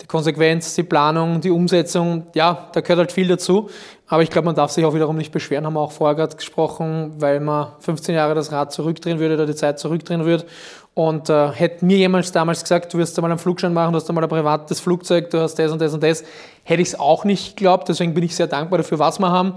Die 0.00 0.06
Konsequenz, 0.06 0.76
die 0.76 0.84
Planung, 0.84 1.40
die 1.40 1.50
Umsetzung, 1.50 2.28
ja, 2.36 2.68
da 2.72 2.80
gehört 2.80 3.00
halt 3.00 3.12
viel 3.12 3.26
dazu. 3.26 3.68
Aber 4.06 4.22
ich 4.22 4.30
glaube, 4.30 4.46
man 4.46 4.54
darf 4.54 4.70
sich 4.70 4.84
auch 4.84 4.94
wiederum 4.94 5.16
nicht 5.16 5.32
beschweren, 5.32 5.64
haben 5.64 5.74
wir 5.74 5.80
auch 5.80 5.92
vorher 5.92 6.14
gerade 6.14 6.36
gesprochen, 6.36 7.14
weil 7.18 7.40
man 7.40 7.68
15 7.80 8.14
Jahre 8.14 8.34
das 8.34 8.52
Rad 8.52 8.72
zurückdrehen 8.72 9.18
würde 9.18 9.34
oder 9.34 9.46
die 9.46 9.54
Zeit 9.54 9.78
zurückdrehen 9.78 10.24
würde. 10.24 10.44
Und 10.92 11.28
äh, 11.30 11.50
hätte 11.50 11.84
mir 11.84 11.96
jemals 11.96 12.30
damals 12.30 12.62
gesagt, 12.62 12.92
du 12.92 12.98
wirst 12.98 13.18
einmal 13.18 13.32
einen 13.32 13.40
Flugschein 13.40 13.72
machen, 13.72 13.92
du 13.92 13.96
hast 13.96 14.08
einmal 14.08 14.24
ein 14.24 14.30
privates 14.30 14.78
Flugzeug, 14.78 15.30
du 15.30 15.40
hast 15.40 15.58
das 15.58 15.72
und 15.72 15.80
das 15.80 15.94
und 15.94 16.02
das, 16.02 16.22
hätte 16.62 16.82
ich 16.82 16.88
es 16.88 17.00
auch 17.00 17.24
nicht 17.24 17.56
geglaubt. 17.56 17.88
Deswegen 17.88 18.14
bin 18.14 18.22
ich 18.24 18.36
sehr 18.36 18.46
dankbar 18.46 18.78
dafür, 18.78 18.98
was 18.98 19.18
wir 19.18 19.30
haben 19.30 19.54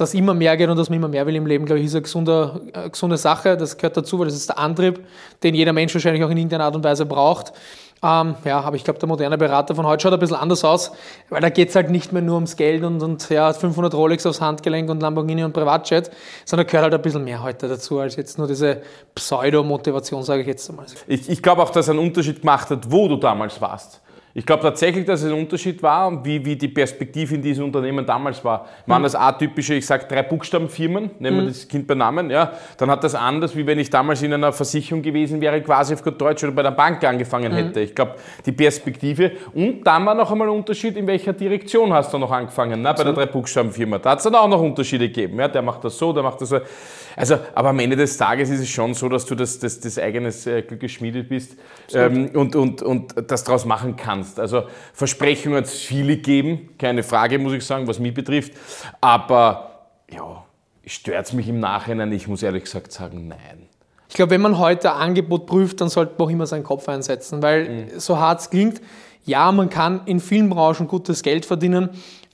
dass 0.00 0.14
immer 0.14 0.32
mehr 0.32 0.56
geht 0.56 0.68
und 0.68 0.78
dass 0.78 0.88
man 0.88 0.98
immer 0.98 1.08
mehr 1.08 1.26
will 1.26 1.36
im 1.36 1.46
Leben, 1.46 1.66
glaube 1.66 1.80
ich, 1.80 1.86
ist 1.86 1.94
eine 1.94 2.02
gesunde, 2.02 2.60
eine 2.72 2.90
gesunde 2.90 3.18
Sache. 3.18 3.56
Das 3.58 3.76
gehört 3.76 3.98
dazu, 3.98 4.18
weil 4.18 4.26
das 4.26 4.34
ist 4.34 4.48
der 4.48 4.58
Antrieb, 4.58 5.00
den 5.42 5.54
jeder 5.54 5.74
Mensch 5.74 5.92
wahrscheinlich 5.92 6.24
auch 6.24 6.30
in 6.30 6.38
irgendeiner 6.38 6.64
Art 6.64 6.74
und 6.74 6.82
Weise 6.82 7.04
braucht. 7.04 7.52
Ähm, 8.02 8.34
ja, 8.44 8.60
aber 8.60 8.76
ich 8.76 8.84
glaube, 8.84 8.98
der 8.98 9.08
moderne 9.08 9.36
Berater 9.36 9.74
von 9.74 9.86
heute 9.86 10.02
schaut 10.02 10.14
ein 10.14 10.18
bisschen 10.18 10.36
anders 10.36 10.64
aus, 10.64 10.90
weil 11.28 11.42
da 11.42 11.50
geht 11.50 11.68
es 11.68 11.74
halt 11.74 11.90
nicht 11.90 12.12
mehr 12.12 12.22
nur 12.22 12.36
ums 12.36 12.56
Geld 12.56 12.82
und, 12.82 13.02
und 13.02 13.28
ja, 13.28 13.52
500 13.52 13.92
Rolex 13.92 14.24
aufs 14.24 14.40
Handgelenk 14.40 14.88
und 14.88 15.00
Lamborghini 15.00 15.44
und 15.44 15.52
Privatjet, 15.52 16.10
sondern 16.46 16.66
gehört 16.66 16.84
halt 16.84 16.94
ein 16.94 17.02
bisschen 17.02 17.24
mehr 17.24 17.42
heute 17.42 17.68
dazu, 17.68 17.98
als 17.98 18.16
jetzt 18.16 18.38
nur 18.38 18.46
diese 18.46 18.80
Pseudo-Motivation, 19.14 20.22
sage 20.22 20.40
ich 20.42 20.48
jetzt 20.48 20.70
einmal. 20.70 20.86
Ich, 21.06 21.28
ich 21.28 21.42
glaube 21.42 21.62
auch, 21.62 21.70
dass 21.70 21.90
einen 21.90 21.98
Unterschied 21.98 22.40
gemacht 22.40 22.70
hat, 22.70 22.90
wo 22.90 23.06
du 23.06 23.16
damals 23.16 23.60
warst. 23.60 24.00
Ich 24.32 24.46
glaube 24.46 24.62
tatsächlich, 24.62 25.04
dass 25.04 25.22
es 25.22 25.32
ein 25.32 25.38
Unterschied 25.38 25.82
war, 25.82 26.24
wie, 26.24 26.44
wie 26.44 26.54
die 26.54 26.68
Perspektive 26.68 27.34
in 27.34 27.42
diesem 27.42 27.64
Unternehmen 27.64 28.06
damals 28.06 28.44
war. 28.44 28.66
Waren 28.86 29.02
das 29.02 29.16
atypische, 29.16 29.74
ich 29.74 29.86
sage 29.86 30.06
drei 30.08 30.22
Buchstabenfirmen, 30.22 31.10
nehmen 31.18 31.36
wir 31.36 31.42
mhm. 31.44 31.48
das 31.48 31.66
Kind 31.66 31.86
bei 31.88 31.94
Namen, 31.94 32.30
ja, 32.30 32.52
dann 32.76 32.90
hat 32.90 33.02
das 33.02 33.16
anders, 33.16 33.56
wie 33.56 33.66
wenn 33.66 33.80
ich 33.80 33.90
damals 33.90 34.22
in 34.22 34.32
einer 34.32 34.52
Versicherung 34.52 35.02
gewesen 35.02 35.40
wäre, 35.40 35.60
quasi 35.62 35.94
auf 35.94 36.04
gut 36.04 36.20
Deutsch 36.20 36.44
oder 36.44 36.52
bei 36.52 36.62
der 36.62 36.70
Bank 36.70 37.02
angefangen 37.02 37.52
hätte. 37.52 37.80
Mhm. 37.80 37.84
Ich 37.84 37.94
glaube, 37.94 38.14
die 38.46 38.52
Perspektive 38.52 39.32
und 39.52 39.82
dann 39.84 40.06
war 40.06 40.14
noch 40.14 40.30
einmal 40.30 40.48
ein 40.48 40.54
Unterschied, 40.54 40.96
in 40.96 41.08
welcher 41.08 41.32
Direktion 41.32 41.92
hast 41.92 42.12
du 42.12 42.18
noch 42.18 42.30
angefangen, 42.30 42.82
ne, 42.82 42.94
bei 42.96 43.02
der 43.02 43.12
drei 43.12 43.26
Buchstabenfirma. 43.26 43.98
Da 43.98 44.10
hat 44.10 44.18
es 44.18 44.24
dann 44.24 44.36
auch 44.36 44.48
noch 44.48 44.60
Unterschiede 44.60 45.08
gegeben. 45.08 45.40
Ja, 45.40 45.48
der 45.48 45.62
macht 45.62 45.82
das 45.82 45.98
so, 45.98 46.12
der 46.12 46.22
macht 46.22 46.40
das 46.40 46.50
so. 46.50 46.60
Also, 47.16 47.38
aber 47.54 47.70
am 47.70 47.78
Ende 47.78 47.96
des 47.96 48.16
Tages 48.16 48.50
ist 48.50 48.60
es 48.60 48.68
schon 48.68 48.94
so, 48.94 49.08
dass 49.08 49.26
du 49.26 49.34
das, 49.34 49.58
das, 49.58 49.80
das 49.80 49.98
eigenes 49.98 50.46
äh, 50.46 50.62
Glück 50.62 50.80
geschmiedet 50.80 51.28
bist 51.28 51.56
ähm, 51.92 52.30
und, 52.34 52.56
und, 52.56 52.82
und 52.82 53.14
das 53.28 53.44
daraus 53.44 53.64
machen 53.64 53.96
kannst. 53.96 54.38
Also 54.38 54.64
Versprechungen 54.92 55.58
hat 55.58 55.64
es 55.66 55.74
viele 55.80 56.16
gegeben, 56.16 56.70
keine 56.78 57.02
Frage, 57.02 57.38
muss 57.38 57.52
ich 57.52 57.64
sagen, 57.64 57.86
was 57.86 57.98
mich 57.98 58.14
betrifft. 58.14 58.52
Aber 59.00 59.88
ja, 60.10 60.44
stört 60.86 61.26
es 61.26 61.32
mich 61.32 61.48
im 61.48 61.60
Nachhinein? 61.60 62.12
Ich 62.12 62.28
muss 62.28 62.42
ehrlich 62.42 62.64
gesagt 62.64 62.92
sagen, 62.92 63.28
nein. 63.28 63.68
Ich 64.08 64.16
glaube, 64.16 64.30
wenn 64.32 64.40
man 64.40 64.58
heute 64.58 64.92
ein 64.92 65.00
Angebot 65.00 65.46
prüft, 65.46 65.80
dann 65.80 65.88
sollte 65.88 66.14
man 66.18 66.26
auch 66.26 66.30
immer 66.30 66.46
seinen 66.46 66.64
Kopf 66.64 66.88
einsetzen, 66.88 67.42
weil 67.42 67.68
mhm. 67.68 68.00
so 68.00 68.18
hart 68.18 68.40
es 68.40 68.50
klingt, 68.50 68.80
ja, 69.24 69.52
man 69.52 69.70
kann 69.70 70.02
in 70.06 70.18
vielen 70.18 70.50
Branchen 70.50 70.88
gutes 70.88 71.22
Geld 71.22 71.46
verdienen, 71.46 71.90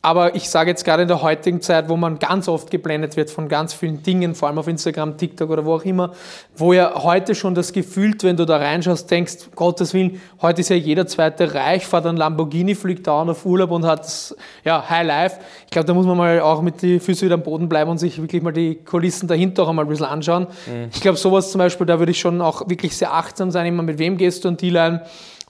aber 0.06 0.36
ich 0.36 0.48
sage 0.48 0.70
jetzt 0.70 0.84
gerade 0.84 1.02
in 1.02 1.08
der 1.08 1.20
heutigen 1.20 1.60
Zeit, 1.60 1.88
wo 1.88 1.96
man 1.96 2.20
ganz 2.20 2.46
oft 2.46 2.70
geblendet 2.70 3.16
wird 3.16 3.28
von 3.28 3.48
ganz 3.48 3.74
vielen 3.74 4.04
Dingen, 4.04 4.36
vor 4.36 4.46
allem 4.46 4.56
auf 4.56 4.68
Instagram, 4.68 5.18
TikTok 5.18 5.50
oder 5.50 5.64
wo 5.64 5.74
auch 5.74 5.84
immer, 5.84 6.12
wo 6.56 6.72
ja 6.72 7.02
heute 7.02 7.34
schon 7.34 7.56
das 7.56 7.72
Gefühl, 7.72 8.14
wenn 8.22 8.36
du 8.36 8.44
da 8.44 8.58
reinschaust, 8.58 9.10
denkst, 9.10 9.48
Gottes 9.56 9.94
Willen, 9.94 10.20
heute 10.40 10.60
ist 10.60 10.68
ja 10.68 10.76
jeder 10.76 11.08
zweite 11.08 11.52
reich, 11.54 11.88
fährt 11.88 12.06
ein 12.06 12.16
Lamborghini, 12.16 12.76
fliegt 12.76 13.08
dauernd 13.08 13.32
auf 13.32 13.44
Urlaub 13.44 13.72
und 13.72 13.84
hat 13.84 14.06
ja, 14.64 14.88
High 14.88 15.08
Life. 15.08 15.40
Ich 15.64 15.72
glaube, 15.72 15.86
da 15.86 15.94
muss 15.94 16.06
man 16.06 16.16
mal 16.16 16.38
auch 16.38 16.62
mit 16.62 16.82
den 16.82 17.00
Füßen 17.00 17.26
wieder 17.26 17.34
am 17.34 17.42
Boden 17.42 17.68
bleiben 17.68 17.90
und 17.90 17.98
sich 17.98 18.22
wirklich 18.22 18.42
mal 18.42 18.52
die 18.52 18.76
Kulissen 18.76 19.26
dahinter 19.26 19.64
auch 19.64 19.70
einmal 19.70 19.86
ein 19.86 19.88
bisschen 19.88 20.06
anschauen. 20.06 20.46
Mhm. 20.66 20.90
Ich 20.94 21.00
glaube, 21.00 21.18
sowas 21.18 21.50
zum 21.50 21.58
Beispiel, 21.58 21.84
da 21.84 21.98
würde 21.98 22.12
ich 22.12 22.20
schon 22.20 22.40
auch 22.42 22.68
wirklich 22.68 22.96
sehr 22.96 23.12
achtsam 23.12 23.50
sein, 23.50 23.66
immer 23.66 23.82
mit 23.82 23.98
wem 23.98 24.18
gehst 24.18 24.44
du 24.44 24.48
an 24.50 24.56
die 24.56 24.70
Line 24.70 25.02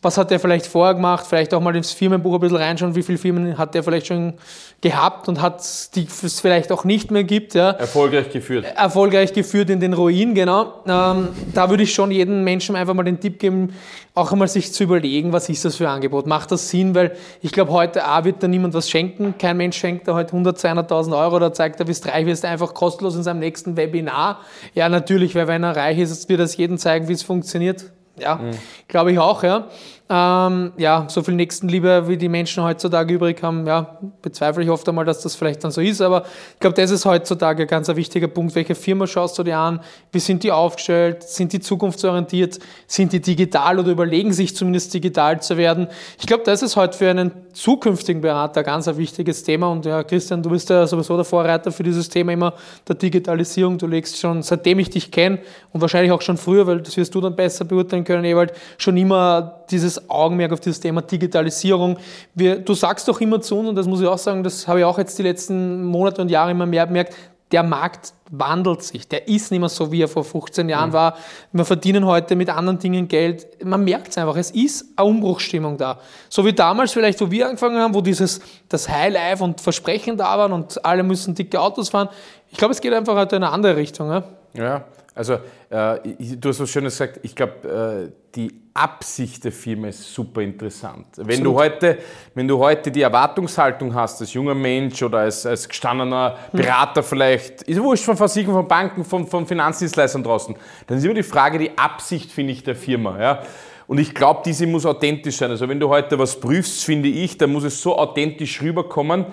was 0.07 0.16
hat 0.16 0.31
der 0.31 0.38
vielleicht 0.38 0.66
vorher 0.66 0.95
gemacht, 0.95 1.27
vielleicht 1.29 1.53
auch 1.53 1.61
mal 1.61 1.75
ins 1.75 1.90
Firmenbuch 1.90 2.35
ein 2.35 2.40
bisschen 2.40 2.57
reinschauen, 2.57 2.95
wie 2.95 3.03
viele 3.03 3.19
Firmen 3.19 3.59
hat 3.59 3.75
der 3.75 3.83
vielleicht 3.83 4.07
schon 4.07 4.35
gehabt 4.81 5.29
und 5.29 5.42
hat 5.42 5.61
die 5.97 6.07
es 6.23 6.40
vielleicht 6.40 6.71
auch 6.71 6.85
nicht 6.85 7.11
mehr 7.11 7.25
gibt. 7.25 7.55
Ja. 7.55 7.71
Erfolgreich 7.71 8.31
geführt. 8.31 8.66
Erfolgreich 8.77 9.33
geführt 9.33 9.69
in 9.69 9.81
den 9.81 9.95
Ruin, 9.95 10.35
genau. 10.35 10.85
Ähm, 10.87 11.29
da 11.53 11.71
würde 11.71 11.83
ich 11.83 11.92
schon 11.92 12.12
jedem 12.12 12.45
Menschen 12.45 12.77
einfach 12.77 12.95
mal 12.95 13.03
den 13.03 13.19
Tipp 13.19 13.40
geben, 13.40 13.75
auch 14.14 14.31
einmal 14.31 14.47
sich 14.47 14.73
zu 14.73 14.85
überlegen, 14.85 15.33
was 15.33 15.49
ist 15.49 15.64
das 15.64 15.75
für 15.75 15.88
ein 15.88 15.97
Angebot? 15.97 16.27
Macht 16.27 16.53
das 16.53 16.69
Sinn? 16.71 16.95
Weil 16.95 17.16
ich 17.42 17.51
glaube, 17.51 17.73
heute 17.73 18.05
A 18.05 18.25
wird 18.25 18.42
da 18.45 18.47
niemand 18.47 18.75
was 18.75 18.88
schenken. 18.88 19.35
Kein 19.38 19.57
Mensch 19.57 19.77
schenkt 19.77 20.07
da 20.07 20.14
heute 20.14 20.33
100, 20.33 20.57
200.000 20.57 21.19
Euro 21.19 21.37
oder 21.37 21.53
zeigt, 21.53 21.81
er 21.81 21.87
bist 21.87 22.07
reich, 22.07 22.27
wirst 22.27 22.45
einfach 22.45 22.75
kostenlos 22.75 23.16
in 23.16 23.25
seinem 23.25 23.40
nächsten 23.40 23.77
Webinar. 23.77 24.40
Ja, 24.73 24.88
natürlich, 24.88 25.35
weil 25.35 25.49
wenn 25.49 25.64
er 25.64 25.75
reich 25.75 25.99
ist, 25.99 26.29
wird 26.29 26.38
das 26.38 26.57
jedem 26.57 26.79
zeigen, 26.79 27.09
wie 27.09 27.12
es 27.12 27.25
funktioniert. 27.25 27.87
Ja, 28.19 28.37
mhm. 28.37 28.51
glaube 28.88 29.12
ich 29.12 29.19
auch, 29.19 29.42
ja. 29.42 29.69
Ähm, 30.09 30.73
ja, 30.77 31.07
so 31.09 31.21
viel 31.25 31.35
Nächstenliebe, 31.35 32.07
wie 32.07 32.16
die 32.16 32.29
Menschen 32.29 32.62
heutzutage 32.62 33.12
übrig 33.12 33.42
haben, 33.42 33.66
ja, 33.66 33.99
bezweifle 34.23 34.62
ich 34.62 34.71
oft 34.71 34.88
einmal, 34.88 35.05
dass 35.05 35.21
das 35.23 35.35
vielleicht 35.35 35.64
dann 35.64 35.73
so 35.73 35.81
ist, 35.81 36.01
aber 36.01 36.23
ich 36.55 36.61
glaube, 36.61 36.77
das 36.81 36.92
ist 36.92 37.05
heutzutage 37.05 37.64
ein 37.64 37.69
ganz 37.69 37.88
wichtiger 37.88 38.29
Punkt. 38.29 38.55
Welche 38.55 38.77
Firma 38.77 39.09
schaust 39.09 39.37
du 39.37 39.42
dir 39.42 39.59
an? 39.59 39.81
Wie 40.12 40.21
sind 40.21 40.45
die 40.45 40.53
aufgestellt? 40.53 41.25
Sind 41.25 41.53
die 41.53 41.59
zukunftsorientiert? 41.59 42.61
Sind 42.87 43.12
die 43.12 43.21
digital 43.21 43.81
oder 43.81 43.90
überlegen 43.90 44.33
sich 44.33 44.55
zumindest 44.55 44.95
digital 44.95 45.42
zu 45.42 45.57
werden? 45.57 45.88
Ich 46.21 46.27
glaube, 46.27 46.45
das 46.45 46.62
ist 46.62 46.77
heute 46.77 46.97
für 46.97 47.11
einen 47.11 47.33
zukünftigen 47.57 48.21
Berater 48.21 48.62
ganz 48.62 48.87
ein 48.87 48.99
wichtiges 48.99 49.42
Thema 49.42 49.69
und 49.69 49.87
ja, 49.87 50.05
Christian, 50.05 50.42
du 50.42 50.51
bist 50.51 50.69
ja 50.69 50.87
sowieso 50.87 51.16
der 51.16 51.25
Vorreiter 51.25 51.73
für 51.73 51.83
dieses 51.83 52.09
Thema 52.09 52.33
immer 52.33 52.53
der 52.87 52.97
Digitalisierung. 52.97 53.79
Du 53.79 53.87
legst 53.87 54.19
schon, 54.19 54.42
seitdem 54.42 54.79
ich 54.79 54.90
dich 54.90 55.11
kenne 55.11 55.38
und 55.73 55.81
wahrscheinlich 55.81 56.12
auch 56.12 56.21
schon 56.21 56.37
früher, 56.37 56.66
weil 56.66 56.83
das 56.83 56.97
wirst 56.99 57.14
du 57.14 57.21
dann 57.21 57.35
besser 57.35 57.64
beurteilen 57.64 58.05
können, 58.05 58.25
Ewald, 58.25 58.53
schon 58.77 58.97
immer 58.99 59.64
dieses 59.71 60.11
Augenmerk 60.11 60.53
auf 60.53 60.61
dieses 60.61 60.81
Thema 60.81 61.01
Digitalisierung. 61.01 61.97
Wir, 62.35 62.59
du 62.59 62.75
sagst 62.75 63.09
doch 63.09 63.21
immer 63.23 63.40
zu 63.40 63.59
uns, 63.59 63.71
und 63.71 63.75
das 63.75 63.87
muss 63.87 64.03
ich 64.03 64.07
auch 64.07 64.19
sagen, 64.19 64.42
das 64.42 64.69
habe 64.69 64.81
ich 64.81 64.85
auch 64.85 64.99
jetzt 64.99 65.19
die 65.19 65.23
letzten 65.23 65.83
Monate 65.83 66.21
und 66.21 66.31
Jahre 66.31 66.51
immer 66.51 66.66
mehr 66.66 66.87
bemerkt, 66.87 67.14
der 67.53 67.63
Markt 67.63 68.13
wandelt 68.31 68.83
sich. 68.83 69.07
Der 69.07 69.29
ist 69.29 69.51
nicht 69.53 69.61
mehr 69.61 69.69
so, 69.69 69.93
wie 69.93 70.03
er 70.03 70.09
vor 70.09 70.25
15 70.25 70.69
Jahren 70.69 70.91
mhm. 70.91 70.95
war. 70.95 71.17
Wir 71.53 71.65
verdienen 71.65 72.05
heute 72.05 72.35
mit 72.35 72.51
anderen 72.51 72.79
Dingen 72.79 73.07
Geld. 73.07 73.65
Man 73.65 73.85
merkt 73.85 74.09
es 74.09 74.19
einfach. 74.19 74.37
Es 74.37 74.51
ist 74.51 74.87
eine 74.97 75.09
Umbruchsstimmung 75.09 75.77
da. 75.77 76.01
So 76.29 76.45
wie 76.45 76.53
damals 76.53 76.93
vielleicht, 76.93 77.21
wo 77.21 77.31
wir 77.31 77.47
angefangen 77.47 77.79
haben, 77.79 77.95
wo 77.95 78.01
dieses, 78.01 78.41
das 78.69 78.89
Highlife 78.89 79.45
und 79.45 79.61
Versprechen 79.61 80.17
da 80.17 80.37
waren 80.39 80.53
und 80.53 80.85
alle 80.85 81.05
müssen 81.05 81.35
dicke 81.35 81.61
Autos 81.61 81.91
fahren. 81.91 82.09
Ich 82.51 82.59
glaube, 82.59 82.73
es 82.73 82.81
geht 82.81 82.93
einfach 82.93 83.15
heute 83.15 83.37
in 83.37 83.45
eine 83.45 83.53
andere 83.53 83.77
Richtung. 83.77 84.11
Ja, 84.11 84.25
ja 84.55 84.85
also 85.16 85.38
äh, 85.70 86.37
du 86.37 86.50
hast 86.50 86.61
was 86.61 86.68
Schönes 86.68 86.92
gesagt. 86.92 87.20
Ich 87.22 87.35
glaube, 87.35 88.12
äh, 88.12 88.12
die 88.35 88.52
Absicht 88.74 89.42
der 89.44 89.50
Firma 89.50 89.88
ist 89.88 90.12
super 90.12 90.42
interessant. 90.42 91.07
Wenn 91.16 91.42
du, 91.42 91.55
heute, 91.55 91.96
wenn 92.35 92.46
du 92.46 92.59
heute 92.59 92.90
die 92.90 93.00
Erwartungshaltung 93.00 93.94
hast, 93.94 94.20
als 94.20 94.35
junger 94.35 94.55
Mensch 94.55 95.02
oder 95.02 95.20
als, 95.20 95.46
als 95.46 95.66
gestandener 95.66 96.37
Berater 96.52 97.02
vielleicht, 97.02 97.62
ist 97.62 97.83
wurscht 97.83 98.05
von 98.05 98.18
Versicherungen, 98.18 98.61
von 98.61 98.68
Banken, 98.68 99.05
von, 99.07 99.26
von 99.26 99.46
Finanzdienstleistern 99.46 100.22
draußen, 100.22 100.55
dann 100.87 100.98
ist 100.98 101.05
immer 101.05 101.14
die 101.14 101.22
Frage, 101.22 101.59
die 101.59 101.79
Absicht, 101.79 102.31
finde 102.31 102.52
ich, 102.52 102.62
der 102.62 102.76
Firma. 102.76 103.18
Ja? 103.18 103.42
Und 103.87 103.96
ich 103.98 104.14
glaube, 104.14 104.42
diese 104.44 104.66
muss 104.66 104.85
authentisch 104.85 105.38
sein. 105.38 105.50
Also 105.50 105.66
wenn 105.66 105.81
du 105.81 105.88
heute 105.88 106.18
was 106.18 106.38
prüfst, 106.38 106.85
finde 106.85 107.09
ich, 107.09 107.38
dann 107.38 107.52
muss 107.52 107.64
es 107.64 107.81
so 107.81 107.96
authentisch 107.96 108.61
rüberkommen, 108.61 109.24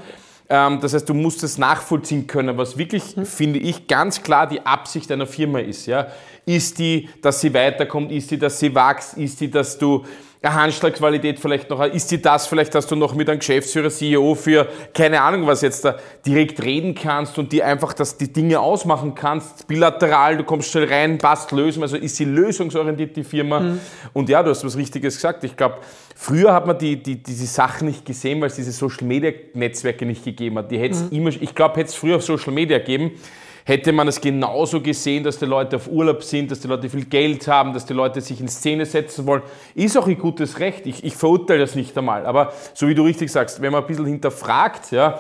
das 0.54 0.94
heißt, 0.94 1.10
du 1.10 1.16
musst 1.16 1.42
es 1.44 1.58
nachvollziehen 1.58 2.28
können, 2.28 2.58
was 2.58 2.78
wirklich, 2.78 3.18
mhm. 3.18 3.26
finde 3.26 3.60
ich, 3.60 3.88
ganz 3.88 4.22
klar 4.22 4.46
die 4.46 4.64
Absicht 4.64 5.12
einer 5.12 5.26
Firma 5.26 5.60
ist. 5.60 5.88
Ja? 5.88 6.08
Ist 6.46 6.78
die, 6.78 7.10
dass 7.24 7.42
sie 7.42 7.54
weiterkommt? 7.54 8.12
Ist 8.12 8.30
die, 8.30 8.38
dass 8.38 8.60
sie 8.60 8.74
wächst? 8.76 9.18
Ist 9.18 9.42
die, 9.42 9.50
dass 9.50 9.80
du 9.80 10.06
eine 10.44 10.56
Handschlagqualität 10.56 11.40
vielleicht 11.40 11.70
noch, 11.70 11.82
ist 11.86 12.12
die 12.12 12.22
das 12.22 12.48
vielleicht, 12.48 12.76
dass 12.76 12.86
du 12.86 12.98
noch 12.98 13.16
mit 13.16 13.30
einem 13.30 13.40
Geschäftsführer, 13.40 13.90
CEO 13.90 14.36
für, 14.36 14.68
keine 14.94 15.22
Ahnung 15.22 15.48
was 15.48 15.62
jetzt 15.62 15.86
da, 15.86 15.96
direkt 16.26 16.62
reden 16.62 16.96
kannst 16.96 17.40
und 17.40 17.54
die 17.54 17.64
einfach, 17.64 17.94
dass 17.94 18.18
die 18.18 18.32
Dinge 18.32 18.60
ausmachen 18.60 19.16
kannst, 19.16 19.68
bilateral, 19.68 20.36
du 20.36 20.44
kommst 20.44 20.70
schnell 20.70 20.92
rein, 20.92 21.18
passt 21.18 21.54
lösen, 21.54 21.82
also 21.82 21.96
ist 21.96 22.18
sie 22.18 22.26
lösungsorientiert, 22.26 23.16
die 23.16 23.24
Firma. 23.24 23.62
Mhm. 23.62 23.80
Und 24.12 24.28
ja, 24.28 24.44
du 24.44 24.50
hast 24.50 24.66
was 24.66 24.76
Richtiges 24.76 25.16
gesagt. 25.16 25.46
Ich 25.46 25.56
glaube, 25.56 25.78
früher 26.14 26.54
hat 26.54 26.68
man 26.68 26.78
die, 26.78 27.02
die, 27.02 27.24
diese 27.24 27.46
Sachen 27.46 27.88
nicht 27.88 28.06
gesehen, 28.06 28.42
weil 28.42 28.48
es 28.48 28.56
diese 28.58 28.74
Social 28.74 29.08
Media 29.08 29.32
Netzwerke 29.54 30.06
nicht 30.06 30.26
gegeben 30.26 30.58
hat. 30.58 30.70
Die 30.70 30.78
hätte 30.78 30.98
mhm. 30.98 31.12
immer, 31.12 31.30
ich 31.30 31.56
glaube, 31.56 31.78
hätte 31.78 31.90
es 31.90 31.96
früher 31.96 32.18
auf 32.18 32.24
Social 32.24 32.52
Media 32.52 32.80
gegeben, 32.80 33.12
hätte 33.66 33.92
man 33.92 34.08
es 34.08 34.20
genauso 34.20 34.82
gesehen, 34.82 35.24
dass 35.24 35.40
die 35.40 35.46
Leute 35.46 35.78
auf 35.78 35.88
Urlaub 35.88 36.24
sind, 36.24 36.52
dass 36.52 36.60
die 36.60 36.68
Leute 36.68 36.90
viel 36.90 37.06
Geld 37.06 37.48
haben, 37.48 37.74
dass 37.74 37.86
die 37.86 37.94
Leute 37.94 38.22
sich 38.22 38.40
in 38.40 38.48
Szene 38.48 38.86
setzen 38.86 39.26
wollen. 39.26 39.42
Ist 39.76 39.98
auch 39.98 40.08
ein 40.08 40.18
gutes 40.18 40.60
Recht. 40.60 40.86
Ich, 40.86 41.04
ich 41.04 41.16
verurteile 41.16 41.60
das 41.60 41.76
nicht 41.76 41.98
einmal. 41.98 42.26
Aber 42.26 42.54
so 42.74 42.88
wie 42.88 42.96
du 42.96 43.04
richtig 43.04 43.32
sagst, 43.32 43.62
wenn 43.62 43.72
man 43.72 43.84
ein 43.84 43.88
bisschen 43.88 44.06
hinterfragt, 44.06 44.92
ja, 44.92 45.20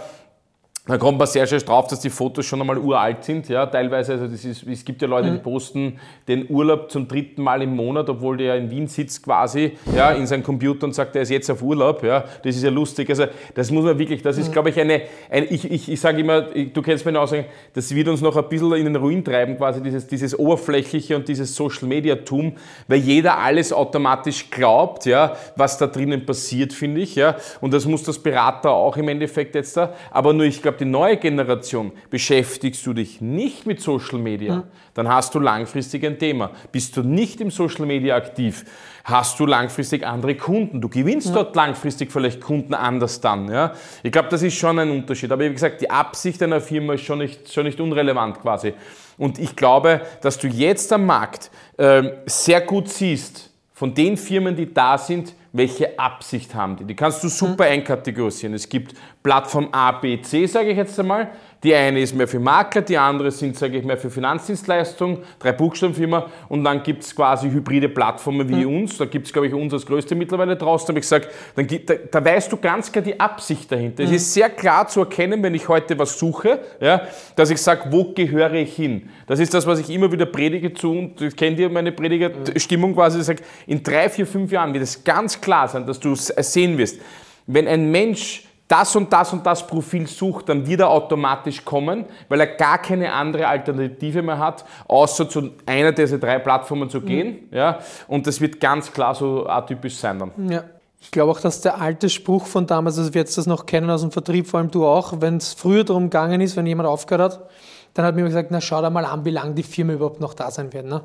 da 0.85 0.97
kommt 0.97 1.17
man 1.17 1.27
sehr 1.27 1.47
schnell 1.47 1.61
drauf, 1.61 1.87
dass 1.87 2.01
die 2.01 2.09
Fotos 2.09 2.45
schon 2.45 2.59
einmal 2.59 2.77
uralt 2.77 3.23
sind, 3.23 3.47
ja, 3.47 3.65
teilweise. 3.65 4.13
Also 4.13 4.27
das 4.27 4.43
ist, 4.43 4.63
es 4.63 4.83
gibt 4.83 5.01
ja 5.01 5.07
Leute, 5.07 5.31
die 5.31 5.37
mhm. 5.37 5.41
posten 5.41 5.97
den 6.27 6.49
Urlaub 6.49 6.91
zum 6.91 7.07
dritten 7.07 7.41
Mal 7.41 7.61
im 7.61 7.73
Monat, 7.73 8.09
obwohl 8.09 8.35
der 8.35 8.57
in 8.57 8.69
Wien 8.69 8.87
sitzt 8.87 9.23
quasi, 9.23 9.77
ja, 9.95 10.11
in 10.11 10.27
seinem 10.27 10.43
Computer 10.43 10.85
und 10.85 10.93
sagt, 10.93 11.15
er 11.15 11.21
ist 11.21 11.29
jetzt 11.29 11.49
auf 11.49 11.61
Urlaub, 11.61 12.03
ja. 12.03 12.25
Das 12.43 12.57
ist 12.57 12.63
ja 12.63 12.69
lustig. 12.69 13.09
Also 13.09 13.27
das 13.55 13.71
muss 13.71 13.85
man 13.85 13.97
wirklich, 13.97 14.23
das 14.23 14.37
ist, 14.37 14.49
mhm. 14.49 14.51
glaube 14.51 14.71
ich, 14.71 14.79
eine, 14.79 15.03
ein, 15.29 15.47
ich, 15.49 15.71
ich, 15.71 15.89
ich 15.89 16.01
sage 16.01 16.19
immer, 16.19 16.41
du 16.41 16.81
kennst 16.81 17.05
meine 17.05 17.21
Aussage, 17.21 17.45
das 17.73 17.95
wird 17.95 18.09
uns 18.09 18.19
noch 18.19 18.35
ein 18.35 18.49
bisschen 18.49 18.73
in 18.73 18.83
den 18.83 18.97
Ruin 18.97 19.23
treiben, 19.23 19.55
quasi 19.55 19.81
dieses, 19.81 20.05
dieses 20.07 20.37
Oberflächliche 20.37 21.15
und 21.15 21.29
dieses 21.29 21.55
Social-Media-Tum, 21.55 22.57
weil 22.89 22.99
jeder 22.99 23.37
alles 23.37 23.71
automatisch 23.71 24.49
glaubt, 24.51 25.05
ja, 25.05 25.37
was 25.55 25.77
da 25.77 25.87
drinnen 25.87 26.25
passiert, 26.25 26.73
finde 26.73 26.99
ich, 26.99 27.15
ja. 27.15 27.37
Und 27.61 27.73
das 27.73 27.85
muss 27.85 28.03
das 28.03 28.19
Berater 28.19 28.71
auch 28.71 28.97
im 28.97 29.07
Endeffekt 29.07 29.55
jetzt 29.55 29.77
da. 29.77 29.93
Aber 30.11 30.33
nur, 30.33 30.45
ich 30.45 30.61
glaube, 30.61 30.72
glaube, 30.73 30.85
die 30.85 30.89
neue 30.89 31.17
Generation, 31.17 31.91
beschäftigst 32.09 32.85
du 32.85 32.93
dich 32.93 33.21
nicht 33.21 33.65
mit 33.65 33.81
Social 33.81 34.19
Media, 34.19 34.57
mhm. 34.57 34.63
dann 34.93 35.07
hast 35.07 35.33
du 35.35 35.39
langfristig 35.39 36.05
ein 36.05 36.17
Thema. 36.17 36.51
Bist 36.71 36.97
du 36.97 37.01
nicht 37.01 37.41
im 37.41 37.51
Social 37.51 37.85
Media 37.85 38.15
aktiv, 38.15 38.65
hast 39.03 39.39
du 39.39 39.45
langfristig 39.45 40.05
andere 40.05 40.35
Kunden. 40.35 40.81
Du 40.81 40.89
gewinnst 40.89 41.29
mhm. 41.29 41.35
dort 41.35 41.55
langfristig 41.55 42.11
vielleicht 42.11 42.41
Kunden 42.41 42.73
anders 42.73 43.21
dann. 43.21 43.51
Ja? 43.51 43.73
Ich 44.01 44.11
glaube, 44.11 44.29
das 44.29 44.41
ist 44.43 44.55
schon 44.55 44.79
ein 44.79 44.89
Unterschied. 44.89 45.31
Aber 45.31 45.43
wie 45.43 45.51
gesagt, 45.51 45.81
die 45.81 45.89
Absicht 45.89 46.41
einer 46.41 46.61
Firma 46.61 46.93
ist 46.93 47.03
schon 47.03 47.19
nicht, 47.19 47.51
schon 47.51 47.65
nicht 47.65 47.79
unrelevant 47.79 48.41
quasi. 48.41 48.73
Und 49.17 49.39
ich 49.39 49.55
glaube, 49.55 50.01
dass 50.21 50.39
du 50.39 50.47
jetzt 50.47 50.91
am 50.91 51.05
Markt 51.05 51.51
äh, 51.77 52.03
sehr 52.25 52.61
gut 52.61 52.89
siehst, 52.89 53.52
von 53.83 53.93
den 53.93 54.15
Firmen, 54.15 54.55
die 54.55 54.73
da 54.73 54.97
sind, 54.97 55.33
welche 55.51 55.99
Absicht 55.99 56.55
haben 56.55 56.77
die. 56.77 56.85
Die 56.85 56.95
kannst 56.95 57.21
du 57.21 57.27
super 57.27 57.65
einkategorisieren. 57.65 58.53
Es 58.53 58.69
gibt 58.69 58.95
Plattform 59.21 59.67
A, 59.73 59.91
B, 59.91 60.21
C, 60.21 60.45
sage 60.45 60.69
ich 60.69 60.77
jetzt 60.77 60.97
einmal. 60.97 61.31
Die 61.63 61.73
eine 61.73 62.01
ist 62.01 62.13
mehr 62.13 62.27
für 62.27 62.39
Makler, 62.39 62.81
die 62.81 62.97
andere 62.97 63.31
sind, 63.31 63.57
sage 63.57 63.77
ich, 63.77 63.85
mehr 63.85 63.97
für 63.97 64.09
Finanzdienstleistungen, 64.09 65.19
drei 65.39 65.53
Buchstabenfirma 65.53 66.29
und 66.49 66.63
dann 66.65 66.83
gibt 66.83 67.03
es 67.03 67.15
quasi 67.15 67.49
hybride 67.49 67.87
Plattformen 67.87 68.49
wie 68.49 68.65
mhm. 68.65 68.81
uns. 68.81 68.97
Da 68.97 69.05
gibt 69.05 69.27
es, 69.27 69.33
glaube 69.33 69.47
ich, 69.47 69.53
uns 69.53 69.73
als 69.73 69.85
größte 69.85 70.13
mittlerweile 70.13 70.57
draußen. 70.57 70.87
Da 70.87 70.91
habe 70.91 70.99
ich 70.99 71.03
gesagt, 71.03 71.29
dann 71.55 71.67
da, 71.67 71.93
da, 72.11 72.25
weißt 72.25 72.51
du 72.51 72.57
ganz 72.57 72.91
klar 72.91 73.03
die 73.03 73.17
Absicht 73.17 73.71
dahinter. 73.71 74.03
Mhm. 74.03 74.09
Es 74.09 74.15
ist 74.15 74.33
sehr 74.33 74.49
klar 74.49 74.87
zu 74.89 74.99
erkennen, 74.99 75.41
wenn 75.41 75.55
ich 75.55 75.69
heute 75.69 75.97
was 75.97 76.19
suche, 76.19 76.59
ja, 76.81 77.07
dass 77.37 77.49
ich 77.49 77.61
sage, 77.61 77.85
wo 77.91 78.13
gehöre 78.13 78.53
ich 78.55 78.75
hin? 78.75 79.09
Das 79.27 79.39
ist 79.39 79.53
das, 79.53 79.65
was 79.65 79.79
ich 79.79 79.89
immer 79.89 80.11
wieder 80.11 80.25
predige 80.25 80.73
zu, 80.73 80.91
und 80.91 81.37
kennt 81.37 81.59
ihr 81.59 81.69
meine 81.69 81.93
Predigerstimmung 81.93 82.91
mhm. 82.91 82.95
quasi, 82.95 83.19
ich 83.19 83.25
sage, 83.25 83.43
in 83.67 83.81
drei, 83.81 84.09
vier, 84.09 84.27
fünf 84.27 84.51
Jahren 84.51 84.73
wird 84.73 84.83
es 84.83 85.01
ganz 85.03 85.39
klar 85.39 85.69
sein, 85.69 85.85
dass 85.85 85.99
du 85.99 86.13
sehen 86.15 86.77
wirst, 86.77 86.99
wenn 87.47 87.67
ein 87.67 87.89
Mensch 87.89 88.43
das 88.73 88.95
und 88.95 89.13
das 89.13 89.31
und 89.31 89.45
das 89.45 89.67
Profil 89.67 90.07
sucht, 90.07 90.49
dann 90.49 90.65
wird 90.65 90.79
er 90.79 90.89
automatisch 90.89 91.63
kommen, 91.63 92.05
weil 92.27 92.39
er 92.39 92.47
gar 92.47 92.79
keine 92.79 93.13
andere 93.13 93.47
Alternative 93.47 94.23
mehr 94.23 94.39
hat, 94.39 94.65
außer 94.87 95.29
zu 95.29 95.51
einer 95.67 95.91
dieser 95.91 96.17
drei 96.17 96.39
Plattformen 96.39 96.89
zu 96.89 96.99
gehen. 96.99 97.47
Mhm. 97.51 97.55
Ja? 97.55 97.77
Und 98.07 98.25
das 98.25 98.41
wird 98.41 98.59
ganz 98.59 98.91
klar 98.91 99.13
so 99.13 99.45
atypisch 99.45 99.97
sein 99.97 100.17
dann. 100.17 100.49
Ja. 100.49 100.63
Ich 100.99 101.11
glaube 101.11 101.31
auch, 101.31 101.39
dass 101.39 101.61
der 101.61 101.79
alte 101.79 102.09
Spruch 102.09 102.47
von 102.47 102.65
damals, 102.65 102.97
also 102.97 103.13
wir 103.13 103.21
jetzt 103.21 103.37
das 103.37 103.45
noch 103.45 103.67
kennen 103.67 103.89
aus 103.91 104.01
dem 104.01 104.11
Vertrieb, 104.11 104.47
vor 104.47 104.59
allem 104.59 104.71
du 104.71 104.87
auch, 104.87 105.13
wenn 105.19 105.37
es 105.37 105.53
früher 105.53 105.83
darum 105.83 106.05
gegangen 106.05 106.41
ist, 106.41 106.55
wenn 106.55 106.65
jemand 106.65 106.89
aufgehört 106.89 107.33
hat, 107.33 107.49
dann 107.93 108.05
hat 108.05 108.15
mir 108.15 108.23
gesagt, 108.23 108.49
na 108.49 108.59
schau 108.59 108.81
da 108.81 108.89
mal 108.89 109.05
an, 109.05 109.23
wie 109.23 109.29
lange 109.29 109.53
die 109.53 109.63
Firma 109.63 109.93
überhaupt 109.93 110.19
noch 110.19 110.33
da 110.33 110.49
sein 110.49 110.73
wird. 110.73 110.87
Ne? 110.87 111.01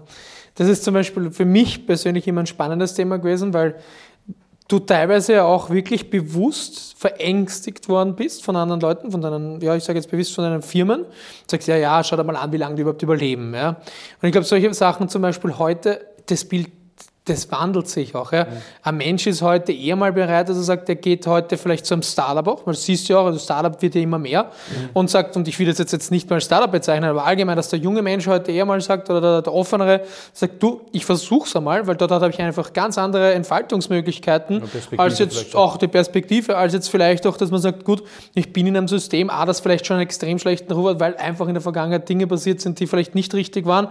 Das 0.54 0.68
ist 0.68 0.84
zum 0.84 0.94
Beispiel 0.94 1.30
für 1.32 1.44
mich 1.44 1.86
persönlich 1.86 2.26
immer 2.26 2.40
ein 2.40 2.46
spannendes 2.46 2.94
Thema 2.94 3.18
gewesen, 3.18 3.52
weil 3.52 3.74
du 4.68 4.78
teilweise 4.78 5.44
auch 5.44 5.70
wirklich 5.70 6.10
bewusst 6.10 6.94
verängstigt 6.98 7.88
worden 7.88 8.14
bist 8.14 8.44
von 8.44 8.54
anderen 8.54 8.80
Leuten, 8.80 9.10
von 9.10 9.22
deinen, 9.22 9.60
ja, 9.60 9.74
ich 9.74 9.84
sage 9.84 9.98
jetzt 9.98 10.10
bewusst 10.10 10.34
von 10.34 10.44
deinen 10.44 10.62
Firmen. 10.62 11.02
Du 11.02 11.08
sagst, 11.50 11.66
ja, 11.68 11.76
ja, 11.76 12.04
schau 12.04 12.16
dir 12.16 12.24
mal 12.24 12.36
an, 12.36 12.52
wie 12.52 12.58
lange 12.58 12.74
die 12.74 12.82
überhaupt 12.82 13.02
überleben. 13.02 13.54
Ja. 13.54 13.70
Und 13.70 14.26
ich 14.28 14.32
glaube, 14.32 14.46
solche 14.46 14.72
Sachen 14.74 15.08
zum 15.08 15.22
Beispiel 15.22 15.56
heute, 15.58 16.06
das 16.26 16.44
Bild 16.44 16.68
das 17.28 17.50
wandelt 17.50 17.88
sich 17.88 18.14
auch. 18.14 18.32
Ja. 18.32 18.44
Mhm. 18.44 18.48
Ein 18.82 18.96
Mensch 18.96 19.26
ist 19.26 19.42
heute 19.42 19.72
eher 19.72 19.96
mal 19.96 20.12
bereit, 20.12 20.48
dass 20.48 20.56
er 20.56 20.62
sagt, 20.62 20.88
er 20.88 20.94
geht 20.94 21.26
heute 21.26 21.56
vielleicht 21.56 21.86
zu 21.86 21.94
einem 21.94 22.02
Startup 22.02 22.46
auch, 22.46 22.64
du 22.64 22.72
siehst 22.72 23.08
ja 23.08 23.18
auch, 23.18 23.26
also 23.26 23.38
Startup 23.38 23.80
wird 23.80 23.94
ja 23.94 24.00
immer 24.00 24.18
mehr 24.18 24.44
mhm. 24.44 24.90
und 24.94 25.10
sagt, 25.10 25.36
und 25.36 25.46
ich 25.48 25.58
will 25.58 25.66
das 25.66 25.78
jetzt 25.78 26.10
nicht 26.10 26.28
mal 26.30 26.40
Startup 26.40 26.70
bezeichnen, 26.70 27.10
aber 27.10 27.24
allgemein, 27.24 27.56
dass 27.56 27.68
der 27.68 27.78
junge 27.78 28.02
Mensch 28.02 28.26
heute 28.26 28.52
eher 28.52 28.64
mal 28.64 28.80
sagt 28.80 29.10
oder 29.10 29.20
der, 29.20 29.42
der 29.42 29.52
offenere 29.52 30.02
sagt, 30.32 30.62
du, 30.62 30.80
ich 30.92 31.04
versuch's 31.04 31.54
einmal, 31.54 31.86
weil 31.86 31.96
dort 31.96 32.10
habe 32.10 32.30
ich 32.30 32.40
einfach 32.40 32.72
ganz 32.72 32.98
andere 32.98 33.34
Entfaltungsmöglichkeiten 33.34 34.62
als 34.96 35.18
jetzt 35.18 35.54
auch 35.54 35.76
die 35.76 35.88
Perspektive, 35.88 36.56
als 36.56 36.72
jetzt 36.72 36.88
vielleicht 36.88 37.26
auch, 37.26 37.36
dass 37.36 37.50
man 37.50 37.60
sagt, 37.60 37.84
gut, 37.84 38.02
ich 38.34 38.52
bin 38.52 38.66
in 38.66 38.76
einem 38.76 38.88
System, 38.88 39.30
A, 39.30 39.44
das 39.44 39.60
vielleicht 39.60 39.86
schon 39.86 39.96
einen 39.96 40.04
extrem 40.04 40.38
schlechten 40.38 40.72
Ruf 40.72 40.90
hat, 40.90 41.00
weil 41.00 41.16
einfach 41.16 41.48
in 41.48 41.54
der 41.54 41.62
Vergangenheit 41.62 42.08
Dinge 42.08 42.26
passiert 42.26 42.60
sind, 42.60 42.80
die 42.80 42.86
vielleicht 42.86 43.14
nicht 43.14 43.34
richtig 43.34 43.66
waren 43.66 43.88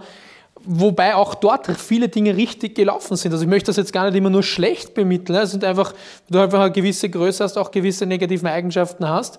Wobei 0.64 1.14
auch 1.14 1.34
dort 1.34 1.66
viele 1.76 2.08
Dinge 2.08 2.36
richtig 2.36 2.74
gelaufen 2.74 3.16
sind. 3.16 3.32
Also 3.32 3.44
ich 3.44 3.50
möchte 3.50 3.66
das 3.66 3.76
jetzt 3.76 3.92
gar 3.92 4.06
nicht 4.06 4.16
immer 4.16 4.30
nur 4.30 4.42
schlecht 4.42 4.94
bemitteln. 4.94 5.38
Es 5.38 5.50
sind 5.50 5.64
einfach, 5.64 5.94
du 6.28 6.38
einfach 6.38 6.60
eine 6.60 6.72
gewisse 6.72 7.08
Größe 7.08 7.44
hast, 7.44 7.56
auch 7.56 7.70
gewisse 7.70 8.06
negative 8.06 8.50
Eigenschaften 8.50 9.08
hast. 9.08 9.38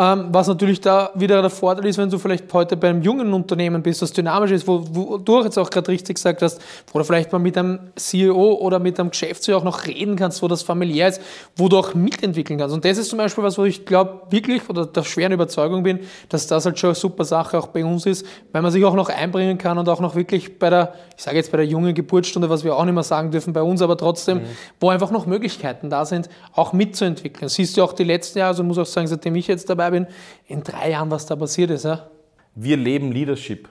Ähm, 0.00 0.28
was 0.32 0.48
natürlich 0.48 0.80
da 0.80 1.10
wieder 1.14 1.42
der 1.42 1.50
Vorteil 1.50 1.84
ist, 1.84 1.98
wenn 1.98 2.08
du 2.08 2.16
vielleicht 2.16 2.50
heute 2.54 2.74
bei 2.78 2.88
einem 2.88 3.02
jungen 3.02 3.34
Unternehmen 3.34 3.82
bist, 3.82 4.00
das 4.00 4.14
dynamisch 4.14 4.50
ist, 4.50 4.66
wo, 4.66 4.82
wo 4.92 5.18
du 5.18 5.42
jetzt 5.44 5.58
auch 5.58 5.68
gerade 5.68 5.88
richtig 5.88 6.14
gesagt 6.14 6.40
hast, 6.40 6.58
wo 6.90 6.98
du 6.98 7.04
vielleicht 7.04 7.30
mal 7.32 7.38
mit 7.38 7.58
einem 7.58 7.78
CEO 7.96 8.54
oder 8.54 8.78
mit 8.78 8.98
einem 8.98 9.10
Geschäftsführer 9.10 9.58
auch 9.58 9.64
noch 9.64 9.84
reden 9.84 10.16
kannst, 10.16 10.40
wo 10.40 10.48
das 10.48 10.62
familiär 10.62 11.08
ist, 11.08 11.20
wo 11.54 11.68
du 11.68 11.76
auch 11.76 11.92
mitentwickeln 11.92 12.58
kannst. 12.58 12.74
Und 12.74 12.86
das 12.86 12.96
ist 12.96 13.10
zum 13.10 13.18
Beispiel 13.18 13.44
was, 13.44 13.58
wo 13.58 13.64
ich 13.64 13.84
glaube 13.84 14.22
wirklich 14.30 14.66
oder 14.70 14.86
der 14.86 15.02
schweren 15.02 15.32
Überzeugung 15.32 15.82
bin, 15.82 16.00
dass 16.30 16.46
das 16.46 16.64
halt 16.64 16.78
schon 16.78 16.88
eine 16.88 16.94
super 16.94 17.24
Sache 17.24 17.58
auch 17.58 17.66
bei 17.66 17.84
uns 17.84 18.06
ist, 18.06 18.24
weil 18.52 18.62
man 18.62 18.70
sich 18.70 18.82
auch 18.86 18.94
noch 18.94 19.10
einbringen 19.10 19.58
kann 19.58 19.76
und 19.76 19.86
auch 19.90 20.00
noch 20.00 20.14
wirklich 20.14 20.58
bei 20.58 20.70
der, 20.70 20.94
ich 21.14 21.22
sage 21.22 21.36
jetzt 21.36 21.52
bei 21.52 21.58
der 21.58 21.66
jungen 21.66 21.94
Geburtsstunde, 21.94 22.48
was 22.48 22.64
wir 22.64 22.74
auch 22.74 22.86
nicht 22.86 22.94
mehr 22.94 23.02
sagen 23.02 23.32
dürfen 23.32 23.52
bei 23.52 23.60
uns, 23.60 23.82
aber 23.82 23.98
trotzdem, 23.98 24.38
mhm. 24.38 24.44
wo 24.80 24.88
einfach 24.88 25.10
noch 25.10 25.26
Möglichkeiten 25.26 25.90
da 25.90 26.06
sind, 26.06 26.30
auch 26.54 26.72
mitzuentwickeln. 26.72 27.50
siehst 27.50 27.76
du 27.76 27.82
auch 27.82 27.92
die 27.92 28.04
letzten 28.04 28.38
Jahre, 28.38 28.48
also 28.52 28.64
muss 28.64 28.78
auch 28.78 28.86
sagen, 28.86 29.06
seitdem 29.06 29.36
ich 29.36 29.46
jetzt 29.46 29.68
dabei 29.68 29.89
bin, 29.90 30.06
in 30.46 30.62
drei 30.62 30.90
Jahren, 30.90 31.10
was 31.10 31.26
da 31.26 31.36
passiert 31.36 31.70
ist. 31.70 31.84
Ja? 31.84 32.08
Wir 32.54 32.76
leben 32.76 33.12
Leadership. 33.12 33.68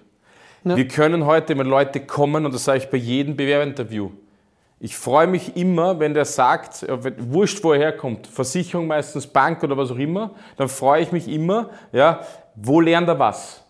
Ja. 0.64 0.76
Wir 0.76 0.88
können 0.88 1.26
heute, 1.26 1.58
wenn 1.58 1.68
Leute 1.68 2.00
kommen, 2.02 2.46
und 2.46 2.54
das 2.54 2.66
sage 2.66 2.80
ich 2.80 2.90
bei 2.90 2.98
jedem 2.98 3.36
Bewerberinterview, 3.36 4.12
ich 4.82 4.96
freue 4.96 5.28
mich 5.28 5.58
immer, 5.58 6.00
wenn 6.00 6.14
der 6.14 6.24
sagt, 6.24 6.86
wurscht, 7.18 7.64
wo 7.64 7.74
er 7.74 7.80
herkommt, 7.80 8.28
Versicherung 8.28 8.88
meistens, 8.88 9.28
Bank 9.28 9.62
oder 9.64 9.76
was 9.76 9.92
auch 9.92 9.98
immer, 9.98 10.32
dann 10.56 10.70
freue 10.70 11.02
ich 11.02 11.12
mich 11.12 11.28
immer, 11.28 11.70
ja, 11.92 12.22
wo 12.56 12.80
lernt 12.80 13.10
er 13.10 13.20
was? 13.20 13.62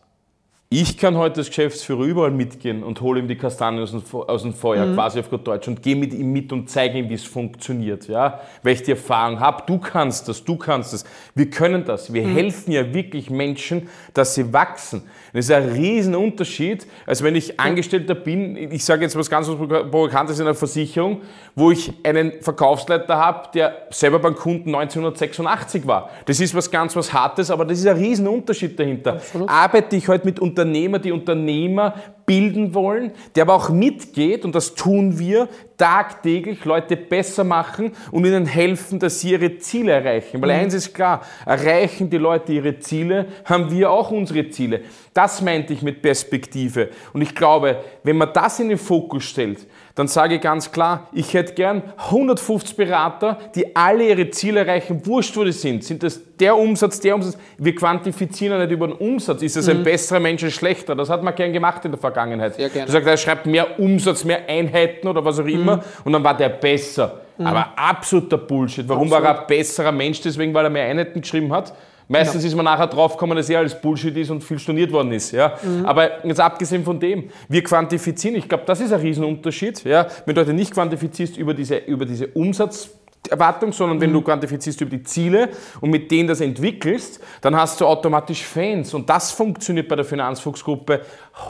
Ich 0.72 1.00
kann 1.00 1.18
heute 1.18 1.40
als 1.40 1.48
Geschäftsführer 1.48 2.04
überall 2.04 2.30
mitgehen 2.30 2.84
und 2.84 3.02
hole 3.02 3.20
ihm 3.20 3.28
die 3.28 3.36
Kastanien 3.36 3.82
aus 3.82 3.90
dem, 3.90 4.04
aus 4.14 4.44
dem 4.44 4.54
Feuer, 4.54 4.86
mhm. 4.86 4.94
quasi 4.94 5.20
auf 5.20 5.28
gut 5.28 5.48
Deutsch, 5.48 5.68
und 5.68 5.82
gehe 5.82 5.96
mit 5.96 6.14
ihm 6.14 6.32
mit 6.32 6.54
und 6.54 6.70
zeige 6.70 7.00
ihm, 7.00 7.10
wie 7.10 7.16
es 7.16 7.24
funktioniert, 7.24 8.08
ja? 8.08 8.40
weil 8.62 8.74
ich 8.74 8.84
die 8.84 8.92
Erfahrung 8.92 9.40
habe. 9.40 9.64
Du 9.66 9.80
kannst 9.80 10.28
das, 10.28 10.44
du 10.44 10.58
kannst 10.58 10.94
das. 10.94 11.06
Wir 11.34 11.50
können 11.50 11.86
das. 11.86 12.14
Wir 12.14 12.22
mhm. 12.22 12.36
helfen 12.36 12.72
ja 12.72 12.94
wirklich 12.94 13.32
Menschen, 13.32 13.90
dass 14.14 14.36
sie 14.36 14.54
wachsen. 14.54 15.02
Das 15.34 15.46
ist 15.46 15.52
ein 15.52 15.70
Riesenunterschied, 15.70 16.86
als 17.08 17.24
wenn 17.24 17.36
ich 17.36 17.60
Angestellter 17.60 18.14
bin, 18.14 18.56
ich 18.72 18.86
sage 18.86 19.04
jetzt 19.04 19.16
was 19.16 19.30
ganz 19.30 19.48
Provokantes 19.48 20.40
in 20.40 20.46
einer 20.46 20.56
Versicherung, 20.56 21.22
wo 21.56 21.72
ich 21.72 21.94
einen 22.04 22.42
Verkaufsleiter 22.42 23.18
habe, 23.18 23.50
der 23.54 23.88
selber 23.90 24.20
beim 24.20 24.36
Kunden 24.36 24.76
1986 24.76 25.88
war. 25.88 26.12
Das 26.26 26.40
ist 26.40 26.54
was 26.54 26.70
ganz 26.70 26.96
was 26.96 27.12
Hartes, 27.12 27.50
aber 27.52 27.66
das 27.66 27.80
ist 27.80 27.88
ein 27.88 27.98
Riesenunterschied 27.98 28.80
dahinter. 28.80 29.14
Absolut. 29.14 29.50
Arbeite 29.50 29.96
ich 29.96 30.08
heute 30.08 30.26
mit 30.26 30.40
Unternehmer, 30.60 31.00
die 31.00 31.12
Unternehmer 31.14 31.94
bilden 32.26 32.74
wollen, 32.74 33.12
der 33.34 33.44
aber 33.44 33.56
auch 33.56 33.70
mitgeht, 33.70 34.44
und 34.44 34.54
das 34.54 34.76
tun 34.76 35.18
wir, 35.18 35.48
tagtäglich 35.78 36.66
Leute 36.66 36.98
besser 36.98 37.46
machen 37.46 37.94
und 38.12 38.26
ihnen 38.26 38.46
helfen, 38.46 39.00
dass 39.00 39.22
sie 39.22 39.32
ihre 39.32 39.58
Ziele 39.58 39.94
erreichen. 39.94 40.42
Weil 40.42 40.54
mhm. 40.54 40.64
eins 40.64 40.74
ist 40.74 40.94
klar, 40.94 41.22
erreichen 41.46 42.10
die 42.10 42.18
Leute 42.18 42.52
ihre 42.52 42.78
Ziele, 42.80 43.28
haben 43.46 43.72
wir 43.72 43.90
auch 43.90 44.12
unsere 44.12 44.50
Ziele. 44.50 44.82
Das 45.14 45.42
meinte 45.42 45.72
ich 45.72 45.82
mit 45.82 46.02
Perspektive. 46.02 46.90
Und 47.14 47.22
ich 47.22 47.34
glaube, 47.34 47.78
wenn 48.04 48.18
man 48.18 48.34
das 48.34 48.60
in 48.60 48.70
den 48.70 48.78
Fokus 48.78 49.24
stellt, 49.24 49.66
dann 50.00 50.08
sage 50.08 50.36
ich 50.36 50.42
ganz 50.42 50.72
klar, 50.72 51.10
ich 51.12 51.34
hätte 51.34 51.54
gern 51.56 51.84
150 51.98 52.78
Berater, 52.78 53.38
die 53.54 53.76
alle 53.76 54.08
ihre 54.08 54.30
Ziele 54.30 54.62
erreichen, 54.62 55.06
wurscht 55.06 55.36
wo 55.36 55.44
die 55.44 55.52
sind. 55.52 55.84
Sind 55.84 56.04
das 56.04 56.22
der 56.40 56.56
Umsatz, 56.56 57.02
der 57.02 57.16
Umsatz? 57.16 57.38
Wir 57.58 57.76
quantifizieren 57.76 58.58
ja 58.58 58.66
nicht 58.66 58.72
über 58.72 58.88
den 58.88 58.96
Umsatz. 58.96 59.42
Ist 59.42 59.58
das 59.58 59.68
ein 59.68 59.80
mhm. 59.80 59.84
besserer 59.84 60.22
Mensch, 60.22 60.42
ein 60.42 60.52
schlechter? 60.52 60.96
Das 60.96 61.10
hat 61.10 61.22
man 61.22 61.36
gern 61.36 61.52
gemacht 61.52 61.84
in 61.84 61.92
der 61.92 62.00
Vergangenheit. 62.00 62.56
Sehr 62.56 62.70
gerne. 62.70 62.86
Du 62.86 62.94
sagst, 62.94 63.10
er 63.10 63.18
schreibt 63.18 63.46
mehr 63.46 63.78
Umsatz, 63.78 64.24
mehr 64.24 64.48
Einheiten 64.48 65.06
oder 65.06 65.26
was 65.26 65.38
auch 65.38 65.46
immer 65.46 65.76
mhm. 65.76 65.82
und 66.06 66.14
dann 66.14 66.24
war 66.24 66.38
der 66.38 66.48
besser. 66.48 67.20
Mhm. 67.38 67.48
Aber 67.48 67.68
absoluter 67.76 68.38
Bullshit. 68.38 68.88
Warum 68.88 69.08
Absolut. 69.08 69.24
war 69.26 69.36
er 69.36 69.42
ein 69.42 69.48
besserer 69.48 69.92
Mensch? 69.92 70.22
Deswegen, 70.22 70.54
weil 70.54 70.66
er 70.66 70.70
mehr 70.70 70.86
Einheiten 70.86 71.20
geschrieben 71.20 71.52
hat? 71.52 71.74
Meistens 72.12 72.42
ja. 72.44 72.50
ist 72.50 72.56
man 72.56 72.66
nachher 72.66 72.88
draufgekommen, 72.88 73.38
dass 73.38 73.50
er 73.50 73.60
alles 73.60 73.80
Bullshit 73.80 74.18
ist 74.18 74.32
und 74.32 74.44
viel 74.44 74.58
storniert 74.58 74.92
worden 74.92 75.12
ist. 75.12 75.32
Ja? 75.32 75.54
Mhm. 75.62 75.86
Aber 75.86 76.26
jetzt 76.26 76.40
abgesehen 76.40 76.84
von 76.84 77.00
dem, 77.00 77.30
wir 77.48 77.64
quantifizieren, 77.64 78.36
ich 78.36 78.50
glaube, 78.50 78.64
das 78.66 78.82
ist 78.82 78.92
ein 78.92 79.00
Riesenunterschied. 79.00 79.84
Ja? 79.84 80.08
Wenn 80.26 80.34
du 80.34 80.42
heute 80.42 80.54
nicht 80.54 80.74
quantifizierst 80.74 81.38
über 81.38 81.54
diese, 81.54 81.78
über 81.78 82.08
diese 82.08 82.28
Umsatz, 82.30 82.90
Erwartung, 83.30 83.72
sondern 83.74 84.00
wenn 84.00 84.14
du 84.14 84.22
quantifizierst 84.22 84.82
über 84.82 84.92
die 84.92 85.04
Ziele 85.04 85.50
und 85.82 85.90
mit 85.90 86.10
denen 86.10 86.28
das 86.28 86.42
entwickelst, 86.42 87.20
dann 87.42 87.56
hast 87.56 87.80
du 87.82 87.86
automatisch 87.86 88.44
Fans. 88.44 88.94
Und 88.94 89.10
das 89.10 89.32
funktioniert 89.32 89.88
bei 89.88 89.96
der 89.96 90.06
Finanzfuchsgruppe 90.06 91.02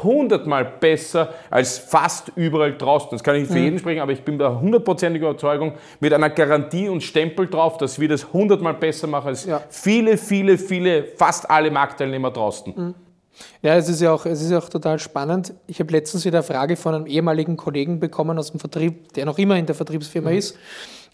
hundertmal 0.03 0.65
besser 0.65 1.33
als 1.49 1.77
fast 1.77 2.31
überall 2.35 2.75
draußen. 2.75 3.09
Das 3.11 3.23
kann 3.23 3.35
ich 3.35 3.41
nicht 3.41 3.51
für 3.51 3.57
mhm. 3.57 3.63
jeden 3.63 3.79
sprechen, 3.79 4.01
aber 4.01 4.11
ich 4.11 4.21
bin 4.21 4.37
der 4.37 4.59
hundertprozentigen 4.59 5.27
Überzeugung 5.27 5.73
mit 5.99 6.11
einer 6.13 6.29
Garantie 6.29 6.89
und 6.89 7.01
Stempel 7.01 7.47
drauf, 7.47 7.77
dass 7.77 7.99
wir 7.99 8.09
das 8.09 8.33
hundertmal 8.33 8.73
besser 8.73 9.07
machen 9.07 9.27
als 9.27 9.45
ja. 9.45 9.61
viele, 9.69 10.17
viele, 10.17 10.57
viele, 10.57 11.03
fast 11.03 11.49
alle 11.49 11.71
Marktteilnehmer 11.71 12.31
draußen. 12.31 12.73
Mhm. 12.75 12.95
Ja, 13.61 13.75
es 13.75 13.87
ist 13.87 14.01
ja 14.01 14.11
auch, 14.11 14.25
es 14.25 14.41
ist 14.41 14.51
auch 14.51 14.67
total 14.67 14.99
spannend. 14.99 15.53
Ich 15.65 15.79
habe 15.79 15.91
letztens 15.93 16.25
wieder 16.25 16.39
eine 16.39 16.43
Frage 16.43 16.75
von 16.75 16.93
einem 16.93 17.05
ehemaligen 17.05 17.55
Kollegen 17.55 17.99
bekommen 17.99 18.37
aus 18.37 18.51
dem 18.51 18.59
Vertrieb, 18.59 19.13
der 19.13 19.25
noch 19.25 19.37
immer 19.37 19.55
in 19.55 19.65
der 19.65 19.75
Vertriebsfirma 19.75 20.31
mhm. 20.31 20.37
ist 20.37 20.57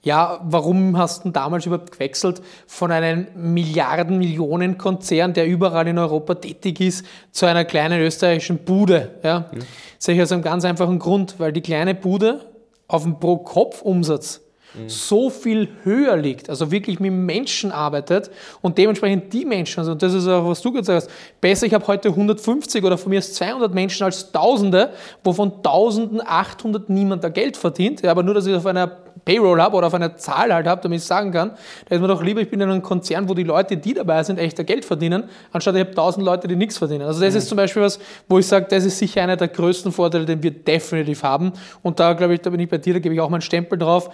ja, 0.06 0.40
warum 0.44 0.98
hast 1.00 1.26
du 1.26 1.32
damals 1.32 1.66
überhaupt 1.66 1.92
gewechselt 1.92 2.40
von 2.68 2.92
einem 2.92 3.28
Milliarden, 3.36 4.20
Millionen 4.20 4.78
Konzern, 4.78 5.34
der 5.34 5.48
überall 5.48 5.88
in 5.88 5.98
Europa 5.98 6.36
tätig 6.36 6.80
ist, 6.80 7.06
zu 7.32 7.48
einer 7.48 7.66
kleinen 7.66 8.00
österreichischen 8.00 8.60
Bude? 8.60 9.16
Ja? 9.24 9.50
Mhm. 9.52 9.60
Das 9.98 10.08
ich 10.08 10.22
aus 10.22 10.32
einem 10.32 10.44
ganz 10.44 10.64
einfachen 10.64 11.00
Grund, 11.00 11.40
weil 11.40 11.52
die 11.52 11.62
kleine 11.62 11.96
Bude 11.96 12.46
auf 12.88 13.02
dem 13.02 13.20
Pro-Kopf-Umsatz 13.20 14.42
mhm. 14.78 14.90
so 14.90 15.30
viel 15.30 15.70
höher 15.84 16.18
liegt, 16.18 16.50
also 16.50 16.72
wirklich 16.72 17.00
mit 17.00 17.12
Menschen 17.12 17.72
arbeitet 17.72 18.32
und 18.62 18.78
dementsprechend 18.78 19.34
die 19.34 19.46
Menschen, 19.46 19.80
also 19.80 19.96
das 19.96 20.14
ist 20.14 20.28
auch, 20.28 20.48
was 20.48 20.62
du 20.62 20.72
gesagt 20.72 21.04
hast, 21.04 21.12
besser, 21.42 21.66
ich 21.66 21.74
habe 21.74 21.86
heute 21.88 22.10
150 22.10 22.84
oder 22.84 22.98
von 22.98 23.10
mir 23.10 23.20
ist 23.20 23.36
200 23.36 23.74
Menschen 23.74 24.04
als 24.04 24.32
Tausende, 24.32 24.92
wovon 25.24 25.54
1800 25.64 26.90
niemand 26.90 27.24
da 27.24 27.30
Geld 27.30 27.58
verdient, 27.58 28.02
ja, 28.02 28.12
aber 28.12 28.24
nur, 28.24 28.34
dass 28.34 28.46
ich 28.46 28.56
auf 28.56 28.66
einer 28.66 29.06
Payroll 29.26 29.60
habe 29.60 29.76
oder 29.76 29.88
auf 29.88 29.94
einer 29.94 30.16
Zahl 30.18 30.54
halt 30.54 30.68
habe, 30.68 30.82
damit 30.82 31.00
ich 31.00 31.06
sagen 31.06 31.32
kann, 31.32 31.52
da 31.90 31.96
ist 31.96 32.02
mir 32.02 32.08
doch 32.08 32.22
lieber, 32.22 32.42
ich 32.42 32.50
bin 32.50 32.62
in 32.62 32.70
einem 32.70 32.82
Konzern, 32.82 33.28
wo 33.28 33.34
die 33.34 33.44
Leute, 33.44 33.76
die 33.76 33.94
dabei 33.94 34.24
sind, 34.24 34.40
echter 34.40 34.64
Geld 34.64 34.86
verdienen, 34.86 35.24
anstatt 35.52 35.76
ich 35.76 35.82
habe 35.82 35.96
tausend 35.96 36.26
Leute, 36.26 36.48
die 36.48 36.56
nichts 36.56 36.78
verdienen. 36.78 37.02
Also 37.04 37.22
das 37.22 37.34
mhm. 37.34 37.40
ist 37.40 37.50
zum 37.50 37.56
Beispiel 37.56 37.82
was, 37.82 38.00
wo 38.30 38.40
ich 38.40 38.48
sage, 38.48 38.68
das 38.70 38.86
ist 38.86 39.00
sicher 39.00 39.24
einer 39.24 39.36
der 39.36 39.48
größten 39.48 39.92
Vorteile, 39.92 40.26
den 40.26 40.44
wir 40.44 40.52
definitiv 40.52 41.24
haben. 41.24 41.54
Und 41.82 42.00
da 42.00 42.14
glaube 42.14 42.36
ich, 42.36 42.42
da 42.42 42.52
bin 42.52 42.60
ich 42.60 42.70
bei 42.70 42.78
dir, 42.78 42.94
da 42.94 43.00
gebe 43.00 43.16
ich 43.16 43.22
auch 43.22 43.30
meinen 43.30 43.42
Stempel 43.42 43.80
drauf 43.80 44.10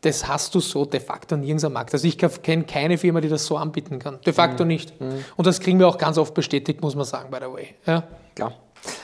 das 0.00 0.28
hast 0.28 0.54
du 0.54 0.60
so 0.60 0.84
de 0.84 1.00
facto 1.00 1.36
nirgends 1.36 1.64
am 1.64 1.72
Markt. 1.72 1.92
Also 1.92 2.06
ich 2.06 2.18
kenne 2.18 2.64
keine 2.64 2.98
Firma, 2.98 3.20
die 3.20 3.28
das 3.28 3.46
so 3.46 3.56
anbieten 3.56 3.98
kann. 3.98 4.18
De 4.24 4.32
facto 4.32 4.64
mhm. 4.64 4.68
nicht. 4.68 5.00
Mhm. 5.00 5.24
Und 5.36 5.46
das 5.46 5.60
kriegen 5.60 5.78
wir 5.78 5.88
auch 5.88 5.98
ganz 5.98 6.18
oft 6.18 6.34
bestätigt, 6.34 6.80
muss 6.80 6.94
man 6.94 7.04
sagen, 7.04 7.30
by 7.30 7.38
the 7.40 7.52
way. 7.52 7.74
Ja. 7.86 8.04
Klar. 8.34 8.52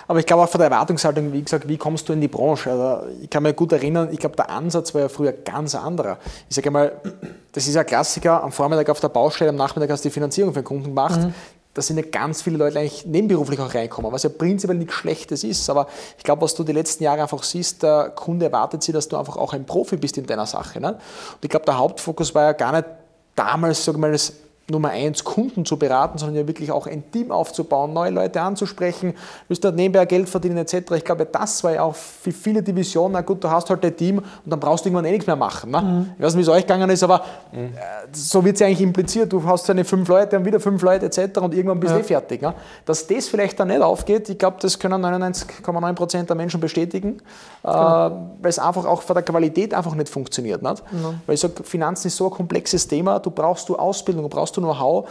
Aber 0.07 0.19
ich 0.19 0.27
glaube 0.27 0.45
auch 0.45 0.49
von 0.49 0.59
der 0.61 0.71
Erwartungshaltung, 0.71 1.33
wie 1.33 1.43
gesagt, 1.43 1.67
wie 1.67 1.77
kommst 1.77 2.09
du 2.09 2.13
in 2.13 2.21
die 2.21 2.29
Branche? 2.29 2.71
Also 2.71 3.09
ich 3.21 3.31
kann 3.31 3.43
mich 3.43 3.57
gut 3.57 3.73
erinnern, 3.73 4.11
ich 4.13 4.19
glaube, 4.19 4.37
der 4.37 4.51
Ansatz 4.51 4.95
war 4.95 5.01
ja 5.01 5.09
früher 5.09 5.33
ganz 5.33 5.75
anderer. 5.75 6.19
Ich 6.49 6.55
sage 6.55 6.71
mal, 6.71 7.01
das 7.53 7.67
ist 7.67 7.75
ja 7.75 7.83
Klassiker, 7.83 8.45
am 8.45 8.53
Vormittag 8.53 8.89
auf 8.91 9.01
der 9.01 9.09
Baustelle, 9.09 9.51
am 9.51 9.57
Nachmittag 9.57 9.91
hast 9.91 10.05
du 10.05 10.09
die 10.09 10.13
Finanzierung 10.13 10.53
für 10.53 10.61
den 10.61 10.67
Kunden 10.67 10.85
gemacht. 10.85 11.21
Mhm 11.21 11.35
da 11.75 11.81
sind 11.81 11.97
ja 11.97 12.03
ganz 12.03 12.43
viele 12.43 12.59
Leute 12.59 12.79
eigentlich 12.79 13.07
nebenberuflich 13.07 13.59
auch 13.59 13.75
reinkommen, 13.75 14.13
was 14.13 14.25
ja 14.25 14.29
prinzipiell 14.29 14.77
nichts 14.77 14.95
Schlechtes 14.95 15.43
ist. 15.43 15.71
Aber 15.71 15.87
ich 16.19 16.25
glaube, 16.25 16.43
was 16.43 16.55
du 16.55 16.65
die 16.65 16.73
letzten 16.73 17.05
Jahre 17.05 17.23
einfach 17.23 17.43
siehst, 17.43 17.83
der 17.83 18.11
Kunde 18.11 18.47
erwartet 18.47 18.83
sich, 18.83 18.93
dass 18.93 19.09
du 19.09 19.17
einfach 19.17 19.37
auch 19.37 19.55
ein 19.55 19.65
Profi 19.65 19.97
bist 19.97 20.19
in 20.19 20.27
deiner 20.27 20.47
Sache. 20.47 20.81
Ne? 20.81 20.93
Und 20.93 21.39
ich 21.43 21.49
glaube, 21.49 21.65
der 21.65 21.79
Hauptfokus 21.79 22.35
war 22.35 22.45
ja 22.45 22.53
gar 22.53 22.73
nicht 22.73 22.85
damals, 23.35 23.85
sag 23.85 23.97
mal, 23.97 24.13
das 24.13 24.35
Nummer 24.73 24.91
eins 24.91 25.23
Kunden 25.23 25.65
zu 25.65 25.77
beraten, 25.77 26.19
sondern 26.19 26.37
ja 26.37 26.47
wirklich 26.49 26.73
auch 26.73 26.87
ein 26.89 27.11
Team 27.13 27.31
aufzubauen, 27.31 27.93
neue 27.93 28.11
Leute 28.11 28.41
anzusprechen, 28.41 29.15
willst 29.47 29.65
dort 29.65 29.77
nebenbei 29.77 30.05
Geld 30.07 30.29
verdienen 30.29 30.57
etc. 30.57 30.91
Ich 30.97 31.05
glaube, 31.05 31.27
das 31.27 31.63
war 31.63 31.73
ja 31.75 31.83
auch 31.83 31.95
für 31.95 32.33
viele 32.33 32.63
Divisionen, 32.63 33.13
na 33.13 33.21
gut, 33.21 33.45
du 33.45 33.51
hast 33.51 33.71
halt 33.71 33.85
ein 33.85 33.97
Team 33.97 34.19
und 34.19 34.27
dann 34.47 34.59
brauchst 34.59 34.85
du 34.85 34.89
irgendwann 34.89 35.05
eh 35.05 35.13
nichts 35.13 35.27
mehr 35.27 35.37
machen. 35.37 35.71
Ne? 35.71 35.81
Mhm. 35.81 36.11
Ich 36.19 36.25
weiß 36.25 36.35
nicht, 36.35 36.47
wie 36.47 36.51
es 36.51 36.57
euch 36.57 36.67
gegangen 36.67 36.91
ist, 36.91 37.03
aber 37.03 37.23
mhm. 37.53 37.71
so 38.13 38.45
wird 38.45 38.55
es 38.55 38.61
ja 38.61 38.67
eigentlich 38.67 38.81
impliziert, 38.81 39.33
du 39.33 39.45
hast 39.45 39.69
deine 39.69 39.85
fünf 39.85 40.09
Leute 40.09 40.37
und 40.37 40.45
wieder 40.45 40.59
fünf 40.59 40.83
Leute 40.83 41.07
etc. 41.07 41.39
und 41.39 41.55
irgendwann 41.55 41.79
bist 41.79 41.93
du 41.93 41.99
ja. 41.99 42.03
eh 42.03 42.07
fertig. 42.07 42.43
Ne? 42.43 42.55
Dass 42.85 43.07
das 43.07 43.29
vielleicht 43.29 43.61
dann 43.61 43.69
nicht 43.69 43.83
aufgeht, 43.83 44.29
ich 44.29 44.39
glaube, 44.39 44.57
das 44.61 44.79
können 44.79 45.05
99,9% 45.05 46.25
der 46.25 46.37
Menschen 46.37 46.61
bestätigen, 46.61 47.19
genau. 47.63 48.07
äh, 48.07 48.11
weil 48.41 48.51
es 48.51 48.59
einfach 48.59 48.85
auch 48.85 49.03
von 49.03 49.15
der 49.15 49.23
Qualität 49.23 49.75
einfach 49.75 49.95
nicht 49.95 50.09
funktioniert. 50.09 50.63
Nicht? 50.63 50.83
Mhm. 50.93 51.21
Weil 51.27 51.35
ich 51.35 51.41
sage, 51.41 51.63
Finanzen 51.63 52.09
ist 52.09 52.17
so 52.17 52.27
ein 52.27 52.31
komplexes 52.31 52.89
Thema, 52.89 53.19
du 53.19 53.31
brauchst 53.31 53.69
du 53.69 53.77
Ausbildung, 53.77 54.23
du 54.23 54.29
brauchst 54.29 54.57
du 54.57 54.61
Know-how. 54.63 55.09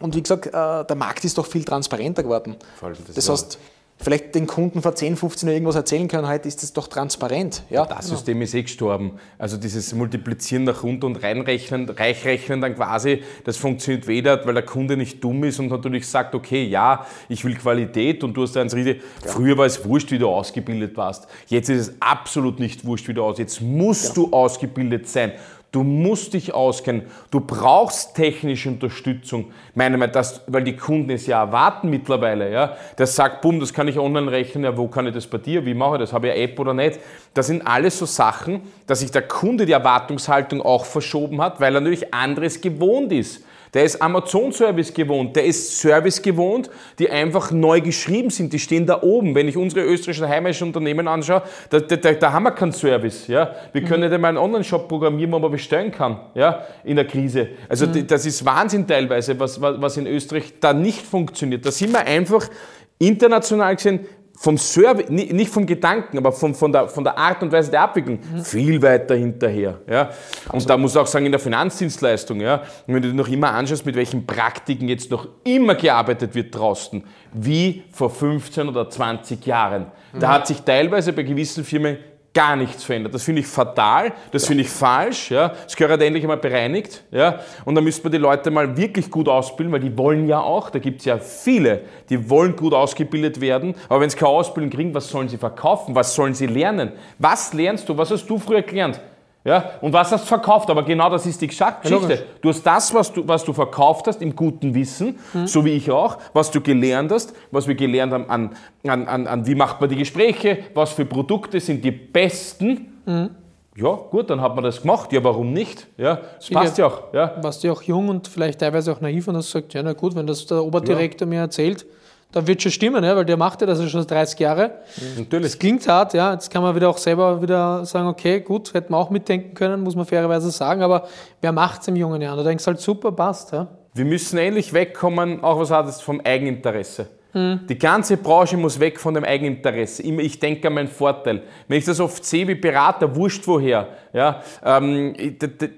Und 0.00 0.16
wie 0.16 0.22
gesagt, 0.22 0.46
äh, 0.46 0.50
der 0.50 0.96
Markt 0.96 1.24
ist 1.24 1.38
doch 1.38 1.46
viel 1.46 1.64
transparenter 1.64 2.22
geworden. 2.22 2.56
Voll, 2.78 2.94
das, 3.06 3.14
das 3.14 3.28
heißt, 3.28 3.58
vielleicht 4.02 4.34
den 4.34 4.46
Kunden 4.46 4.82
vor 4.82 4.94
10, 4.94 5.16
15 5.16 5.48
Jahren 5.48 5.54
irgendwas 5.56 5.76
erzählen 5.76 6.08
können, 6.08 6.28
heute 6.28 6.48
ist 6.48 6.62
das 6.62 6.72
doch 6.72 6.88
transparent. 6.88 7.62
Ja? 7.70 7.86
Das 7.86 8.08
System 8.08 8.38
ja. 8.38 8.44
ist 8.44 8.54
eh 8.54 8.62
gestorben. 8.62 9.12
Also 9.38 9.56
dieses 9.56 9.94
Multiplizieren 9.94 10.64
nach 10.64 10.82
unten 10.82 11.06
und 11.06 11.22
reinrechnen, 11.22 11.88
reichrechnen 11.88 12.60
dann 12.60 12.74
quasi, 12.74 13.22
das 13.44 13.56
funktioniert 13.56 14.06
weder, 14.06 14.44
weil 14.44 14.54
der 14.54 14.64
Kunde 14.64 14.96
nicht 14.96 15.22
dumm 15.22 15.44
ist 15.44 15.60
und 15.60 15.68
natürlich 15.68 16.08
sagt, 16.08 16.34
okay, 16.34 16.64
ja, 16.64 17.06
ich 17.28 17.44
will 17.44 17.54
Qualität 17.54 18.24
und 18.24 18.34
du 18.34 18.42
hast 18.42 18.56
eins 18.56 18.74
richtig. 18.74 19.02
Ja. 19.24 19.30
Früher 19.30 19.56
war 19.56 19.66
es 19.66 19.84
wurscht, 19.84 20.10
wie 20.10 20.18
du 20.18 20.28
ausgebildet 20.28 20.96
warst. 20.96 21.28
Jetzt 21.46 21.68
ist 21.68 21.88
es 21.88 21.94
absolut 22.00 22.58
nicht 22.58 22.84
wurscht, 22.84 23.06
wie 23.08 23.14
du 23.14 23.22
aus. 23.22 23.38
Jetzt 23.38 23.60
musst 23.60 24.08
ja. 24.08 24.14
du 24.14 24.32
ausgebildet 24.32 25.08
sein. 25.08 25.32
Du 25.72 25.82
musst 25.82 26.34
dich 26.34 26.52
auskennen. 26.52 27.04
Du 27.30 27.40
brauchst 27.40 28.14
technische 28.14 28.68
Unterstützung. 28.68 29.52
Meine 29.74 29.96
Meinung, 29.96 30.12
das, 30.12 30.42
weil 30.46 30.64
die 30.64 30.76
Kunden 30.76 31.08
es 31.08 31.26
ja 31.26 31.40
erwarten 31.40 31.88
mittlerweile. 31.88 32.52
Ja? 32.52 32.76
Das 32.96 33.16
sagt, 33.16 33.40
bumm, 33.40 33.58
das 33.58 33.72
kann 33.72 33.88
ich 33.88 33.98
online 33.98 34.30
rechnen. 34.30 34.64
Ja, 34.64 34.76
wo 34.76 34.86
kann 34.88 35.06
ich 35.06 35.14
das 35.14 35.26
bei 35.26 35.38
dir? 35.38 35.64
Wie 35.64 35.72
mache 35.72 35.94
ich 35.94 36.00
das? 36.00 36.12
Habe 36.12 36.26
ich 36.26 36.34
eine 36.34 36.42
App 36.42 36.60
oder 36.60 36.74
nicht? 36.74 37.00
Das 37.32 37.46
sind 37.46 37.66
alles 37.66 37.98
so 37.98 38.04
Sachen, 38.04 38.60
dass 38.86 39.00
sich 39.00 39.12
der 39.12 39.22
Kunde 39.22 39.64
die 39.64 39.72
Erwartungshaltung 39.72 40.60
auch 40.60 40.84
verschoben 40.84 41.40
hat, 41.40 41.58
weil 41.58 41.74
er 41.74 41.80
natürlich 41.80 42.12
anderes 42.12 42.60
gewohnt 42.60 43.10
ist. 43.10 43.42
Der 43.74 43.84
ist 43.84 44.02
Amazon-Service 44.02 44.92
gewohnt, 44.92 45.34
der 45.34 45.46
ist 45.46 45.80
Service 45.80 46.20
gewohnt, 46.20 46.68
die 46.98 47.08
einfach 47.08 47.50
neu 47.52 47.80
geschrieben 47.80 48.28
sind, 48.28 48.52
die 48.52 48.58
stehen 48.58 48.84
da 48.84 49.02
oben. 49.02 49.34
Wenn 49.34 49.48
ich 49.48 49.56
unsere 49.56 49.86
österreichischen 49.86 50.28
heimischen 50.28 50.66
Unternehmen 50.66 51.08
anschaue, 51.08 51.42
da, 51.70 51.80
da, 51.80 51.96
da, 51.96 52.32
haben 52.32 52.42
wir 52.42 52.50
keinen 52.50 52.72
Service. 52.72 53.26
Ja? 53.28 53.54
Wir 53.72 53.80
mhm. 53.80 53.86
können 53.86 54.02
nicht 54.02 54.12
einmal 54.12 54.28
einen 54.28 54.38
Online-Shop 54.38 54.88
programmieren, 54.88 55.32
wo 55.32 55.38
man 55.38 55.50
bestellen 55.50 55.90
kann 55.90 56.20
ja? 56.34 56.66
in 56.84 56.96
der 56.96 57.06
Krise. 57.06 57.48
Also 57.66 57.86
mhm. 57.86 58.06
das 58.06 58.26
ist 58.26 58.44
Wahnsinn 58.44 58.86
teilweise, 58.86 59.40
was, 59.40 59.58
was 59.58 59.96
in 59.96 60.06
Österreich 60.06 60.52
da 60.60 60.74
nicht 60.74 61.00
funktioniert. 61.00 61.64
Da 61.64 61.70
sind 61.70 61.92
wir 61.92 62.06
einfach 62.06 62.50
international 62.98 63.74
gesehen 63.76 64.00
vom 64.42 64.58
Service, 64.58 65.08
nicht 65.08 65.52
vom 65.52 65.64
Gedanken, 65.64 66.18
aber 66.18 66.32
von, 66.32 66.52
von, 66.52 66.72
der, 66.72 66.88
von 66.88 67.04
der 67.04 67.16
Art 67.16 67.40
und 67.44 67.52
Weise 67.52 67.70
der 67.70 67.82
Abwicklung 67.82 68.18
mhm. 68.18 68.40
viel 68.44 68.82
weiter 68.82 69.14
hinterher. 69.14 69.78
Ja? 69.88 70.10
Und 70.48 70.54
also. 70.54 70.66
da 70.66 70.76
muss 70.76 70.96
ich 70.96 70.98
auch 70.98 71.06
sagen, 71.06 71.26
in 71.26 71.30
der 71.30 71.38
Finanzdienstleistung, 71.38 72.40
ja, 72.40 72.60
wenn 72.88 72.96
du 72.96 73.08
dir 73.08 73.14
noch 73.14 73.28
immer 73.28 73.52
anschaust, 73.52 73.86
mit 73.86 73.94
welchen 73.94 74.26
Praktiken 74.26 74.88
jetzt 74.88 75.12
noch 75.12 75.28
immer 75.44 75.76
gearbeitet 75.76 76.34
wird 76.34 76.52
draußen, 76.52 77.04
wie 77.32 77.84
vor 77.92 78.10
15 78.10 78.68
oder 78.68 78.90
20 78.90 79.46
Jahren. 79.46 79.86
Mhm. 80.12 80.18
Da 80.18 80.32
hat 80.32 80.48
sich 80.48 80.60
teilweise 80.62 81.12
bei 81.12 81.22
gewissen 81.22 81.62
Firmen 81.62 81.98
gar 82.34 82.56
nichts 82.56 82.84
verändert. 82.84 83.14
Das 83.14 83.24
finde 83.24 83.40
ich 83.40 83.46
fatal, 83.46 84.12
das 84.30 84.42
ja. 84.42 84.48
finde 84.48 84.62
ich 84.62 84.70
falsch. 84.70 85.30
Ja. 85.30 85.48
Das 85.48 85.76
gehört 85.76 86.00
endlich 86.00 86.24
einmal 86.24 86.38
bereinigt. 86.38 87.04
Ja. 87.10 87.40
Und 87.64 87.74
da 87.74 87.80
müsste 87.80 88.04
man 88.04 88.12
die 88.12 88.18
Leute 88.18 88.50
mal 88.50 88.76
wirklich 88.76 89.10
gut 89.10 89.28
ausbilden, 89.28 89.72
weil 89.72 89.80
die 89.80 89.96
wollen 89.96 90.26
ja 90.26 90.40
auch, 90.40 90.70
da 90.70 90.78
gibt 90.78 91.00
es 91.00 91.04
ja 91.04 91.18
viele, 91.18 91.82
die 92.08 92.30
wollen 92.30 92.56
gut 92.56 92.72
ausgebildet 92.72 93.40
werden. 93.40 93.74
Aber 93.88 94.00
wenn 94.00 94.10
sie 94.10 94.16
keine 94.16 94.30
Ausbildung 94.30 94.70
kriegen, 94.70 94.94
was 94.94 95.08
sollen 95.08 95.28
sie 95.28 95.38
verkaufen? 95.38 95.94
Was 95.94 96.14
sollen 96.14 96.34
sie 96.34 96.46
lernen? 96.46 96.92
Was 97.18 97.52
lernst 97.52 97.88
du? 97.88 97.96
Was 97.96 98.10
hast 98.10 98.26
du 98.26 98.38
früher 98.38 98.62
gelernt? 98.62 99.00
Ja, 99.44 99.72
und 99.80 99.92
was 99.92 100.12
hast 100.12 100.24
du 100.24 100.28
verkauft? 100.28 100.70
Aber 100.70 100.84
genau 100.84 101.10
das 101.10 101.26
ist 101.26 101.40
die 101.40 101.48
Geschichte. 101.48 101.74
Ja, 101.84 101.98
du 102.40 102.48
hast 102.48 102.62
das, 102.62 102.94
was 102.94 103.12
du, 103.12 103.26
was 103.26 103.44
du 103.44 103.52
verkauft 103.52 104.06
hast, 104.06 104.22
im 104.22 104.36
guten 104.36 104.72
Wissen, 104.74 105.18
mhm. 105.32 105.46
so 105.48 105.64
wie 105.64 105.70
ich 105.70 105.90
auch, 105.90 106.18
was 106.32 106.50
du 106.52 106.60
gelernt 106.60 107.10
hast, 107.10 107.34
was 107.50 107.66
wir 107.66 107.74
gelernt 107.74 108.12
haben 108.12 108.30
an, 108.30 108.50
an, 108.86 109.08
an, 109.08 109.26
an 109.26 109.46
wie 109.46 109.56
macht 109.56 109.80
man 109.80 109.90
die 109.90 109.96
Gespräche, 109.96 110.58
was 110.74 110.92
für 110.92 111.04
Produkte 111.04 111.58
sind 111.58 111.84
die 111.84 111.90
besten. 111.90 113.00
Mhm. 113.04 113.30
Ja, 113.74 113.94
gut, 114.10 114.28
dann 114.28 114.40
hat 114.40 114.54
man 114.54 114.62
das 114.64 114.82
gemacht. 114.82 115.12
Ja, 115.12 115.24
warum 115.24 115.52
nicht? 115.52 115.88
Ja, 115.96 116.20
das 116.36 116.50
passt 116.50 116.78
ja 116.78 116.86
auch. 116.86 117.12
Ja. 117.14 117.42
Warst 117.42 117.62
du 117.62 117.68
ja 117.68 117.72
auch 117.72 117.82
jung 117.82 118.10
und 118.10 118.28
vielleicht 118.28 118.60
teilweise 118.60 118.92
auch 118.92 119.00
naiv 119.00 119.26
und 119.28 119.36
hast 119.36 119.46
gesagt, 119.46 119.72
ja, 119.74 119.82
na 119.82 119.94
gut, 119.94 120.14
wenn 120.14 120.26
das 120.26 120.46
der 120.46 120.62
Oberdirektor 120.62 121.26
ja. 121.26 121.30
mir 121.30 121.40
erzählt, 121.40 121.86
da 122.32 122.46
wird 122.46 122.62
schon 122.62 122.72
stimmen, 122.72 123.04
ja, 123.04 123.14
weil 123.14 123.24
der 123.24 123.36
macht 123.36 123.60
ja 123.60 123.66
das 123.66 123.88
schon 123.90 124.06
30 124.06 124.38
Jahre. 124.38 124.72
Natürlich. 125.18 125.52
Das 125.52 125.58
klingt 125.58 125.86
hart, 125.86 126.14
ja. 126.14 126.32
Jetzt 126.32 126.50
kann 126.50 126.62
man 126.62 126.74
wieder 126.74 126.88
auch 126.88 126.98
selber 126.98 127.40
wieder 127.42 127.84
sagen, 127.84 128.08
okay, 128.08 128.40
gut, 128.40 128.72
hätten 128.74 128.92
wir 128.92 128.96
auch 128.96 129.10
mitdenken 129.10 129.54
können, 129.54 129.82
muss 129.82 129.94
man 129.94 130.06
fairerweise 130.06 130.50
sagen, 130.50 130.82
aber 130.82 131.06
wer 131.40 131.52
macht 131.52 131.82
es 131.82 131.88
im 131.88 131.96
jungen 131.96 132.20
Jahr? 132.22 132.36
Du 132.36 132.42
denkst 132.42 132.66
halt, 132.66 132.80
super, 132.80 133.12
passt. 133.12 133.52
Ja. 133.52 133.68
Wir 133.94 134.06
müssen 134.06 134.38
ähnlich 134.38 134.72
wegkommen, 134.72 135.44
auch 135.44 135.60
was 135.60 135.70
hat 135.70 135.86
es 135.88 136.00
vom 136.00 136.20
Eigeninteresse. 136.20 137.06
Mhm. 137.34 137.60
Die 137.68 137.78
ganze 137.78 138.16
Branche 138.16 138.56
muss 138.56 138.78
weg 138.78 139.00
von 139.00 139.14
dem 139.14 139.24
Eigeninteresse. 139.24 140.02
Immer, 140.02 140.22
ich 140.22 140.38
denke 140.38 140.68
an 140.68 140.74
meinen 140.74 140.88
Vorteil. 140.88 141.42
Wenn 141.66 141.78
ich 141.78 141.84
das 141.84 141.98
oft 142.00 142.24
sehe 142.24 142.46
wie 142.46 142.54
Berater, 142.54 143.14
wurscht 143.16 143.46
woher, 143.46 143.88
ja, 144.12 144.42
ähm, 144.62 145.14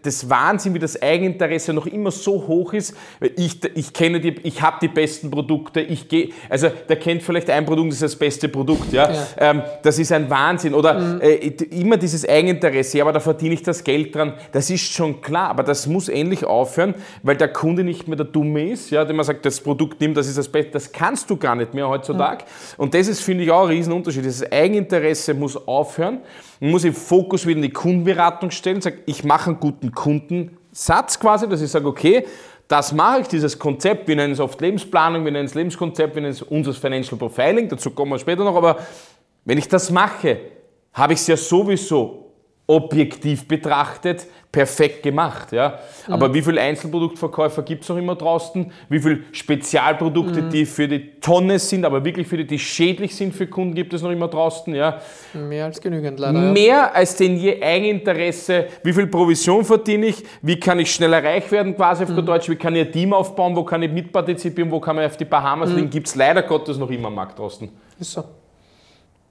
das 0.03 0.29
Wahnsinn, 0.29 0.75
wie 0.75 0.81
das 0.81 1.01
Eigeninteresse 1.01 1.73
noch 1.73 1.87
immer 1.87 2.11
so 2.11 2.45
hoch 2.47 2.73
ist. 2.73 2.97
Ich, 3.37 3.61
ich 3.77 3.93
kenne 3.93 4.21
die, 4.21 4.35
ich 4.43 4.61
habe 4.61 4.79
die 4.83 4.89
besten 4.89 5.31
Produkte. 5.31 5.81
Ich 5.81 6.09
gehe, 6.09 6.31
also 6.49 6.69
der 6.89 6.97
kennt 6.97 7.23
vielleicht 7.23 7.49
ein 7.51 7.65
Produkt, 7.65 7.91
das 7.91 7.97
ist 7.97 8.03
das 8.03 8.17
beste 8.17 8.49
Produkt. 8.49 8.93
Ja, 8.93 9.11
ja. 9.11 9.27
Ähm, 9.39 9.63
das 9.83 9.99
ist 10.01 10.11
ein 10.11 10.29
Wahnsinn. 10.29 10.75
Oder 10.75 10.99
mhm. 10.99 11.21
äh, 11.21 11.37
immer 11.71 11.97
dieses 11.97 12.29
Eigeninteresse. 12.29 12.99
Ja, 12.99 13.05
aber 13.05 13.13
da 13.13 13.21
verdiene 13.21 13.55
ich 13.55 13.63
das 13.63 13.85
Geld 13.85 14.15
dran. 14.15 14.35
Das 14.51 14.69
ist 14.71 14.93
schon 14.93 15.21
klar, 15.21 15.51
aber 15.51 15.63
das 15.63 15.87
muss 15.87 16.09
endlich 16.09 16.45
aufhören, 16.45 16.95
weil 17.23 17.37
der 17.37 17.49
Kunde 17.49 17.85
nicht 17.85 18.09
mehr 18.09 18.17
der 18.17 18.27
Dumme 18.27 18.71
ist, 18.71 18.91
ja, 18.91 19.05
der 19.05 19.15
man 19.15 19.25
sagt, 19.25 19.47
das 19.47 19.61
Produkt 19.61 20.01
nimmt, 20.01 20.17
das 20.17 20.27
ist 20.27 20.39
das 20.39 20.49
Beste. 20.49 20.73
Das 20.73 20.91
kannst 20.91 21.31
du 21.31 21.37
gar 21.45 21.55
nicht 21.55 21.75
mehr 21.75 21.87
heutzutage. 21.87 22.45
Und 22.79 22.95
das 22.95 23.07
ist, 23.07 23.21
finde 23.21 23.45
ich, 23.45 23.51
auch 23.51 23.65
ein 23.65 23.69
Riesenunterschied. 23.69 24.25
Dieses 24.25 24.51
Eigeninteresse 24.51 25.35
muss 25.35 25.57
aufhören. 25.69 26.21
Man 26.59 26.71
muss 26.71 26.83
den 26.83 26.95
Fokus 26.95 27.45
wieder 27.47 27.57
in 27.57 27.63
die 27.63 27.71
Kundenberatung 27.71 28.51
stellen, 28.51 28.81
sagt, 28.81 29.01
ich 29.05 29.25
mache 29.25 29.51
einen 29.51 29.61
guten 29.61 29.93
Kundensatz 29.93 31.21
quasi, 31.21 31.47
dass 31.47 31.61
ich 31.61 31.71
sage, 31.71 31.87
okay, 31.87 32.25
das 32.67 32.95
mache 32.95 33.21
ich, 33.21 33.29
dieses 33.29 33.59
Konzept, 33.59 34.09
wir 34.09 34.17
nennen 34.17 34.33
es 34.33 34.41
oft 34.41 34.59
Lebensplanung, 34.59 35.23
wir 35.27 35.33
nennen 35.33 35.45
es 35.45 35.55
Lebenskonzept, 35.55 36.15
wir 36.15 36.23
nennen 36.23 36.33
es 36.33 36.41
unser 36.41 36.73
Financial 36.73 37.19
Profiling, 37.19 37.69
dazu 37.69 37.91
kommen 37.91 38.13
wir 38.13 38.19
später 38.19 38.43
noch, 38.43 38.57
aber 38.57 38.79
wenn 39.45 39.59
ich 39.59 39.69
das 39.69 39.91
mache, 39.91 40.39
habe 40.95 41.13
ich 41.13 41.19
es 41.19 41.27
ja 41.27 41.37
sowieso 41.37 42.24
objektiv 42.67 43.47
betrachtet 43.47 44.27
perfekt 44.55 45.03
gemacht. 45.03 45.51
Ja? 45.53 45.81
Aber 46.09 46.29
mhm. 46.29 46.35
wie 46.35 46.43
viele 46.43 46.61
Einzelproduktverkäufer 46.61 47.62
gibt 47.62 47.83
es 47.83 47.89
noch 47.89 47.97
immer 47.97 48.15
draußen? 48.15 48.71
Wie 48.89 49.01
viele 49.01 49.21
Spezialprodukte, 49.33 50.43
mhm. 50.43 50.51
die 50.51 50.65
für 50.65 50.87
die 50.87 51.19
Tonne 51.21 51.59
sind, 51.59 51.85
aber 51.85 52.05
wirklich 52.05 52.29
für 52.29 52.37
die, 52.37 52.47
die 52.47 52.59
schädlich 52.59 53.17
sind 53.17 53.35
für 53.35 53.49
Kunden, 53.49 53.75
gibt 53.75 53.93
es 53.93 54.03
noch 54.03 54.12
immer 54.12 54.29
draußen? 54.29 54.73
Ja? 54.75 55.01
Mehr 55.33 55.65
als 55.67 55.81
genügend, 55.81 56.21
leider. 56.21 56.39
Mehr 56.39 56.65
ja. 56.65 56.91
als 56.93 57.17
denn 57.17 57.37
je 57.37 57.61
Eigeninteresse. 57.61 58.67
Wie 58.85 58.93
viel 58.93 59.09
Provision 59.09 59.65
verdiene 59.65 60.07
ich? 60.07 60.23
Wie 60.41 60.59
kann 60.59 60.79
ich 60.79 60.95
schneller 60.95 61.23
reich 61.23 61.51
werden, 61.51 61.75
quasi 61.75 62.05
auf 62.05 62.11
mhm. 62.11 62.25
Deutsch? 62.25 62.49
Wie 62.49 62.57
kann 62.57 62.77
ich 62.77 62.87
ein 62.87 62.93
Team 62.93 63.12
aufbauen? 63.12 63.57
Wo 63.57 63.65
kann 63.65 63.83
ich 63.83 63.91
mitpartizipieren? 63.91 64.71
Wo 64.71 64.79
kann 64.79 64.95
man 64.95 65.05
auf 65.05 65.17
die 65.17 65.25
Bahamas 65.25 65.71
mhm. 65.71 65.77
liegen? 65.77 65.91
Gibt 65.91 66.07
es 66.07 66.15
leider 66.15 66.43
Gottes 66.43 66.79
noch 66.79 66.91
immer 66.91 67.09
am 67.09 67.17
Markt 67.17 67.39
draußen. 67.39 67.69
Ist 67.99 68.12
so. 68.12 68.25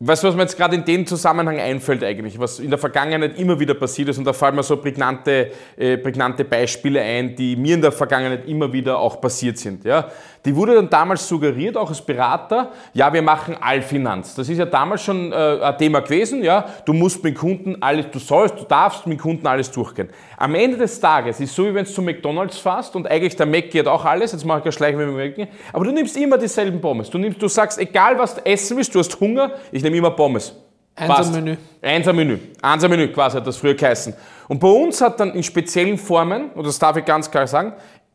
Du, 0.03 0.09
was 0.09 0.21
mir 0.21 0.41
jetzt 0.41 0.57
gerade 0.57 0.75
in 0.75 0.83
dem 0.83 1.05
Zusammenhang 1.05 1.61
einfällt 1.61 2.03
eigentlich, 2.03 2.37
was 2.37 2.59
in 2.59 2.69
der 2.69 2.77
Vergangenheit 2.77 3.39
immer 3.39 3.57
wieder 3.57 3.73
passiert 3.73 4.09
ist 4.09 4.17
und 4.17 4.25
da 4.25 4.33
fallen 4.33 4.53
mir 4.53 4.61
so 4.61 4.75
prägnante, 4.75 5.51
äh, 5.77 5.95
prägnante 5.97 6.43
Beispiele 6.43 6.99
ein, 6.99 7.37
die 7.37 7.55
mir 7.55 7.75
in 7.75 7.81
der 7.81 7.93
Vergangenheit 7.93 8.45
immer 8.45 8.73
wieder 8.73 8.99
auch 8.99 9.21
passiert 9.21 9.57
sind. 9.57 9.85
Ja? 9.85 10.11
Die 10.45 10.53
wurde 10.55 10.75
dann 10.75 10.89
damals 10.89 11.27
suggeriert, 11.27 11.77
auch 11.77 11.87
als 11.87 12.01
Berater, 12.01 12.71
ja, 12.93 13.13
wir 13.13 13.21
machen 13.21 13.55
Allfinanz. 13.59 14.35
Das 14.35 14.49
ist 14.49 14.57
ja 14.57 14.65
damals 14.65 15.01
schon 15.01 15.31
äh, 15.31 15.35
ein 15.61 15.77
Thema 15.77 16.01
gewesen, 16.01 16.43
ja, 16.43 16.65
du 16.85 16.91
musst 16.91 17.23
mit 17.23 17.35
Kunden 17.35 17.77
alles, 17.81 18.07
du 18.11 18.19
sollst, 18.19 18.59
du 18.59 18.65
darfst 18.65 19.07
mit 19.07 19.21
Kunden 19.21 19.47
alles 19.47 19.71
durchgehen. 19.71 20.09
Am 20.37 20.53
Ende 20.55 20.77
des 20.77 20.99
Tages 20.99 21.39
ist 21.39 21.55
so, 21.55 21.65
wie 21.65 21.73
wenn 21.73 21.85
du 21.85 21.91
zu 21.91 22.01
McDonalds 22.01 22.57
fährst 22.57 22.93
und 22.95 23.09
eigentlich 23.09 23.37
der 23.37 23.45
Mac 23.45 23.71
geht 23.71 23.87
auch 23.87 24.03
alles, 24.03 24.33
jetzt 24.33 24.45
mache 24.45 24.59
ich 24.59 24.65
ja 24.65 24.71
Schleichen 24.73 24.97
mit 24.97 25.07
dem 25.07 25.15
Mac, 25.15 25.49
aber 25.71 25.85
du 25.85 25.91
nimmst 25.91 26.17
immer 26.17 26.37
dieselben 26.37 26.81
Pommes. 26.81 27.09
Du, 27.09 27.17
nimmst, 27.17 27.41
du 27.41 27.47
sagst, 27.47 27.79
egal 27.79 28.17
was 28.19 28.35
du 28.35 28.45
essen 28.45 28.75
willst, 28.75 28.93
du 28.93 28.99
hast 28.99 29.17
Hunger, 29.19 29.51
ich 29.71 29.81
nehme 29.81 29.95
immer 29.95 30.11
Pommes. 30.11 30.53
Einser-Menü. 30.95 31.57
Einser-Menü. 31.81 32.37
Einser-Menü 32.61 33.07
quasi 33.07 33.37
hat 33.37 33.47
das 33.47 33.57
früher 33.57 33.73
geheißen. 33.73 34.13
Und 34.47 34.59
bei 34.59 34.67
uns 34.67 35.01
hat 35.01 35.19
dann 35.19 35.33
in 35.33 35.41
speziellen 35.41 35.97
Formen, 35.97 36.51
und 36.51 36.67
das 36.67 36.77
darf 36.77 36.95
ich 36.97 37.05
ganz 37.05 37.31
klar 37.31 37.47
sagen, 37.47 37.73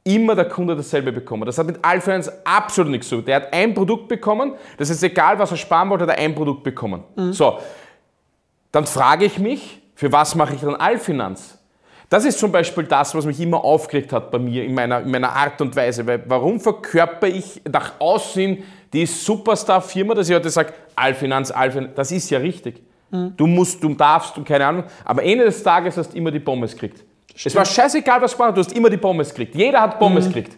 immer 0.08 0.34
der 0.34 0.46
Kunde 0.46 0.74
dasselbe 0.74 1.12
bekommen. 1.12 1.44
Das 1.44 1.58
hat 1.58 1.66
mit 1.66 1.78
Alpha 1.82 2.18
absolut 2.44 2.90
nichts 2.90 3.08
zu 3.08 3.16
tun. 3.16 3.24
Der 3.26 3.36
hat 3.36 3.52
ein 3.52 3.74
Produkt 3.74 4.08
bekommen, 4.08 4.54
das 4.78 4.90
ist 4.90 5.02
egal, 5.02 5.38
was 5.38 5.50
er 5.50 5.56
sparen 5.58 5.90
wollte, 5.90 6.04
hat 6.06 6.16
er 6.16 6.24
ein 6.24 6.34
Produkt 6.34 6.62
bekommen. 6.62 7.04
Mhm. 7.14 7.32
So, 7.32 7.58
dann 8.72 8.86
frage 8.86 9.26
ich 9.26 9.38
mich, 9.38 9.80
für 9.94 10.10
was 10.10 10.34
mache 10.34 10.54
ich 10.54 10.60
dann 10.62 10.76
Allfinanz? 10.76 11.58
Das 12.08 12.24
ist 12.24 12.38
zum 12.38 12.50
Beispiel 12.50 12.84
das, 12.84 13.14
was 13.14 13.26
mich 13.26 13.38
immer 13.38 13.62
aufgeregt 13.62 14.12
hat 14.14 14.30
bei 14.30 14.38
mir 14.38 14.64
in 14.64 14.72
meiner, 14.72 15.00
in 15.00 15.10
meiner 15.10 15.30
Art 15.30 15.60
und 15.60 15.76
Weise. 15.76 16.06
Weil 16.06 16.22
warum 16.26 16.58
verkörper 16.58 17.26
ich 17.26 17.60
nach 17.70 17.92
außen 17.98 18.58
die 18.92 19.04
Superstar-Firma, 19.04 20.14
dass 20.14 20.30
ich 20.30 20.34
heute 20.34 20.48
sage, 20.48 20.72
Allfinanz, 20.96 21.50
Allfinanz, 21.50 21.90
das 21.94 22.10
ist 22.10 22.30
ja 22.30 22.38
richtig. 22.38 22.82
Mhm. 23.10 23.34
Du 23.36 23.46
musst, 23.46 23.82
du 23.84 23.92
darfst, 23.92 24.38
du 24.38 24.42
keine 24.42 24.66
Ahnung. 24.66 24.84
Aber 25.04 25.22
Ende 25.22 25.44
des 25.44 25.62
Tages 25.62 25.98
hast 25.98 26.14
du 26.14 26.16
immer 26.16 26.30
die 26.30 26.40
Pommes 26.40 26.72
gekriegt. 26.72 27.04
Es 27.44 27.54
war 27.54 27.64
scheißegal, 27.64 28.20
was 28.20 28.32
du 28.32 28.36
gemacht 28.36 28.56
hast, 28.56 28.66
du 28.66 28.70
hast 28.70 28.76
immer 28.76 28.90
die 28.90 28.96
Pommes 28.96 29.28
gekriegt. 29.30 29.54
Jeder 29.54 29.80
hat 29.80 29.98
Pommes 29.98 30.24
mhm. 30.24 30.32
gekriegt. 30.32 30.56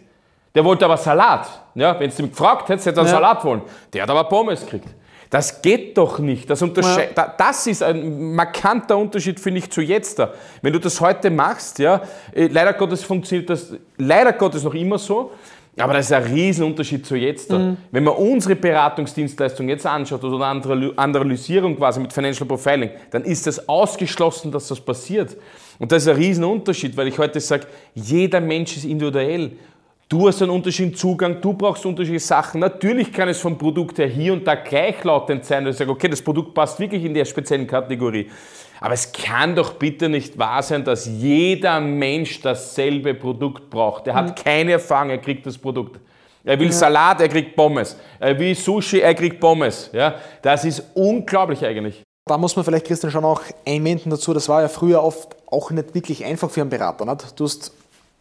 Der 0.53 0.65
wollte 0.65 0.85
aber 0.85 0.97
Salat. 0.97 1.47
Ja, 1.75 1.97
Wenn 1.99 2.09
du 2.09 2.23
ihn 2.23 2.29
gefragt 2.29 2.67
hättest, 2.69 2.87
hätte 2.87 2.99
er 2.99 3.05
ja. 3.05 3.11
Salat 3.11 3.43
wollen. 3.45 3.61
Der 3.93 4.03
hat 4.03 4.09
aber 4.09 4.23
Pommes 4.25 4.61
gekriegt. 4.61 4.87
Das 5.29 5.61
geht 5.61 5.97
doch 5.97 6.19
nicht. 6.19 6.49
Das, 6.49 6.59
ja. 6.59 7.33
das 7.37 7.65
ist 7.65 7.81
ein 7.81 8.35
markanter 8.35 8.97
Unterschied, 8.97 9.39
finde 9.39 9.59
ich, 9.59 9.71
zu 9.71 9.81
jetzt. 9.81 10.19
Da. 10.19 10.33
Wenn 10.61 10.73
du 10.73 10.79
das 10.79 10.99
heute 10.99 11.29
machst, 11.29 11.79
ja, 11.79 12.01
äh, 12.33 12.47
leider 12.47 12.73
Gottes 12.73 13.01
funktioniert 13.03 13.49
das 13.49 13.73
leider 13.97 14.33
Gottes 14.33 14.63
noch 14.63 14.73
immer 14.73 14.97
so, 14.97 15.31
aber 15.77 15.93
das 15.93 16.07
ist 16.07 16.11
ein 16.11 16.23
Riesenunterschied 16.23 17.05
zu 17.05 17.15
jetzt. 17.15 17.49
Mhm. 17.49 17.77
Wenn 17.91 18.03
man 18.03 18.15
unsere 18.15 18.57
Beratungsdienstleistung 18.57 19.69
jetzt 19.69 19.85
anschaut 19.85 20.21
oder 20.21 20.45
eine 20.45 20.93
Analysierung 20.97 21.77
quasi 21.77 22.01
mit 22.01 22.11
Financial 22.11 22.45
Profiling, 22.45 22.89
dann 23.09 23.23
ist 23.23 23.47
es 23.47 23.69
ausgeschlossen, 23.69 24.51
dass 24.51 24.67
das 24.67 24.81
passiert. 24.81 25.37
Und 25.81 25.91
das 25.91 26.03
ist 26.03 26.09
ein 26.09 26.15
Riesenunterschied, 26.15 26.95
weil 26.95 27.07
ich 27.07 27.17
heute 27.17 27.39
sage, 27.39 27.65
jeder 27.95 28.39
Mensch 28.39 28.77
ist 28.77 28.85
individuell. 28.85 29.53
Du 30.07 30.27
hast 30.27 30.39
einen 30.43 30.51
unterschiedlichen 30.51 30.95
Zugang, 30.95 31.41
du 31.41 31.53
brauchst 31.53 31.83
unterschiedliche 31.87 32.23
Sachen. 32.23 32.61
Natürlich 32.61 33.11
kann 33.11 33.27
es 33.29 33.39
vom 33.39 33.57
Produkt 33.57 33.97
her 33.97 34.05
hier 34.05 34.33
und 34.33 34.45
da 34.45 34.53
gleichlautend 34.53 35.43
sein, 35.43 35.65
dass 35.65 35.73
ich 35.73 35.79
sage, 35.79 35.89
okay, 35.89 36.07
das 36.07 36.21
Produkt 36.21 36.53
passt 36.53 36.79
wirklich 36.79 37.03
in 37.03 37.15
der 37.15 37.25
speziellen 37.25 37.65
Kategorie. 37.65 38.29
Aber 38.79 38.93
es 38.93 39.11
kann 39.11 39.55
doch 39.55 39.73
bitte 39.73 40.07
nicht 40.07 40.37
wahr 40.37 40.61
sein, 40.61 40.83
dass 40.83 41.07
jeder 41.07 41.81
Mensch 41.81 42.39
dasselbe 42.41 43.15
Produkt 43.15 43.67
braucht. 43.67 44.05
Er 44.05 44.13
hat 44.13 44.37
mhm. 44.37 44.43
keine 44.43 44.73
Erfahrung, 44.73 45.09
er 45.09 45.17
kriegt 45.17 45.47
das 45.47 45.57
Produkt. 45.57 45.99
Er 46.43 46.59
will 46.59 46.67
ja. 46.67 46.73
Salat, 46.73 47.21
er 47.21 47.27
kriegt 47.27 47.55
Pommes. 47.55 47.97
Er 48.19 48.37
will 48.37 48.53
Sushi, 48.53 48.99
er 48.99 49.15
kriegt 49.15 49.39
Pommes. 49.39 49.89
Ja, 49.93 50.13
das 50.43 50.63
ist 50.63 50.91
unglaublich 50.93 51.65
eigentlich. 51.65 52.03
Da 52.31 52.37
muss 52.37 52.55
man 52.55 52.63
vielleicht, 52.63 52.87
Christian, 52.87 53.11
schon 53.11 53.25
auch 53.25 53.41
einwenden 53.67 54.09
dazu, 54.09 54.33
das 54.33 54.47
war 54.47 54.61
ja 54.61 54.69
früher 54.69 55.03
oft 55.03 55.35
auch 55.47 55.69
nicht 55.69 55.93
wirklich 55.93 56.23
einfach 56.23 56.49
für 56.49 56.61
einen 56.61 56.69
Berater. 56.69 57.03
Nicht? 57.03 57.37
Du 57.37 57.43
hast 57.43 57.73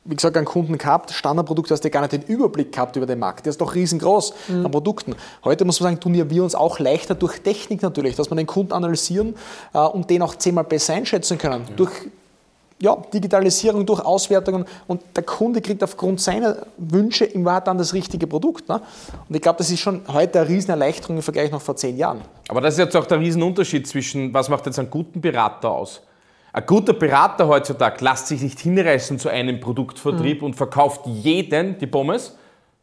wie 0.05 0.17
gesagt, 0.17 0.37
einen 0.37 0.47
Kunden 0.47 0.79
gehabt, 0.79 1.13
Standardprodukt, 1.13 1.71
hast 1.71 1.85
du 1.85 1.91
gar 1.91 2.01
nicht 2.01 2.15
den 2.15 2.23
Überblick 2.23 2.73
gehabt 2.73 2.97
über 2.97 3.07
den 3.07 3.21
Markt. 3.21 3.47
Der 3.47 3.51
ist 3.51 3.61
doch 3.61 3.73
riesengroß 3.73 4.35
mhm. 4.49 4.67
an 4.67 4.73
Produkten. 4.73 5.15
Heute 5.45 5.65
muss 5.65 5.79
man 5.79 5.93
sagen, 5.93 6.01
tun 6.01 6.29
wir 6.29 6.43
uns 6.43 6.57
auch 6.57 6.81
leichter 6.81 7.15
durch 7.15 7.39
Technik 7.39 7.83
natürlich, 7.83 8.17
dass 8.17 8.29
wir 8.29 8.35
den 8.35 8.49
Kunden 8.49 8.73
analysieren 8.73 9.37
äh, 9.75 9.79
und 9.79 10.11
den 10.11 10.23
auch 10.23 10.35
zehnmal 10.35 10.65
besser 10.65 10.95
einschätzen 10.95 11.39
können. 11.39 11.67
Ja. 11.69 11.77
Durch 11.77 11.93
ja, 12.83 12.97
Digitalisierung, 13.13 13.85
durch 13.85 14.01
Auswertungen 14.01 14.65
und 14.87 15.03
der 15.15 15.23
Kunde 15.23 15.61
kriegt 15.61 15.83
aufgrund 15.85 16.21
seiner 16.21 16.67
Wünsche 16.79 17.25
im 17.27 17.45
Wahrheit 17.45 17.67
dann 17.67 17.79
das 17.79 17.93
richtige 17.93 18.27
Produkt. 18.27 18.69
Ne? 18.69 18.81
Und 19.29 19.35
ich 19.35 19.43
glaube, 19.43 19.59
das 19.59 19.71
ist 19.71 19.81
schon 19.81 20.03
heute 20.09 20.41
eine 20.41 20.49
Riesenerleichterung 20.49 21.17
im 21.17 21.23
Vergleich 21.23 21.51
noch 21.51 21.61
vor 21.61 21.77
zehn 21.77 21.97
Jahren. 21.97 22.23
Aber 22.49 22.61
das 22.61 22.75
ist 22.75 22.79
jetzt 22.79 22.97
auch 22.97 23.07
der 23.07 23.21
Riesenunterschied 23.21 23.87
zwischen, 23.87 24.33
was 24.33 24.49
macht 24.49 24.67
jetzt 24.67 24.79
einen 24.79 24.91
guten 24.91 25.21
Berater 25.21 25.71
aus? 25.71 26.01
Ein 26.53 26.67
guter 26.67 26.95
Berater 26.95 27.47
heutzutage 27.47 28.05
lässt 28.05 28.27
sich 28.27 28.41
nicht 28.41 28.59
hinreißen 28.59 29.19
zu 29.19 29.29
einem 29.29 29.61
Produktvertrieb 29.61 30.41
mhm. 30.41 30.47
und 30.47 30.55
verkauft 30.55 31.07
jeden 31.07 31.79
die 31.79 31.87
Pommes, 31.87 32.37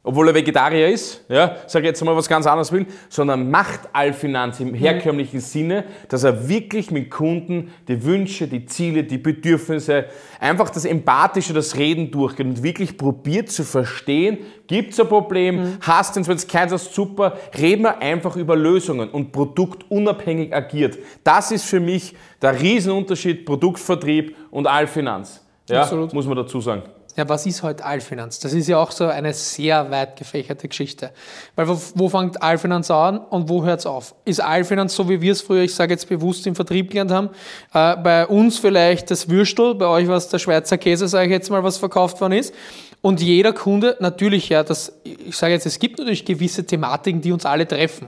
obwohl 0.08 0.30
er 0.30 0.36
Vegetarier 0.36 0.88
ist, 0.88 1.26
ja, 1.28 1.58
sage 1.68 1.88
jetzt 1.88 2.02
mal 2.02 2.16
was 2.16 2.30
ganz 2.30 2.48
anderes 2.48 2.72
will, 2.72 2.86
sondern 3.10 3.52
macht 3.52 3.82
Allfinanz 3.92 4.62
im 4.62 4.74
herkömmlichen 4.74 5.42
Sinne, 5.42 5.84
dass 6.08 6.24
er 6.24 6.48
wirklich 6.48 6.92
mit 6.92 7.12
Kunden 7.12 7.74
die 7.90 8.02
Wünsche, 8.06 8.48
die 8.48 8.66
Ziele, 8.66 9.04
die 9.04 9.18
Bedürfnisse, 9.18 10.06
einfach 10.40 10.70
das 10.70 10.86
Empathische, 10.86 11.54
das 11.54 11.76
Reden 11.76 12.10
durchgeht 12.10 12.46
und 12.46 12.64
wirklich 12.64 12.98
probiert 12.98 13.52
zu 13.52 13.66
verstehen, 13.66 14.38
gibt 14.68 14.94
es 14.94 15.00
ein 15.02 15.10
Problem, 15.10 15.56
mhm. 15.58 15.78
hast 15.82 16.16
du, 16.16 16.26
wenn 16.26 16.38
es 16.38 16.48
keins 16.48 16.72
ist, 16.72 16.94
super, 16.94 17.38
reden 17.60 17.84
wir 17.84 18.02
einfach 18.02 18.38
über 18.38 18.56
Lösungen 18.56 19.10
und 19.10 19.34
produktunabhängig 19.34 20.56
agiert. 20.56 20.98
Das 21.26 21.52
ist 21.52 21.66
für 21.66 21.82
mich 21.82 22.16
der 22.42 22.58
Riesenunterschied 22.62 23.46
Produktvertrieb 23.46 24.38
und 24.52 24.68
Allfinanz. 24.68 25.46
Ja, 25.70 25.82
Absolut. 25.82 26.14
muss 26.14 26.26
man 26.26 26.38
dazu 26.38 26.62
sagen 26.62 26.84
ja, 27.18 27.28
was 27.28 27.48
ist 27.48 27.64
heute 27.64 27.84
Allfinanz? 27.84 28.40
Das 28.40 28.54
ist 28.54 28.68
ja 28.68 28.78
auch 28.78 28.92
so 28.92 29.08
eine 29.08 29.34
sehr 29.34 29.90
weit 29.90 30.18
gefächerte 30.18 30.68
Geschichte. 30.68 31.10
Weil 31.56 31.68
wo, 31.68 31.82
wo 31.96 32.10
fängt 32.10 32.44
Allfinanz 32.44 32.92
an 32.92 33.18
und 33.18 33.50
wo 33.50 33.66
hört 33.66 33.80
es 33.80 33.86
auf? 33.88 34.14
Ist 34.24 34.40
Allfinanz 34.40 34.96
so, 34.96 35.10
wie 35.10 35.20
wir 35.20 35.32
es 35.32 35.42
früher, 35.42 35.64
ich 35.64 35.74
sage 35.74 35.94
jetzt 35.94 36.08
bewusst, 36.08 36.46
im 36.46 36.54
Vertrieb 36.54 36.92
gelernt 36.92 37.12
haben, 37.12 37.30
äh, 37.74 37.98
bei 37.98 38.28
uns 38.28 38.60
vielleicht 38.60 39.10
das 39.10 39.30
Würstel, 39.30 39.74
bei 39.74 39.88
euch 39.88 40.08
war 40.08 40.18
es 40.18 40.30
der 40.30 40.38
Schweizer 40.38 40.78
Käse, 40.78 41.08
sage 41.08 41.26
ich 41.26 41.32
jetzt 41.32 41.50
mal, 41.50 41.64
was 41.64 41.80
verkauft 41.80 42.22
worden 42.22 42.34
ist. 42.34 42.54
Und 43.02 43.20
jeder 43.20 43.52
Kunde, 43.52 43.98
natürlich, 44.00 44.50
ja, 44.50 44.64
das, 44.64 44.94
ich 45.04 45.36
sage 45.36 45.54
jetzt, 45.54 45.66
es 45.66 45.80
gibt 45.80 45.98
natürlich 45.98 46.24
gewisse 46.24 46.66
Thematiken, 46.66 47.22
die 47.22 47.32
uns 47.32 47.48
alle 47.48 47.68
treffen. 47.68 48.08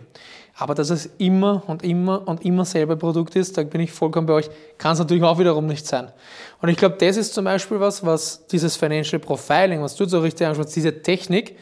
Aber 0.60 0.76
dass 0.76 0.90
es 0.90 1.10
immer 1.18 1.64
und 1.68 1.84
immer 1.84 2.28
und 2.28 2.44
immer 2.44 2.66
selber 2.66 2.98
Produkt 2.98 3.38
ist, 3.38 3.58
da 3.58 3.64
bin 3.64 3.80
ich 3.80 3.92
vollkommen 3.92 4.28
bei 4.28 4.34
euch, 4.34 4.50
kann 4.78 4.92
es 4.92 5.00
natürlich 5.00 5.24
auch 5.24 5.40
wiederum 5.40 5.66
nicht 5.66 5.88
sein. 5.88 6.12
Und 6.62 6.68
ich 6.68 6.76
glaube, 6.76 6.98
das 7.00 7.16
ist 7.16 7.34
zum 7.34 7.46
Beispiel 7.46 7.80
was, 7.80 8.06
was 8.06 8.46
dieses 8.48 8.76
Financial 8.76 9.20
Profiling, 9.20 9.82
was 9.82 9.96
du 9.96 10.04
so 10.04 10.20
richtig 10.20 10.46
anschaust, 10.46 10.76
diese 10.76 11.02
Technik, 11.02 11.56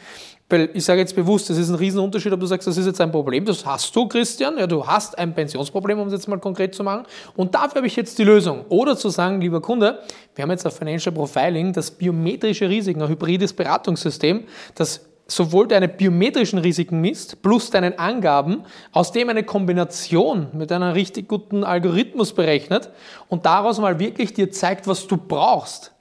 weil 0.50 0.70
ich 0.72 0.84
sage 0.84 1.00
jetzt 1.00 1.14
bewusst, 1.14 1.48
das 1.48 1.58
ist 1.58 1.68
ein 1.68 1.76
Riesenunterschied, 1.76 2.32
ob 2.32 2.40
du 2.40 2.46
sagst, 2.46 2.66
das 2.66 2.76
ist 2.76 2.86
jetzt 2.86 3.00
ein 3.00 3.12
Problem, 3.12 3.44
das 3.44 3.64
hast 3.64 3.94
du, 3.94 4.08
Christian, 4.08 4.58
ja, 4.58 4.66
du 4.66 4.84
hast 4.84 5.16
ein 5.16 5.32
Pensionsproblem, 5.32 6.00
um 6.00 6.06
es 6.08 6.14
jetzt 6.14 6.26
mal 6.26 6.38
konkret 6.40 6.74
zu 6.74 6.82
machen, 6.82 7.06
und 7.36 7.54
dafür 7.54 7.76
habe 7.76 7.86
ich 7.86 7.94
jetzt 7.94 8.18
die 8.18 8.24
Lösung. 8.24 8.64
Oder 8.68 8.96
zu 8.96 9.10
sagen, 9.10 9.40
lieber 9.40 9.60
Kunde, 9.60 10.00
wir 10.34 10.42
haben 10.42 10.50
jetzt 10.50 10.66
ein 10.66 10.72
Financial 10.72 11.14
Profiling, 11.14 11.72
das 11.72 11.90
biometrische 11.90 12.68
Risiken, 12.68 13.02
ein 13.02 13.08
hybrides 13.08 13.52
Beratungssystem, 13.52 14.44
das 14.74 15.07
sowohl 15.30 15.68
deine 15.68 15.88
biometrischen 15.88 16.58
Risiken 16.58 17.00
misst, 17.00 17.42
plus 17.42 17.70
deinen 17.70 17.98
Angaben, 17.98 18.62
aus 18.92 19.12
dem 19.12 19.28
eine 19.28 19.44
Kombination 19.44 20.48
mit 20.54 20.72
einem 20.72 20.92
richtig 20.92 21.28
guten 21.28 21.64
Algorithmus 21.64 22.32
berechnet 22.32 22.90
und 23.28 23.44
daraus 23.44 23.78
mal 23.78 23.98
wirklich 23.98 24.32
dir 24.32 24.50
zeigt, 24.50 24.86
was 24.86 25.06
du 25.06 25.18
brauchst. 25.18 25.92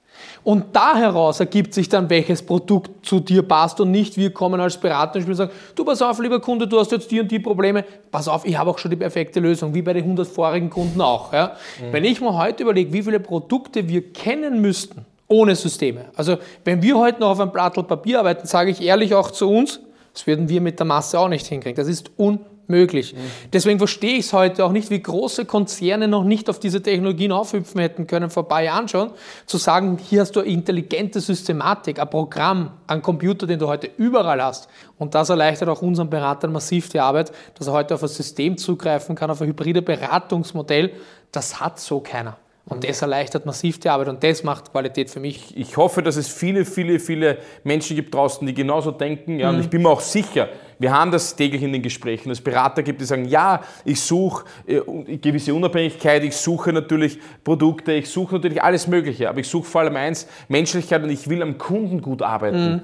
Und 0.43 0.73
da 0.73 0.95
heraus 0.95 1.41
ergibt 1.41 1.73
sich 1.73 1.89
dann, 1.89 2.09
welches 2.09 2.41
Produkt 2.41 3.05
zu 3.05 3.19
dir 3.19 3.43
passt 3.43 3.81
und 3.81 3.91
nicht 3.91 4.15
wir 4.15 4.31
kommen 4.31 4.61
als 4.61 4.77
Berater 4.77 5.19
und 5.19 5.35
sagen, 5.35 5.51
du 5.75 5.83
pass 5.83 6.01
auf, 6.01 6.19
lieber 6.19 6.39
Kunde, 6.39 6.65
du 6.65 6.79
hast 6.79 6.93
jetzt 6.93 7.11
die 7.11 7.19
und 7.19 7.29
die 7.29 7.39
Probleme, 7.39 7.83
pass 8.09 8.29
auf, 8.29 8.45
ich 8.45 8.57
habe 8.57 8.69
auch 8.69 8.77
schon 8.77 8.91
die 8.91 8.97
perfekte 8.97 9.41
Lösung, 9.41 9.73
wie 9.73 9.81
bei 9.81 9.91
den 9.91 10.03
100 10.03 10.25
vorigen 10.25 10.69
Kunden 10.69 11.01
auch. 11.01 11.33
Ja? 11.33 11.57
Mhm. 11.81 11.91
Wenn 11.93 12.05
ich 12.05 12.21
mir 12.21 12.33
heute 12.33 12.63
überlege, 12.63 12.93
wie 12.93 13.03
viele 13.03 13.19
Produkte 13.19 13.89
wir 13.89 14.13
kennen 14.13 14.61
müssten, 14.61 15.05
ohne 15.27 15.55
Systeme. 15.55 16.05
Also 16.15 16.37
wenn 16.63 16.81
wir 16.81 16.97
heute 16.97 17.19
noch 17.19 17.31
auf 17.31 17.39
einem 17.39 17.51
Blatt 17.51 17.75
Papier 17.87 18.19
arbeiten, 18.19 18.47
sage 18.47 18.71
ich 18.71 18.81
ehrlich 18.81 19.13
auch 19.13 19.31
zu 19.31 19.49
uns, 19.49 19.81
das 20.13 20.25
würden 20.25 20.49
wir 20.49 20.61
mit 20.61 20.79
der 20.79 20.85
Masse 20.87 21.19
auch 21.19 21.27
nicht 21.27 21.45
hinkriegen. 21.45 21.75
Das 21.75 21.87
ist 21.87 22.09
unmöglich. 22.17 23.13
Mhm. 23.13 23.19
Deswegen 23.53 23.77
verstehe 23.77 24.13
ich 24.13 24.25
es 24.25 24.33
heute 24.33 24.65
auch 24.65 24.71
nicht, 24.71 24.89
wie 24.89 24.99
große 24.99 25.45
Konzerne 25.45 26.07
noch 26.07 26.23
nicht 26.23 26.49
auf 26.49 26.59
diese 26.59 26.81
Technologien 26.81 27.31
aufhüpfen 27.31 27.79
hätten 27.79 28.07
können 28.07 28.31
vor 28.31 28.43
ein 28.43 28.49
paar 28.49 28.63
Jahren 28.63 28.87
schon, 28.87 29.11
zu 29.45 29.57
sagen, 29.57 29.99
hier 30.03 30.21
hast 30.21 30.35
du 30.35 30.39
eine 30.39 30.49
intelligente 30.49 31.19
Systematik, 31.19 31.99
ein 31.99 32.09
Programm, 32.09 32.71
ein 32.87 33.03
Computer, 33.03 33.45
den 33.45 33.59
du 33.59 33.67
heute 33.67 33.91
überall 33.97 34.41
hast. 34.41 34.69
Und 34.97 35.13
das 35.13 35.29
erleichtert 35.29 35.69
auch 35.69 35.83
unseren 35.83 36.09
Beratern 36.09 36.51
massiv 36.51 36.89
die 36.89 36.99
Arbeit, 36.99 37.31
dass 37.55 37.67
er 37.67 37.73
heute 37.73 37.93
auf 37.93 38.01
ein 38.01 38.09
System 38.09 38.57
zugreifen 38.57 39.13
kann, 39.13 39.29
auf 39.29 39.41
ein 39.41 39.47
hybride 39.49 39.83
Beratungsmodell. 39.83 40.93
Das 41.31 41.59
hat 41.59 41.79
so 41.79 41.99
keiner. 41.99 42.37
Und 42.69 42.83
das 42.83 43.01
erleichtert 43.01 43.45
massiv 43.45 43.79
die 43.79 43.87
Arbeit 43.87 44.09
und 44.09 44.21
das 44.23 44.43
macht 44.43 44.71
Qualität 44.71 45.09
für 45.09 45.21
mich. 45.21 45.55
Ich 45.55 45.77
hoffe, 45.77 46.03
dass 46.03 46.17
es 46.17 46.27
viele, 46.27 46.65
viele, 46.65 46.99
viele 46.99 47.37
Menschen 47.63 47.95
gibt 47.95 48.13
draußen, 48.13 48.45
die 48.45 48.53
genauso 48.53 48.91
denken. 48.91 49.39
Ja, 49.39 49.49
mhm. 49.49 49.57
Und 49.57 49.63
ich 49.63 49.69
bin 49.69 49.83
mir 49.83 49.89
auch 49.89 50.01
sicher, 50.01 50.49
wir 50.77 50.91
haben 50.91 51.09
das 51.11 51.33
täglich 51.33 51.63
in 51.63 51.71
den 51.71 51.81
Gesprächen, 51.81 52.27
dass 52.27 52.41
Berater 52.41 52.83
gibt, 52.83 52.99
die 52.99 53.05
sagen, 53.05 53.25
ja, 53.25 53.61
ich 53.85 54.01
suche 54.01 54.43
äh, 54.67 54.81
gewisse 55.17 55.53
Unabhängigkeit, 55.53 56.23
ich 56.25 56.35
suche 56.35 56.73
natürlich 56.73 57.19
Produkte, 57.43 57.93
ich 57.93 58.09
suche 58.09 58.35
natürlich 58.35 58.61
alles 58.61 58.85
Mögliche, 58.85 59.29
aber 59.29 59.39
ich 59.39 59.47
suche 59.47 59.65
vor 59.65 59.81
allem 59.81 59.95
eins, 59.95 60.27
Menschlichkeit 60.49 61.01
und 61.01 61.09
ich 61.09 61.29
will 61.29 61.41
am 61.41 61.57
Kunden 61.57 62.01
gut 62.01 62.21
arbeiten. 62.21 62.71
Mhm. 62.73 62.81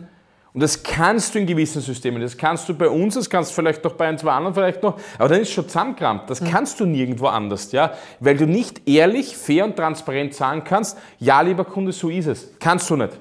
Und 0.54 0.62
das 0.62 0.84
kannst 0.84 1.34
du 1.34 1.40
in 1.40 1.48
gewissen 1.48 1.82
Systemen. 1.82 2.22
Das 2.22 2.38
kannst 2.38 2.70
du 2.70 2.76
bei 2.76 2.88
uns, 2.88 3.16
das 3.16 3.28
kannst 3.30 3.52
du 3.52 3.56
vielleicht 3.56 3.84
noch 3.84 3.94
bei 3.94 4.08
ein, 4.08 4.20
zwei 4.20 4.32
anderen 4.32 4.54
vielleicht 4.54 4.84
noch, 4.84 5.00
aber 5.18 5.30
dann 5.30 5.42
ist 5.42 5.48
es 5.48 5.54
schon 5.54 5.68
zusammengerammt. 5.68 6.30
Das 6.30 6.44
kannst 6.44 6.80
du 6.80 6.86
nirgendwo 6.86 7.26
anders, 7.26 7.72
ja? 7.72 7.94
Weil 8.20 8.38
du 8.38 8.46
nicht 8.46 8.88
ehrlich, 8.88 9.36
fair 9.36 9.66
und 9.66 9.76
transparent 9.76 10.36
sagen 10.36 10.64
kannst, 10.64 10.98
ja, 11.20 11.42
lieber 11.42 11.66
Kunde, 11.66 11.92
so 11.92 12.10
ist 12.10 12.28
es. 12.28 12.52
Kannst 12.60 12.88
du 12.90 12.96
nicht. 12.96 13.20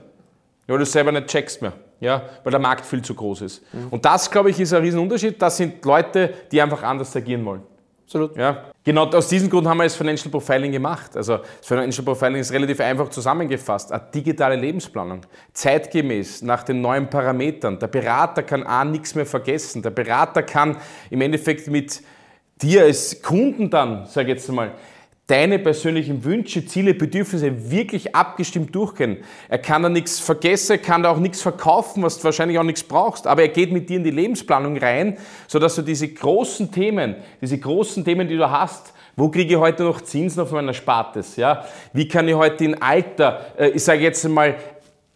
Weil 0.66 0.78
du 0.78 0.86
selber 0.86 1.10
nicht 1.10 1.26
checkst 1.26 1.62
mehr, 1.62 1.72
ja? 2.00 2.22
Weil 2.44 2.50
der 2.50 2.60
Markt 2.60 2.84
viel 2.84 3.00
zu 3.00 3.14
groß 3.14 3.40
ist. 3.42 3.62
Mhm. 3.72 3.88
Und 3.88 4.04
das, 4.04 4.30
glaube 4.30 4.50
ich, 4.50 4.60
ist 4.60 4.74
ein 4.74 4.82
Riesenunterschied. 4.82 5.40
Das 5.40 5.56
sind 5.56 5.82
Leute, 5.84 6.34
die 6.50 6.60
einfach 6.60 6.82
anders 6.82 7.16
agieren 7.16 7.44
wollen. 7.46 7.62
Absolut. 8.04 8.36
Ja. 8.36 8.71
Genau 8.84 9.06
aus 9.06 9.28
diesem 9.28 9.48
Grund 9.48 9.68
haben 9.68 9.76
wir 9.76 9.84
das 9.84 9.94
Financial 9.94 10.28
Profiling 10.28 10.72
gemacht. 10.72 11.16
Also 11.16 11.38
das 11.38 11.66
Financial 11.66 12.04
Profiling 12.04 12.40
ist 12.40 12.52
relativ 12.52 12.80
einfach 12.80 13.08
zusammengefasst. 13.10 13.92
Eine 13.92 14.02
digitale 14.12 14.56
Lebensplanung, 14.56 15.20
zeitgemäß, 15.52 16.42
nach 16.42 16.64
den 16.64 16.80
neuen 16.80 17.08
Parametern. 17.08 17.78
Der 17.78 17.86
Berater 17.86 18.42
kann 18.42 18.64
A, 18.64 18.84
nichts 18.84 19.14
mehr 19.14 19.26
vergessen. 19.26 19.82
Der 19.82 19.90
Berater 19.90 20.42
kann 20.42 20.78
im 21.10 21.20
Endeffekt 21.20 21.68
mit 21.68 22.02
dir 22.60 22.82
als 22.82 23.22
Kunden 23.22 23.70
dann, 23.70 24.06
sage 24.06 24.32
ich 24.32 24.38
jetzt 24.38 24.48
einmal, 24.48 24.72
deine 25.26 25.58
persönlichen 25.58 26.24
Wünsche, 26.24 26.66
Ziele, 26.66 26.94
Bedürfnisse 26.94 27.70
wirklich 27.70 28.14
abgestimmt 28.14 28.74
durchgehen. 28.74 29.18
Er 29.48 29.58
kann 29.58 29.82
da 29.82 29.88
nichts 29.88 30.18
vergessen, 30.18 30.72
er 30.72 30.78
kann 30.78 31.02
da 31.02 31.10
auch 31.10 31.18
nichts 31.18 31.40
verkaufen, 31.40 32.02
was 32.02 32.18
du 32.18 32.24
wahrscheinlich 32.24 32.58
auch 32.58 32.64
nichts 32.64 32.82
brauchst, 32.82 33.26
aber 33.26 33.42
er 33.42 33.48
geht 33.48 33.72
mit 33.72 33.88
dir 33.88 33.98
in 33.98 34.04
die 34.04 34.10
Lebensplanung 34.10 34.76
rein, 34.76 35.16
sodass 35.46 35.76
du 35.76 35.82
diese 35.82 36.08
großen 36.08 36.72
Themen, 36.72 37.16
diese 37.40 37.58
großen 37.58 38.04
Themen, 38.04 38.28
die 38.28 38.36
du 38.36 38.50
hast, 38.50 38.92
wo 39.14 39.28
kriege 39.28 39.54
ich 39.54 39.60
heute 39.60 39.84
noch 39.84 40.00
Zinsen 40.00 40.42
auf 40.42 40.52
meiner 40.52 40.74
Spartes? 40.74 41.36
Ja? 41.36 41.64
Wie 41.92 42.08
kann 42.08 42.26
ich 42.26 42.34
heute 42.34 42.64
in 42.64 42.80
Alter, 42.82 43.46
äh, 43.58 43.68
ich 43.68 43.84
sage 43.84 44.02
jetzt 44.02 44.26
mal, 44.28 44.56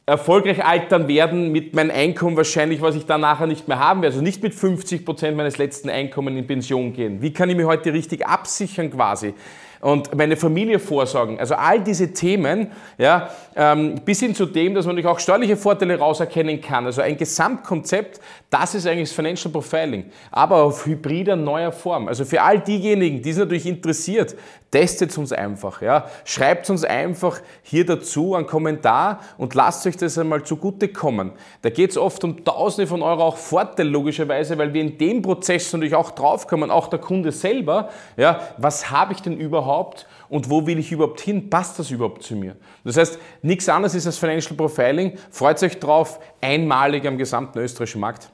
erfolgreich 0.08 0.64
altern 0.64 1.08
werden 1.08 1.50
mit 1.50 1.74
meinem 1.74 1.90
Einkommen 1.90 2.36
wahrscheinlich, 2.36 2.80
was 2.80 2.94
ich 2.94 3.06
dann 3.06 3.22
nachher 3.22 3.48
nicht 3.48 3.66
mehr 3.66 3.80
haben 3.80 4.02
werde. 4.02 4.14
Also 4.14 4.22
nicht 4.22 4.40
mit 4.40 4.54
50 4.54 5.04
Prozent 5.04 5.36
meines 5.36 5.58
letzten 5.58 5.90
Einkommens 5.90 6.38
in 6.38 6.46
Pension 6.46 6.92
gehen. 6.92 7.20
Wie 7.22 7.32
kann 7.32 7.50
ich 7.50 7.56
mich 7.56 7.66
heute 7.66 7.92
richtig 7.92 8.24
absichern 8.24 8.90
quasi? 8.92 9.34
Und 9.80 10.14
meine 10.14 10.36
Familie 10.36 10.78
vorsorgen. 10.78 11.38
Also 11.38 11.54
all 11.54 11.80
diese 11.80 12.12
Themen, 12.12 12.70
ja, 12.98 13.30
ähm, 13.54 13.96
bis 14.04 14.20
hin 14.20 14.34
zu 14.34 14.46
dem, 14.46 14.74
dass 14.74 14.86
man 14.86 14.94
natürlich 14.94 15.10
auch 15.10 15.20
steuerliche 15.20 15.56
Vorteile 15.56 15.98
rauserkennen 15.98 16.60
kann. 16.60 16.86
Also 16.86 17.02
ein 17.02 17.16
Gesamtkonzept, 17.16 18.20
das 18.48 18.76
ist 18.76 18.86
eigentlich 18.86 19.08
das 19.08 19.16
Financial 19.16 19.50
Profiling, 19.50 20.04
aber 20.30 20.62
auf 20.62 20.86
hybrider 20.86 21.34
neuer 21.34 21.72
Form. 21.72 22.06
Also 22.06 22.24
für 22.24 22.40
all 22.40 22.60
diejenigen, 22.60 23.20
die 23.20 23.30
es 23.30 23.38
natürlich 23.38 23.66
interessiert, 23.66 24.36
testet 24.70 25.16
uns 25.18 25.32
einfach. 25.32 25.82
Ja. 25.82 26.06
Schreibt 26.24 26.70
uns 26.70 26.84
einfach 26.84 27.40
hier 27.62 27.84
dazu 27.84 28.36
einen 28.36 28.46
Kommentar 28.46 29.20
und 29.36 29.54
lasst 29.54 29.84
euch 29.86 29.96
das 29.96 30.16
einmal 30.16 30.44
zugutekommen. 30.44 31.32
Da 31.62 31.70
geht 31.70 31.90
es 31.90 31.98
oft 31.98 32.22
um 32.22 32.44
Tausende 32.44 32.86
von 32.86 33.02
Euro 33.02 33.24
auch 33.24 33.36
Vorteil 33.36 33.88
logischerweise, 33.88 34.56
weil 34.58 34.72
wir 34.72 34.80
in 34.80 34.96
dem 34.96 35.22
Prozess 35.22 35.72
natürlich 35.72 35.96
auch 35.96 36.12
draufkommen, 36.12 36.70
auch 36.70 36.86
der 36.86 37.00
Kunde 37.00 37.32
selber, 37.32 37.90
ja, 38.16 38.40
was 38.58 38.90
habe 38.92 39.12
ich 39.12 39.22
denn 39.22 39.38
überhaupt 39.38 40.06
und 40.28 40.48
wo 40.50 40.66
will 40.66 40.78
ich 40.78 40.92
überhaupt 40.92 41.20
hin? 41.20 41.50
Passt 41.50 41.80
das 41.80 41.90
überhaupt 41.90 42.22
zu 42.22 42.36
mir? 42.36 42.54
Das 42.84 42.96
heißt, 42.96 43.18
nichts 43.42 43.68
anderes 43.68 43.96
ist 43.96 44.06
das 44.06 44.18
Financial 44.18 44.56
Profiling. 44.56 45.18
Freut 45.30 45.60
euch 45.64 45.80
drauf, 45.80 46.20
einmalig 46.40 47.06
am 47.06 47.18
gesamten 47.18 47.58
österreichischen 47.58 48.00
Markt. 48.00 48.30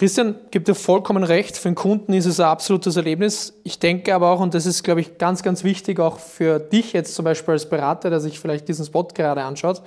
Christian 0.00 0.36
gibt 0.50 0.66
dir 0.66 0.74
vollkommen 0.74 1.24
recht, 1.24 1.58
für 1.58 1.68
den 1.68 1.74
Kunden 1.74 2.14
ist 2.14 2.24
es 2.24 2.40
ein 2.40 2.46
absolutes 2.46 2.96
Erlebnis. 2.96 3.52
Ich 3.64 3.78
denke 3.78 4.14
aber 4.14 4.30
auch, 4.30 4.40
und 4.40 4.54
das 4.54 4.64
ist, 4.64 4.82
glaube 4.82 5.02
ich, 5.02 5.18
ganz, 5.18 5.42
ganz 5.42 5.62
wichtig, 5.62 6.00
auch 6.00 6.18
für 6.18 6.58
dich 6.58 6.94
jetzt 6.94 7.14
zum 7.14 7.26
Beispiel 7.26 7.52
als 7.52 7.68
Berater, 7.68 8.08
der 8.08 8.18
sich 8.18 8.40
vielleicht 8.40 8.66
diesen 8.66 8.86
Spot 8.86 9.04
gerade 9.04 9.42
anschaut, 9.42 9.82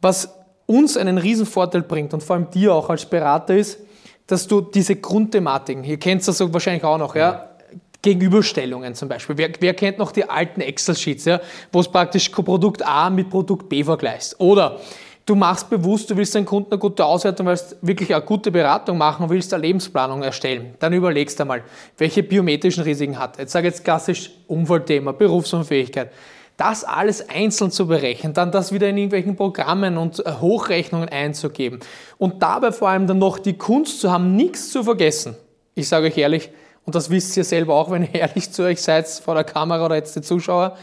was 0.00 0.34
uns 0.66 0.96
einen 0.96 1.16
Riesenvorteil 1.16 1.82
bringt 1.82 2.12
und 2.12 2.24
vor 2.24 2.34
allem 2.34 2.50
dir 2.50 2.74
auch 2.74 2.90
als 2.90 3.06
Berater 3.06 3.54
ist, 3.54 3.78
dass 4.26 4.48
du 4.48 4.62
diese 4.62 4.96
Grundthematiken, 4.96 5.84
ihr 5.84 5.98
kennt 5.98 6.26
das 6.26 6.40
wahrscheinlich 6.52 6.82
auch 6.82 6.98
noch, 6.98 7.14
ja, 7.14 7.50
Gegenüberstellungen 8.02 8.96
zum 8.96 9.08
Beispiel. 9.08 9.38
Wer, 9.38 9.50
wer 9.60 9.74
kennt 9.74 9.98
noch 9.98 10.10
die 10.10 10.28
alten 10.28 10.60
Excel-Sheets, 10.60 11.26
ja, 11.26 11.40
wo 11.70 11.78
es 11.78 11.86
praktisch 11.86 12.30
Produkt 12.30 12.84
A 12.84 13.10
mit 13.10 13.30
Produkt 13.30 13.68
B 13.68 13.84
vergleichst? 13.84 14.40
Oder 14.40 14.80
du 15.30 15.36
machst 15.36 15.70
bewusst, 15.70 16.10
du 16.10 16.16
willst 16.16 16.34
deinen 16.34 16.44
Kunden 16.44 16.72
eine 16.72 16.80
gute 16.80 17.04
Auswertung, 17.04 17.46
willst 17.46 17.76
wirklich 17.82 18.12
eine 18.12 18.24
gute 18.24 18.50
Beratung 18.50 18.98
machen 18.98 19.22
und 19.22 19.30
willst 19.30 19.54
eine 19.54 19.62
Lebensplanung 19.62 20.24
erstellen. 20.24 20.74
Dann 20.80 20.92
überlegst 20.92 21.38
du 21.38 21.44
einmal, 21.44 21.62
welche 21.98 22.24
biometrischen 22.24 22.82
Risiken 22.82 23.16
hat. 23.16 23.38
Jetzt 23.38 23.52
sage 23.52 23.68
ich 23.68 23.74
jetzt 23.74 23.84
klassisch 23.84 24.32
Unfallthema, 24.48 25.12
Berufsunfähigkeit. 25.12 26.10
Das 26.56 26.82
alles 26.82 27.28
einzeln 27.28 27.70
zu 27.70 27.86
berechnen, 27.86 28.34
dann 28.34 28.50
das 28.50 28.72
wieder 28.72 28.88
in 28.88 28.96
irgendwelchen 28.96 29.36
Programmen 29.36 29.98
und 29.98 30.18
äh, 30.26 30.32
Hochrechnungen 30.40 31.08
einzugeben 31.08 31.78
und 32.18 32.42
dabei 32.42 32.72
vor 32.72 32.88
allem 32.88 33.06
dann 33.06 33.18
noch 33.18 33.38
die 33.38 33.56
Kunst 33.56 34.00
zu 34.00 34.10
haben, 34.10 34.34
nichts 34.34 34.70
zu 34.72 34.82
vergessen. 34.82 35.36
Ich 35.76 35.88
sage 35.88 36.08
euch 36.08 36.18
ehrlich, 36.18 36.50
und 36.84 36.96
das 36.96 37.08
wisst 37.08 37.36
ihr 37.36 37.44
selber 37.44 37.76
auch, 37.76 37.92
wenn 37.92 38.02
ihr 38.02 38.14
ehrlich 38.14 38.50
zu 38.50 38.64
euch 38.64 38.82
seid, 38.82 39.06
vor 39.06 39.34
der 39.34 39.44
Kamera 39.44 39.86
oder 39.86 39.94
jetzt 39.94 40.16
die 40.16 40.22
Zuschauer, 40.22 40.76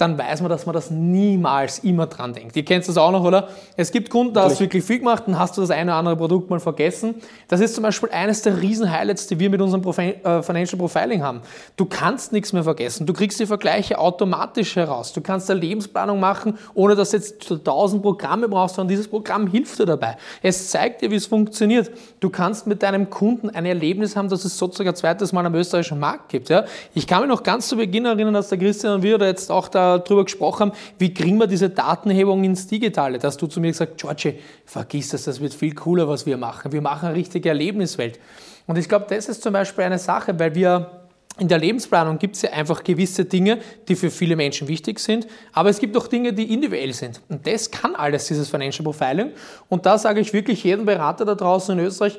dann 0.00 0.16
weiß 0.16 0.40
man, 0.40 0.50
dass 0.50 0.66
man 0.66 0.72
das 0.72 0.90
niemals 0.90 1.80
immer 1.80 2.06
dran 2.06 2.32
denkt. 2.32 2.56
Ihr 2.56 2.64
kennt 2.64 2.88
das 2.88 2.96
auch 2.96 3.10
noch, 3.10 3.22
oder? 3.22 3.48
Es 3.76 3.92
gibt 3.92 4.08
Kunden, 4.08 4.32
da 4.32 4.44
hast 4.44 4.56
du 4.56 4.60
wirklich 4.60 4.82
viel 4.82 5.00
gemacht, 5.00 5.24
dann 5.26 5.38
hast 5.38 5.56
du 5.56 5.60
das 5.60 5.70
eine 5.70 5.90
oder 5.90 5.98
andere 5.98 6.16
Produkt 6.16 6.48
mal 6.48 6.60
vergessen. 6.60 7.16
Das 7.48 7.60
ist 7.60 7.74
zum 7.74 7.82
Beispiel 7.82 8.08
eines 8.10 8.42
der 8.42 8.60
Riesen-Highlights, 8.60 9.26
die 9.26 9.38
wir 9.38 9.50
mit 9.50 9.60
unserem 9.60 9.82
äh, 9.98 10.42
Financial 10.42 10.78
Profiling 10.78 11.22
haben. 11.22 11.42
Du 11.76 11.84
kannst 11.84 12.32
nichts 12.32 12.52
mehr 12.52 12.64
vergessen. 12.64 13.06
Du 13.06 13.12
kriegst 13.12 13.38
die 13.40 13.46
Vergleiche 13.46 13.98
automatisch 13.98 14.76
heraus. 14.76 15.12
Du 15.12 15.20
kannst 15.20 15.50
eine 15.50 15.60
Lebensplanung 15.60 16.18
machen, 16.18 16.58
ohne 16.74 16.94
dass 16.94 17.10
du 17.10 17.18
jetzt 17.18 17.64
tausend 17.64 18.02
Programme 18.02 18.48
brauchst, 18.48 18.76
sondern 18.76 18.88
dieses 18.88 19.08
Programm 19.08 19.48
hilft 19.48 19.78
dir 19.78 19.86
dabei. 19.86 20.16
Es 20.42 20.70
zeigt 20.70 21.02
dir, 21.02 21.10
wie 21.10 21.16
es 21.16 21.26
funktioniert. 21.26 21.90
Du 22.20 22.30
kannst 22.30 22.66
mit 22.66 22.82
deinem 22.82 23.10
Kunden 23.10 23.50
ein 23.50 23.66
Erlebnis 23.66 24.16
haben, 24.16 24.28
das 24.28 24.44
es 24.44 24.56
sozusagen 24.56 24.88
ein 24.88 24.96
zweites 24.96 25.32
Mal 25.32 25.44
am 25.44 25.54
österreichischen 25.54 25.98
Markt 25.98 26.30
gibt. 26.30 26.48
Ja? 26.48 26.64
Ich 26.94 27.06
kann 27.06 27.20
mich 27.20 27.28
noch 27.28 27.42
ganz 27.42 27.68
zu 27.68 27.76
Beginn 27.76 28.06
erinnern, 28.06 28.34
dass 28.34 28.48
der 28.48 28.58
Christian 28.58 28.94
und 28.94 29.02
wir 29.02 29.16
oder 29.16 29.26
jetzt 29.26 29.50
auch 29.50 29.68
da 29.68 29.89
darüber 29.98 30.24
gesprochen 30.24 30.60
haben, 30.60 30.72
wie 30.98 31.12
kriegen 31.12 31.38
wir 31.38 31.46
diese 31.46 31.70
Datenhebung 31.70 32.44
ins 32.44 32.66
Digitale, 32.66 33.18
dass 33.18 33.36
du 33.36 33.46
zu 33.46 33.60
mir 33.60 33.68
gesagt 33.68 34.00
George, 34.00 34.34
vergiss 34.64 35.10
das, 35.10 35.24
das 35.24 35.40
wird 35.40 35.54
viel 35.54 35.74
cooler, 35.74 36.08
was 36.08 36.26
wir 36.26 36.36
machen. 36.36 36.72
Wir 36.72 36.80
machen 36.80 37.08
eine 37.08 37.16
richtige 37.16 37.48
Erlebniswelt. 37.48 38.18
Und 38.66 38.78
ich 38.78 38.88
glaube, 38.88 39.06
das 39.08 39.28
ist 39.28 39.42
zum 39.42 39.52
Beispiel 39.52 39.84
eine 39.84 39.98
Sache, 39.98 40.38
weil 40.38 40.54
wir 40.54 40.90
in 41.38 41.48
der 41.48 41.58
Lebensplanung 41.58 42.18
gibt 42.18 42.36
es 42.36 42.42
ja 42.42 42.50
einfach 42.50 42.84
gewisse 42.84 43.24
Dinge, 43.24 43.58
die 43.88 43.96
für 43.96 44.10
viele 44.10 44.36
Menschen 44.36 44.68
wichtig 44.68 44.98
sind, 44.98 45.26
aber 45.52 45.70
es 45.70 45.78
gibt 45.78 45.96
auch 45.96 46.06
Dinge, 46.06 46.32
die 46.34 46.52
individuell 46.52 46.92
sind. 46.92 47.20
Und 47.28 47.46
das 47.46 47.70
kann 47.70 47.94
alles, 47.94 48.26
dieses 48.26 48.50
Financial 48.50 48.84
Profiling. 48.84 49.32
Und 49.68 49.86
da 49.86 49.96
sage 49.96 50.20
ich 50.20 50.32
wirklich 50.32 50.62
jedem 50.64 50.84
Berater 50.84 51.24
da 51.24 51.34
draußen 51.34 51.78
in 51.78 51.84
Österreich, 51.84 52.18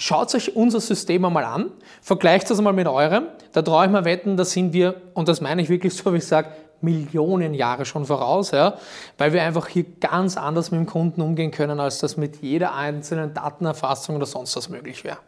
Schaut 0.00 0.34
euch 0.34 0.56
unser 0.56 0.80
System 0.80 1.26
einmal 1.26 1.44
an, 1.44 1.72
vergleicht 2.00 2.48
das 2.48 2.56
einmal 2.56 2.72
mit 2.72 2.88
eurem. 2.88 3.26
Da 3.52 3.60
traue 3.60 3.84
ich 3.84 3.90
mir 3.90 4.06
wetten, 4.06 4.38
da 4.38 4.46
sind 4.46 4.72
wir, 4.72 4.94
und 5.12 5.28
das 5.28 5.42
meine 5.42 5.60
ich 5.60 5.68
wirklich 5.68 5.92
so, 5.92 6.10
wie 6.14 6.16
ich 6.16 6.26
sage, 6.26 6.48
Millionen 6.82 7.54
Jahre 7.54 7.84
schon 7.84 8.04
voraus, 8.04 8.50
ja, 8.50 8.74
weil 9.18 9.32
wir 9.32 9.42
einfach 9.42 9.68
hier 9.68 9.84
ganz 10.00 10.36
anders 10.36 10.70
mit 10.70 10.80
dem 10.80 10.86
Kunden 10.86 11.20
umgehen 11.20 11.50
können, 11.50 11.80
als 11.80 11.98
das 11.98 12.16
mit 12.16 12.42
jeder 12.42 12.74
einzelnen 12.74 13.34
Datenerfassung 13.34 14.16
oder 14.16 14.26
sonst 14.26 14.56
was 14.56 14.68
möglich 14.68 15.04
wäre. 15.04 15.18